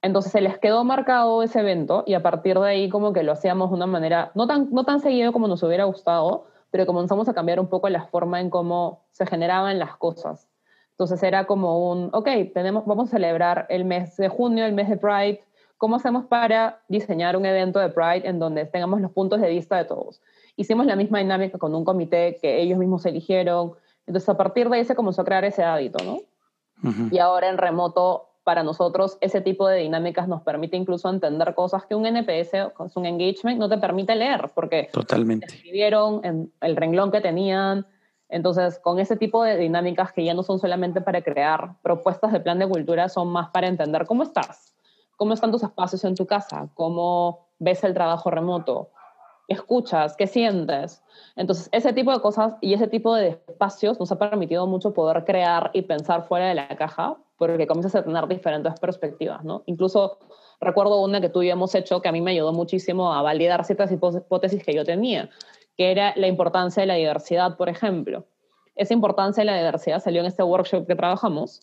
Entonces 0.01 0.31
se 0.31 0.41
les 0.41 0.57
quedó 0.57 0.83
marcado 0.83 1.43
ese 1.43 1.59
evento 1.59 2.03
y 2.05 2.13
a 2.13 2.23
partir 2.23 2.57
de 2.57 2.67
ahí 2.67 2.89
como 2.89 3.11
que 3.11 3.23
lo 3.23 3.33
hacíamos 3.33 3.69
de 3.69 3.75
una 3.75 3.87
manera, 3.87 4.31
no 4.33 4.47
tan, 4.47 4.69
no 4.71 4.85
tan 4.85 5.01
seguido 5.01 5.33
como 5.33 5.47
nos 5.47 5.61
hubiera 5.63 5.83
gustado, 5.83 6.45
pero 6.71 6.85
comenzamos 6.85 7.27
a 7.27 7.33
cambiar 7.33 7.59
un 7.59 7.67
poco 7.67 7.89
la 7.89 8.05
forma 8.05 8.39
en 8.39 8.49
cómo 8.49 9.01
se 9.11 9.25
generaban 9.25 9.77
las 9.77 9.97
cosas. 9.97 10.47
Entonces 10.91 11.21
era 11.23 11.45
como 11.45 11.91
un, 11.91 12.09
ok, 12.13 12.27
tenemos, 12.53 12.85
vamos 12.85 13.09
a 13.09 13.11
celebrar 13.11 13.65
el 13.69 13.85
mes 13.85 14.15
de 14.17 14.29
junio, 14.29 14.65
el 14.65 14.73
mes 14.73 14.89
de 14.89 14.97
Pride, 14.97 15.43
¿cómo 15.77 15.95
hacemos 15.95 16.25
para 16.25 16.81
diseñar 16.87 17.35
un 17.35 17.45
evento 17.45 17.79
de 17.79 17.89
Pride 17.89 18.27
en 18.27 18.39
donde 18.39 18.65
tengamos 18.65 19.01
los 19.01 19.11
puntos 19.11 19.41
de 19.41 19.49
vista 19.49 19.77
de 19.77 19.85
todos? 19.85 20.21
Hicimos 20.55 20.85
la 20.85 20.95
misma 20.95 21.19
dinámica 21.19 21.57
con 21.57 21.73
un 21.73 21.85
comité 21.85 22.37
que 22.41 22.61
ellos 22.61 22.77
mismos 22.77 23.05
eligieron, 23.05 23.73
entonces 24.05 24.29
a 24.29 24.37
partir 24.37 24.69
de 24.69 24.77
ahí 24.77 24.85
se 24.85 24.95
comenzó 24.95 25.21
a 25.21 25.25
crear 25.25 25.45
ese 25.45 25.63
hábito, 25.63 26.03
¿no? 26.03 26.19
Y 27.11 27.19
ahora 27.19 27.49
en 27.49 27.57
remoto 27.57 28.28
para 28.43 28.63
nosotros 28.63 29.17
ese 29.21 29.41
tipo 29.41 29.67
de 29.67 29.77
dinámicas 29.77 30.27
nos 30.27 30.41
permite 30.41 30.77
incluso 30.77 31.09
entender 31.09 31.53
cosas 31.53 31.85
que 31.85 31.95
un 31.95 32.05
NPS, 32.05 32.71
un 32.95 33.05
engagement, 33.05 33.59
no 33.59 33.69
te 33.69 33.77
permite 33.77 34.15
leer, 34.15 34.51
porque 34.55 34.89
Totalmente. 34.91 35.47
escribieron 35.47 36.21
en 36.23 36.51
el 36.61 36.75
renglón 36.75 37.11
que 37.11 37.21
tenían. 37.21 37.85
Entonces, 38.29 38.79
con 38.79 38.99
ese 38.99 39.17
tipo 39.17 39.43
de 39.43 39.57
dinámicas 39.57 40.13
que 40.13 40.23
ya 40.23 40.33
no 40.33 40.43
son 40.43 40.59
solamente 40.59 41.01
para 41.01 41.21
crear 41.21 41.75
propuestas 41.81 42.31
de 42.31 42.39
plan 42.39 42.59
de 42.59 42.67
cultura, 42.67 43.09
son 43.09 43.27
más 43.29 43.49
para 43.49 43.67
entender 43.67 44.05
cómo 44.05 44.23
estás, 44.23 44.75
cómo 45.17 45.33
están 45.33 45.51
tus 45.51 45.63
espacios 45.63 46.03
en 46.03 46.15
tu 46.15 46.25
casa, 46.25 46.69
cómo 46.75 47.47
ves 47.57 47.83
el 47.83 47.93
trabajo 47.93 48.29
remoto, 48.29 48.91
escuchas, 49.49 50.15
qué 50.15 50.27
sientes. 50.27 51.03
Entonces, 51.35 51.69
ese 51.71 51.93
tipo 51.93 52.11
de 52.11 52.21
cosas 52.21 52.53
y 52.61 52.73
ese 52.73 52.87
tipo 52.87 53.15
de 53.15 53.39
espacios 53.47 53.99
nos 53.99 54.11
ha 54.11 54.19
permitido 54.19 54.67
mucho 54.67 54.93
poder 54.93 55.25
crear 55.25 55.71
y 55.73 55.81
pensar 55.81 56.27
fuera 56.27 56.47
de 56.47 56.55
la 56.55 56.67
caja 56.75 57.17
porque 57.37 57.67
comienzas 57.67 57.95
a 57.95 58.03
tener 58.03 58.27
diferentes 58.27 58.77
perspectivas, 58.79 59.43
¿no? 59.43 59.63
Incluso 59.65 60.19
recuerdo 60.59 61.01
una 61.01 61.21
que 61.21 61.29
tú 61.29 61.41
y 61.41 61.49
hemos 61.49 61.73
hecho 61.73 62.01
que 62.01 62.09
a 62.09 62.11
mí 62.11 62.21
me 62.21 62.31
ayudó 62.31 62.51
muchísimo 62.51 63.13
a 63.13 63.21
validar 63.21 63.63
ciertas 63.63 63.91
hipótesis 63.91 64.63
que 64.63 64.73
yo 64.73 64.83
tenía, 64.83 65.29
que 65.77 65.91
era 65.91 66.13
la 66.17 66.27
importancia 66.27 66.81
de 66.81 66.87
la 66.87 66.95
diversidad, 66.95 67.55
por 67.55 67.69
ejemplo. 67.69 68.25
Esa 68.75 68.93
importancia 68.93 69.41
de 69.41 69.45
la 69.45 69.57
diversidad 69.57 70.03
salió 70.03 70.19
en 70.19 70.27
este 70.27 70.43
workshop 70.43 70.85
que 70.85 70.95
trabajamos, 70.95 71.61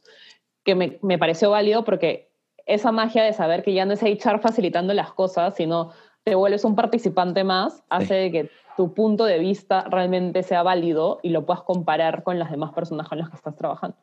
que 0.64 0.74
me, 0.74 0.98
me 1.02 1.18
pareció 1.18 1.50
válido 1.50 1.84
porque 1.84 2.30
esa 2.64 2.90
magia 2.90 3.22
de 3.22 3.32
saber 3.32 3.62
que 3.62 3.74
ya 3.74 3.84
no 3.84 3.92
es 3.92 4.02
HR 4.02 4.40
facilitando 4.40 4.92
las 4.94 5.12
cosas, 5.12 5.54
sino 5.54 5.92
te 6.26 6.34
vuelves 6.34 6.64
un 6.64 6.74
participante 6.74 7.44
más, 7.44 7.84
hace 7.88 8.32
que 8.32 8.50
tu 8.76 8.92
punto 8.94 9.24
de 9.24 9.38
vista 9.38 9.84
realmente 9.88 10.42
sea 10.42 10.64
válido 10.64 11.20
y 11.22 11.28
lo 11.28 11.46
puedas 11.46 11.62
comparar 11.62 12.24
con 12.24 12.40
las 12.40 12.50
demás 12.50 12.72
personas 12.72 13.08
con 13.08 13.18
las 13.18 13.30
que 13.30 13.36
estás 13.36 13.54
trabajando. 13.54 13.96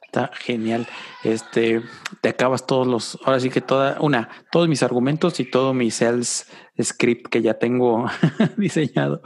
Está 0.00 0.30
genial. 0.32 0.86
Este, 1.24 1.82
te 2.20 2.28
acabas 2.28 2.64
todos 2.64 2.86
los, 2.86 3.18
ahora 3.24 3.40
sí 3.40 3.50
que 3.50 3.60
toda, 3.60 4.00
una, 4.00 4.28
todos 4.52 4.68
mis 4.68 4.84
argumentos 4.84 5.40
y 5.40 5.50
todo 5.50 5.74
mi 5.74 5.90
sales 5.90 6.48
script 6.80 7.26
que 7.26 7.42
ya 7.42 7.54
tengo 7.54 8.06
diseñado, 8.56 9.20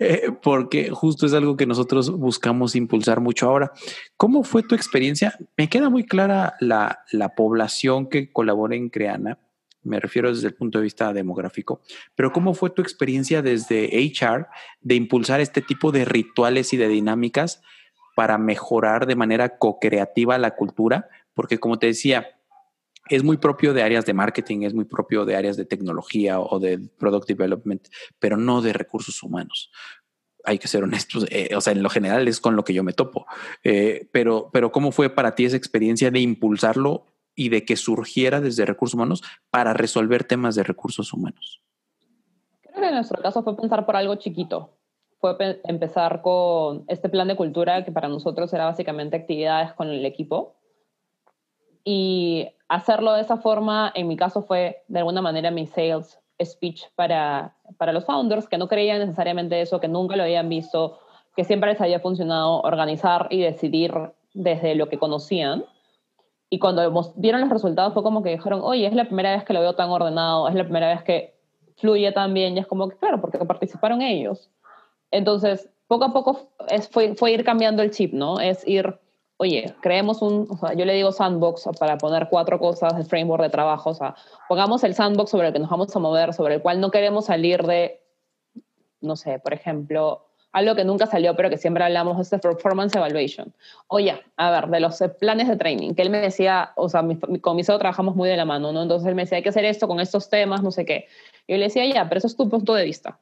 eh, 0.00 0.32
porque 0.42 0.90
justo 0.90 1.26
es 1.26 1.34
algo 1.34 1.56
que 1.56 1.66
nosotros 1.66 2.10
buscamos 2.10 2.74
impulsar 2.74 3.20
mucho 3.20 3.46
ahora. 3.46 3.70
¿Cómo 4.16 4.42
fue 4.42 4.64
tu 4.64 4.74
experiencia? 4.74 5.38
Me 5.56 5.68
queda 5.68 5.88
muy 5.88 6.04
clara 6.04 6.54
la, 6.58 7.04
la 7.12 7.36
población 7.36 8.08
que 8.08 8.32
colabora 8.32 8.74
en 8.74 8.88
Creana, 8.88 9.38
me 9.82 10.00
refiero 10.00 10.32
desde 10.32 10.48
el 10.48 10.54
punto 10.54 10.78
de 10.78 10.84
vista 10.84 11.12
demográfico, 11.12 11.80
pero 12.14 12.32
¿cómo 12.32 12.54
fue 12.54 12.70
tu 12.70 12.82
experiencia 12.82 13.42
desde 13.42 13.90
HR 13.96 14.46
de 14.80 14.94
impulsar 14.94 15.40
este 15.40 15.62
tipo 15.62 15.92
de 15.92 16.04
rituales 16.04 16.72
y 16.72 16.76
de 16.76 16.88
dinámicas? 16.88 17.62
para 18.14 18.38
mejorar 18.38 19.06
de 19.06 19.16
manera 19.16 19.58
co-creativa 19.58 20.38
la 20.38 20.54
cultura, 20.54 21.08
porque 21.34 21.58
como 21.58 21.78
te 21.78 21.86
decía, 21.86 22.38
es 23.08 23.24
muy 23.24 23.36
propio 23.36 23.74
de 23.74 23.82
áreas 23.82 24.06
de 24.06 24.14
marketing, 24.14 24.62
es 24.62 24.74
muy 24.74 24.84
propio 24.84 25.24
de 25.24 25.36
áreas 25.36 25.56
de 25.56 25.64
tecnología 25.64 26.40
o 26.40 26.58
de 26.58 26.78
product 26.78 27.26
development, 27.26 27.88
pero 28.18 28.36
no 28.36 28.62
de 28.62 28.72
recursos 28.72 29.22
humanos. 29.22 29.70
Hay 30.44 30.58
que 30.58 30.68
ser 30.68 30.82
honestos, 30.82 31.26
eh, 31.30 31.54
o 31.54 31.60
sea, 31.60 31.72
en 31.72 31.82
lo 31.82 31.90
general 31.90 32.26
es 32.28 32.40
con 32.40 32.56
lo 32.56 32.64
que 32.64 32.74
yo 32.74 32.82
me 32.82 32.92
topo. 32.92 33.26
Eh, 33.64 34.08
pero, 34.12 34.50
pero, 34.52 34.72
¿cómo 34.72 34.92
fue 34.92 35.10
para 35.10 35.34
ti 35.34 35.44
esa 35.44 35.56
experiencia 35.56 36.10
de 36.10 36.20
impulsarlo 36.20 37.06
y 37.34 37.48
de 37.48 37.64
que 37.64 37.76
surgiera 37.76 38.40
desde 38.40 38.66
recursos 38.66 38.94
humanos 38.94 39.22
para 39.50 39.72
resolver 39.72 40.24
temas 40.24 40.54
de 40.54 40.62
recursos 40.62 41.12
humanos? 41.12 41.62
Creo 42.62 42.80
que 42.80 42.88
en 42.88 42.94
nuestro 42.94 43.20
caso 43.22 43.42
fue 43.42 43.56
pensar 43.56 43.86
por 43.86 43.96
algo 43.96 44.16
chiquito. 44.16 44.76
Fue 45.18 45.36
empezar 45.64 46.20
con 46.20 46.84
este 46.88 47.08
plan 47.08 47.28
de 47.28 47.36
cultura 47.36 47.84
que 47.84 47.92
para 47.92 48.08
nosotros 48.08 48.52
era 48.52 48.64
básicamente 48.64 49.16
actividades 49.16 49.72
con 49.74 49.88
el 49.88 50.04
equipo. 50.04 50.56
Y 51.84 52.48
hacerlo 52.68 53.12
de 53.12 53.22
esa 53.22 53.36
forma, 53.36 53.92
en 53.94 54.08
mi 54.08 54.16
caso, 54.16 54.42
fue 54.42 54.82
de 54.88 54.98
alguna 54.98 55.22
manera 55.22 55.50
mi 55.50 55.66
sales 55.66 56.18
speech 56.42 56.84
para, 56.96 57.56
para 57.78 57.92
los 57.92 58.04
founders 58.04 58.48
que 58.48 58.58
no 58.58 58.68
creían 58.68 58.98
necesariamente 58.98 59.60
eso, 59.60 59.80
que 59.80 59.88
nunca 59.88 60.16
lo 60.16 60.24
habían 60.24 60.48
visto, 60.48 60.98
que 61.36 61.44
siempre 61.44 61.70
les 61.70 61.80
había 61.80 62.00
funcionado 62.00 62.60
organizar 62.62 63.28
y 63.30 63.40
decidir 63.40 63.94
desde 64.34 64.74
lo 64.74 64.88
que 64.88 64.98
conocían 64.98 65.64
y 66.52 66.58
cuando 66.58 67.12
vieron 67.16 67.40
los 67.40 67.48
resultados 67.48 67.94
fue 67.94 68.02
como 68.02 68.22
que 68.22 68.28
dijeron, 68.28 68.60
oye, 68.62 68.86
es 68.86 68.92
la 68.92 69.06
primera 69.06 69.34
vez 69.34 69.42
que 69.42 69.54
lo 69.54 69.60
veo 69.60 69.74
tan 69.74 69.88
ordenado, 69.88 70.48
es 70.48 70.54
la 70.54 70.64
primera 70.64 70.88
vez 70.88 71.02
que 71.02 71.34
fluye 71.78 72.12
tan 72.12 72.34
bien, 72.34 72.54
y 72.54 72.60
es 72.60 72.66
como 72.66 72.90
que, 72.90 72.96
claro, 72.98 73.22
porque 73.22 73.38
participaron 73.38 74.02
ellos. 74.02 74.50
Entonces, 75.10 75.70
poco 75.86 76.04
a 76.04 76.12
poco 76.12 76.50
es, 76.68 76.90
fue, 76.90 77.14
fue 77.14 77.32
ir 77.32 77.42
cambiando 77.42 77.82
el 77.82 77.90
chip, 77.90 78.12
¿no? 78.12 78.38
Es 78.38 78.68
ir, 78.68 79.00
oye, 79.38 79.74
creemos 79.80 80.20
un, 80.20 80.46
o 80.50 80.58
sea, 80.58 80.74
yo 80.74 80.84
le 80.84 80.92
digo 80.92 81.10
sandbox 81.10 81.70
para 81.80 81.96
poner 81.96 82.28
cuatro 82.28 82.58
cosas 82.58 82.98
de 82.98 83.04
framework 83.04 83.44
de 83.44 83.48
trabajo, 83.48 83.88
o 83.88 83.94
sea, 83.94 84.14
pongamos 84.46 84.84
el 84.84 84.94
sandbox 84.94 85.30
sobre 85.30 85.46
el 85.46 85.54
que 85.54 85.58
nos 85.58 85.70
vamos 85.70 85.96
a 85.96 86.00
mover, 86.00 86.34
sobre 86.34 86.56
el 86.56 86.60
cual 86.60 86.82
no 86.82 86.90
queremos 86.90 87.24
salir 87.24 87.62
de, 87.62 88.02
no 89.00 89.16
sé, 89.16 89.38
por 89.38 89.54
ejemplo, 89.54 90.26
algo 90.52 90.74
que 90.74 90.84
nunca 90.84 91.06
salió, 91.06 91.34
pero 91.34 91.48
que 91.50 91.56
siempre 91.56 91.82
hablamos, 91.82 92.20
es 92.20 92.30
de 92.30 92.38
performance 92.38 92.94
evaluation. 92.94 93.52
Oye, 93.88 94.22
a 94.36 94.50
ver, 94.50 94.68
de 94.68 94.80
los 94.80 95.02
planes 95.18 95.48
de 95.48 95.56
training, 95.56 95.94
que 95.94 96.02
él 96.02 96.10
me 96.10 96.18
decía, 96.18 96.72
o 96.76 96.88
sea, 96.88 97.02
mi, 97.02 97.18
con 97.40 97.56
mi 97.56 97.62
trabajamos 97.62 98.14
muy 98.14 98.28
de 98.28 98.36
la 98.36 98.44
mano, 98.44 98.72
¿no? 98.72 98.82
Entonces 98.82 99.08
él 99.08 99.14
me 99.14 99.22
decía, 99.22 99.36
hay 99.36 99.42
que 99.42 99.48
hacer 99.48 99.64
esto 99.64 99.88
con 99.88 99.98
estos 99.98 100.28
temas, 100.28 100.62
no 100.62 100.70
sé 100.70 100.84
qué. 100.84 101.06
Yo 101.48 101.56
le 101.56 101.64
decía, 101.64 101.86
ya, 101.86 102.08
pero 102.08 102.18
eso 102.18 102.26
es 102.26 102.36
tu 102.36 102.48
punto 102.48 102.74
de 102.74 102.84
vista. 102.84 103.18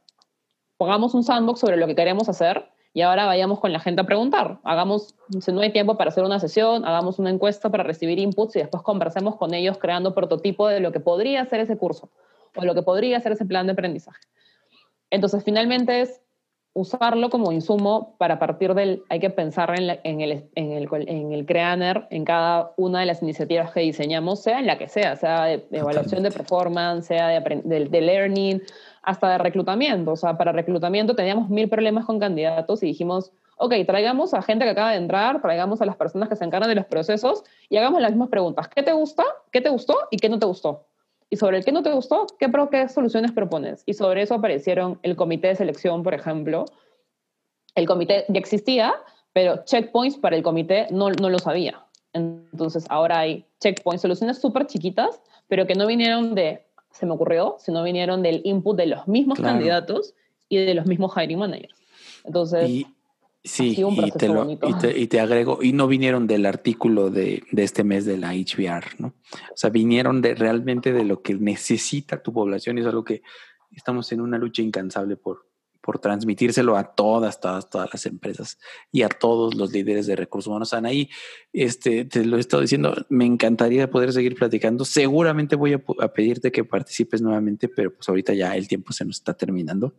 Pongamos 0.76 1.14
un 1.14 1.22
sandbox 1.22 1.60
sobre 1.60 1.76
lo 1.76 1.86
que 1.86 1.94
queremos 1.94 2.28
hacer 2.28 2.68
y 2.92 3.02
ahora 3.02 3.26
vayamos 3.26 3.60
con 3.60 3.72
la 3.72 3.78
gente 3.78 4.00
a 4.00 4.04
preguntar. 4.04 4.58
Hagamos, 4.64 5.14
si 5.40 5.52
no 5.52 5.60
hay 5.60 5.70
tiempo 5.70 5.96
para 5.96 6.10
hacer 6.10 6.24
una 6.24 6.40
sesión, 6.40 6.84
hagamos 6.84 7.18
una 7.20 7.30
encuesta 7.30 7.70
para 7.70 7.84
recibir 7.84 8.18
inputs 8.18 8.56
y 8.56 8.58
después 8.58 8.82
conversemos 8.82 9.36
con 9.36 9.54
ellos 9.54 9.78
creando 9.78 10.14
prototipo 10.14 10.66
de 10.66 10.80
lo 10.80 10.90
que 10.90 10.98
podría 10.98 11.44
ser 11.46 11.60
ese 11.60 11.76
curso 11.76 12.10
o 12.56 12.64
lo 12.64 12.74
que 12.74 12.82
podría 12.82 13.20
ser 13.20 13.32
ese 13.32 13.44
plan 13.44 13.66
de 13.66 13.72
aprendizaje. 13.72 14.20
Entonces, 15.10 15.44
finalmente 15.44 16.00
es 16.00 16.20
usarlo 16.72 17.30
como 17.30 17.52
insumo 17.52 18.14
para 18.18 18.38
partir 18.38 18.74
del, 18.74 19.02
hay 19.08 19.18
que 19.18 19.30
pensar 19.30 19.78
en, 19.78 19.98
en, 20.04 20.20
el, 20.20 20.48
en, 20.54 20.72
el, 20.72 20.88
en 21.08 21.32
el 21.32 21.44
Creaner, 21.44 22.06
en 22.10 22.24
cada 22.24 22.72
una 22.76 23.00
de 23.00 23.06
las 23.06 23.22
iniciativas 23.22 23.72
que 23.72 23.80
diseñamos, 23.80 24.40
sea 24.42 24.60
en 24.60 24.66
la 24.66 24.78
que 24.78 24.88
sea, 24.88 25.16
sea 25.16 25.44
de, 25.44 25.66
evaluación 25.72 26.22
de 26.22 26.30
performance, 26.30 27.06
sea 27.06 27.28
de, 27.28 27.62
de, 27.64 28.00
learning, 28.00 28.62
hasta 29.02 29.30
de 29.30 29.38
reclutamiento. 29.38 30.12
O 30.12 30.16
sea, 30.16 30.36
para 30.36 30.52
reclutamiento 30.52 31.16
teníamos 31.16 31.48
mil 31.48 31.68
problemas 31.68 32.04
con 32.04 32.20
candidatos 32.20 32.82
y 32.82 32.86
dijimos, 32.86 33.32
ok, 33.56 33.74
traigamos 33.84 34.32
a 34.32 34.42
gente 34.42 34.64
que 34.64 34.70
acaba 34.70 34.92
de 34.92 34.98
entrar, 34.98 35.42
traigamos 35.42 35.82
a 35.82 35.86
las 35.86 35.96
personas 35.96 36.28
que 36.28 36.36
se 36.36 36.44
encargan 36.44 36.68
de 36.68 36.76
los 36.76 36.86
procesos 36.86 37.42
y 37.68 37.78
hagamos 37.78 38.00
las 38.00 38.12
mismas 38.12 38.28
preguntas. 38.28 38.68
¿Qué 38.68 38.82
te 38.82 38.92
gusta? 38.92 39.24
¿Qué 39.50 39.60
te 39.60 39.70
gustó? 39.70 39.96
¿Y 40.10 40.18
qué 40.18 40.28
no 40.28 40.38
te 40.38 40.46
gustó? 40.46 40.86
Y 41.30 41.36
sobre 41.36 41.58
el 41.58 41.64
que 41.64 41.72
no 41.72 41.82
te 41.82 41.92
gustó, 41.92 42.26
¿qué, 42.38 42.48
pro, 42.48 42.68
qué 42.70 42.88
soluciones 42.88 43.30
propones? 43.30 43.84
Y 43.86 43.94
sobre 43.94 44.22
eso 44.22 44.34
aparecieron 44.34 44.98
el 45.02 45.14
comité 45.14 45.48
de 45.48 45.54
selección, 45.56 46.02
por 46.02 46.12
ejemplo. 46.12 46.64
El 47.76 47.86
comité 47.86 48.24
ya 48.28 48.40
existía, 48.40 48.94
pero 49.32 49.64
checkpoints 49.64 50.18
para 50.18 50.36
el 50.36 50.42
comité 50.42 50.88
no, 50.90 51.10
no 51.10 51.30
lo 51.30 51.38
sabía. 51.38 51.86
Entonces 52.12 52.84
ahora 52.88 53.20
hay 53.20 53.46
checkpoints, 53.60 54.02
soluciones 54.02 54.40
súper 54.40 54.66
chiquitas, 54.66 55.22
pero 55.46 55.66
que 55.66 55.74
no 55.76 55.86
vinieron 55.86 56.34
de, 56.34 56.66
se 56.90 57.06
me 57.06 57.12
ocurrió, 57.12 57.56
sino 57.60 57.84
vinieron 57.84 58.22
del 58.22 58.40
input 58.44 58.76
de 58.76 58.86
los 58.86 59.06
mismos 59.06 59.38
candidatos 59.38 60.14
y 60.48 60.56
de 60.56 60.74
los 60.74 60.86
mismos 60.86 61.12
hiring 61.16 61.38
managers. 61.38 61.74
Entonces, 62.24 62.84
Sí, 63.42 63.74
y 63.74 64.10
te, 64.12 64.28
lo, 64.28 64.50
y, 64.50 65.06
te, 65.06 65.18
agrego, 65.18 65.60
y 65.62 65.72
no 65.72 65.86
vinieron 65.86 66.26
del 66.26 66.44
artículo 66.44 67.08
de, 67.08 67.42
de, 67.50 67.62
este 67.62 67.84
mes 67.84 68.04
de 68.04 68.18
la 68.18 68.34
HBR, 68.34 68.96
¿no? 68.98 69.08
O 69.08 69.56
sea, 69.56 69.70
vinieron 69.70 70.20
de 70.20 70.34
realmente 70.34 70.92
de 70.92 71.04
lo 71.04 71.22
que 71.22 71.34
necesita 71.34 72.22
tu 72.22 72.34
población 72.34 72.76
y 72.76 72.82
es 72.82 72.86
algo 72.86 73.02
que 73.02 73.22
estamos 73.70 74.12
en 74.12 74.20
una 74.20 74.36
lucha 74.36 74.60
incansable 74.60 75.16
por, 75.16 75.49
por 75.80 75.98
transmitírselo 75.98 76.76
a 76.76 76.94
todas, 76.94 77.40
todas, 77.40 77.68
todas 77.70 77.88
las 77.92 78.06
empresas 78.06 78.58
y 78.92 79.02
a 79.02 79.08
todos 79.08 79.54
los 79.54 79.72
líderes 79.72 80.06
de 80.06 80.16
recursos 80.16 80.48
humanos. 80.48 80.74
Anaí, 80.74 81.08
este, 81.52 82.04
te 82.04 82.24
lo 82.24 82.36
he 82.36 82.40
estado 82.40 82.62
diciendo, 82.62 82.94
me 83.08 83.24
encantaría 83.24 83.90
poder 83.90 84.12
seguir 84.12 84.34
platicando. 84.34 84.84
Seguramente 84.84 85.56
voy 85.56 85.74
a, 85.74 85.78
pedirte 86.12 86.52
que 86.52 86.64
participes 86.64 87.22
nuevamente, 87.22 87.68
pero 87.68 87.94
pues 87.94 88.08
ahorita 88.08 88.34
ya 88.34 88.56
el 88.56 88.68
tiempo 88.68 88.92
se 88.92 89.04
nos 89.04 89.16
está 89.16 89.34
terminando. 89.34 89.94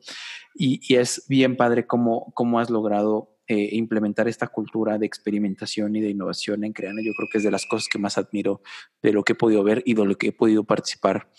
Y, 0.53 0.95
es 0.95 1.25
bien 1.27 1.55
padre 1.55 1.87
cómo, 1.87 2.31
cómo 2.35 2.59
has 2.59 2.69
logrado 2.69 3.37
eh, 3.47 3.69
implementar 3.73 4.27
esta 4.27 4.47
cultura 4.47 4.97
de 4.97 5.05
experimentación 5.05 5.95
y 5.95 6.01
de 6.01 6.09
innovación 6.09 6.63
en 6.63 6.73
Creana. 6.73 7.01
Yo 7.03 7.11
creo 7.17 7.27
que 7.31 7.39
es 7.39 7.43
de 7.43 7.51
las 7.51 7.65
cosas 7.65 7.89
que 7.89 7.99
más 7.99 8.17
admiro 8.17 8.61
de 9.01 9.13
lo 9.13 9.23
que 9.23 9.33
he 9.33 9.35
podido 9.35 9.63
ver 9.63 9.81
y 9.85 9.93
de 9.93 10.05
lo 10.05 10.17
que 10.17 10.27
he 10.27 10.31
podido 10.31 10.63
participar 10.63 11.29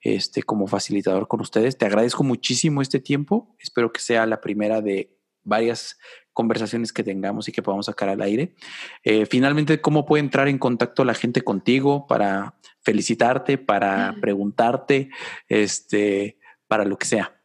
este, 0.00 0.42
como 0.42 0.66
facilitador 0.66 1.28
con 1.28 1.40
ustedes. 1.40 1.76
Te 1.76 1.86
agradezco 1.86 2.24
muchísimo 2.24 2.82
este 2.82 3.00
tiempo. 3.00 3.54
Espero 3.58 3.92
que 3.92 4.00
sea 4.00 4.26
la 4.26 4.40
primera 4.40 4.80
de 4.80 5.16
varias 5.42 5.98
conversaciones 6.32 6.92
que 6.92 7.02
tengamos 7.02 7.48
y 7.48 7.52
que 7.52 7.62
podamos 7.62 7.86
sacar 7.86 8.08
al 8.08 8.22
aire. 8.22 8.54
Eh, 9.04 9.26
finalmente, 9.26 9.80
¿cómo 9.80 10.06
puede 10.06 10.22
entrar 10.22 10.48
en 10.48 10.58
contacto 10.58 11.04
la 11.04 11.14
gente 11.14 11.42
contigo 11.42 12.06
para 12.06 12.54
felicitarte, 12.82 13.58
para 13.58 14.14
preguntarte, 14.20 15.10
este, 15.48 16.38
para 16.66 16.84
lo 16.84 16.96
que 16.96 17.06
sea? 17.06 17.36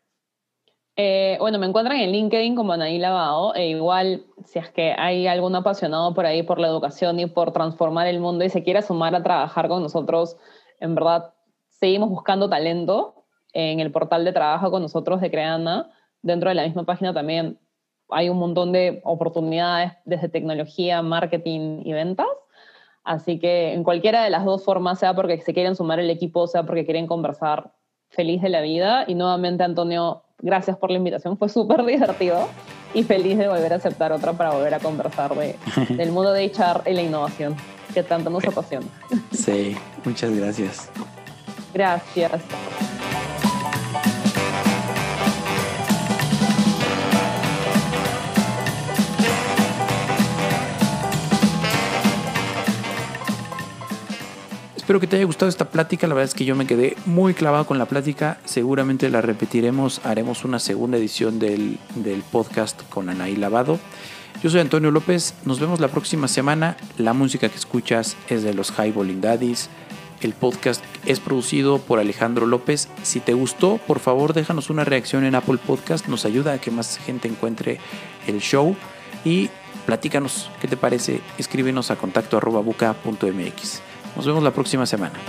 Eh, 0.97 1.35
bueno, 1.39 1.59
me 1.59 1.65
encuentran 1.65 1.97
en 1.99 2.11
LinkedIn 2.11 2.55
como 2.55 2.71
Anaí 2.71 2.97
Lavado, 2.99 3.53
e 3.53 3.67
igual, 3.67 4.27
si 4.45 4.59
es 4.59 4.69
que 4.69 4.93
hay 4.97 5.27
algún 5.27 5.53
apasionado 5.55 6.13
por 6.13 6.25
ahí 6.25 6.43
por 6.43 6.57
la 6.57 6.67
educación 6.67 7.19
y 7.19 7.25
por 7.25 7.51
transformar 7.51 8.07
el 8.07 8.21
mundo 8.21 8.45
y 8.45 8.49
se 8.49 8.63
quiere 8.63 8.81
sumar 8.81 9.13
a 9.13 9.21
trabajar 9.21 9.67
con 9.67 9.83
nosotros, 9.83 10.37
en 10.79 10.95
verdad, 10.95 11.34
seguimos 11.79 12.09
buscando 12.09 12.49
talento 12.49 13.25
en 13.53 13.79
el 13.79 13.91
portal 13.91 14.25
de 14.25 14.33
trabajo 14.33 14.71
con 14.71 14.81
nosotros 14.81 15.21
de 15.21 15.31
Creana. 15.31 15.91
Dentro 16.21 16.49
de 16.49 16.55
la 16.55 16.63
misma 16.63 16.83
página 16.83 17.13
también 17.13 17.59
hay 18.09 18.29
un 18.29 18.37
montón 18.37 18.71
de 18.71 19.01
oportunidades 19.03 19.93
desde 20.05 20.29
tecnología, 20.29 21.01
marketing 21.01 21.81
y 21.83 21.93
ventas. 21.93 22.27
Así 23.03 23.39
que 23.39 23.73
en 23.73 23.83
cualquiera 23.83 24.23
de 24.23 24.29
las 24.29 24.45
dos 24.45 24.63
formas, 24.63 24.99
sea 24.99 25.13
porque 25.13 25.39
se 25.39 25.53
quieren 25.53 25.75
sumar 25.75 25.99
el 25.99 26.09
equipo, 26.09 26.47
sea 26.47 26.63
porque 26.63 26.85
quieren 26.85 27.07
conversar, 27.07 27.71
feliz 28.09 28.41
de 28.41 28.49
la 28.49 28.61
vida. 28.61 29.05
Y 29.07 29.13
nuevamente, 29.13 29.63
Antonio, 29.63 30.23
gracias 30.39 30.77
por 30.77 30.91
la 30.91 30.97
invitación, 30.97 31.37
fue 31.37 31.49
súper 31.49 31.83
divertido 31.85 32.47
y 32.93 33.03
feliz 33.03 33.37
de 33.37 33.47
volver 33.47 33.73
a 33.73 33.75
aceptar 33.75 34.11
otra 34.11 34.33
para 34.33 34.51
volver 34.51 34.73
a 34.73 34.79
conversar 34.79 35.35
de, 35.35 35.55
del 35.95 36.11
mundo 36.11 36.31
de 36.31 36.45
HR 36.45 36.89
y 36.89 36.93
la 36.93 37.03
innovación 37.03 37.55
que 37.93 38.03
tanto 38.03 38.29
nos 38.29 38.45
apasiona. 38.45 38.87
Sí, 39.31 39.75
muchas 40.03 40.35
gracias. 40.35 40.91
Gracias. 41.75 42.31
Espero 54.77 55.01
que 55.01 55.07
te 55.07 55.17
haya 55.17 55.25
gustado 55.25 55.49
esta 55.49 55.69
plática. 55.69 56.07
La 56.07 56.13
verdad 56.13 56.29
es 56.29 56.33
que 56.33 56.45
yo 56.45 56.55
me 56.55 56.65
quedé 56.65 56.95
muy 57.05 57.33
clavado 57.33 57.65
con 57.65 57.77
la 57.77 57.87
plática. 57.87 58.37
Seguramente 58.45 59.09
la 59.09 59.19
repetiremos. 59.19 59.99
Haremos 60.05 60.45
una 60.45 60.59
segunda 60.59 60.97
edición 60.97 61.39
del, 61.39 61.77
del 61.95 62.21
podcast 62.21 62.83
con 62.87 63.09
Anaí 63.09 63.35
Lavado. 63.35 63.79
Yo 64.41 64.49
soy 64.49 64.61
Antonio 64.61 64.91
López. 64.91 65.33
Nos 65.43 65.59
vemos 65.59 65.81
la 65.81 65.89
próxima 65.89 66.29
semana. 66.29 66.77
La 66.97 67.11
música 67.11 67.49
que 67.49 67.57
escuchas 67.57 68.15
es 68.29 68.43
de 68.43 68.53
los 68.53 68.71
Highballing 68.71 69.19
Daddies. 69.19 69.69
El 70.21 70.33
podcast 70.33 70.83
es 71.05 71.19
producido 71.19 71.79
por 71.79 71.99
Alejandro 71.99 72.45
López. 72.45 72.87
Si 73.03 73.19
te 73.19 73.33
gustó, 73.33 73.79
por 73.85 73.99
favor 73.99 74.33
déjanos 74.33 74.69
una 74.69 74.83
reacción 74.83 75.25
en 75.25 75.35
Apple 75.35 75.57
Podcast. 75.57 76.07
Nos 76.07 76.25
ayuda 76.25 76.53
a 76.53 76.57
que 76.59 76.71
más 76.71 76.97
gente 76.97 77.27
encuentre 77.27 77.79
el 78.27 78.39
show. 78.39 78.75
Y 79.23 79.49
platícanos 79.85 80.49
qué 80.61 80.67
te 80.67 80.77
parece. 80.77 81.21
Escríbenos 81.37 81.91
a 81.91 81.95
contacto. 81.95 82.39
Nos 84.15 84.25
vemos 84.25 84.43
la 84.43 84.51
próxima 84.51 84.85
semana. 84.85 85.19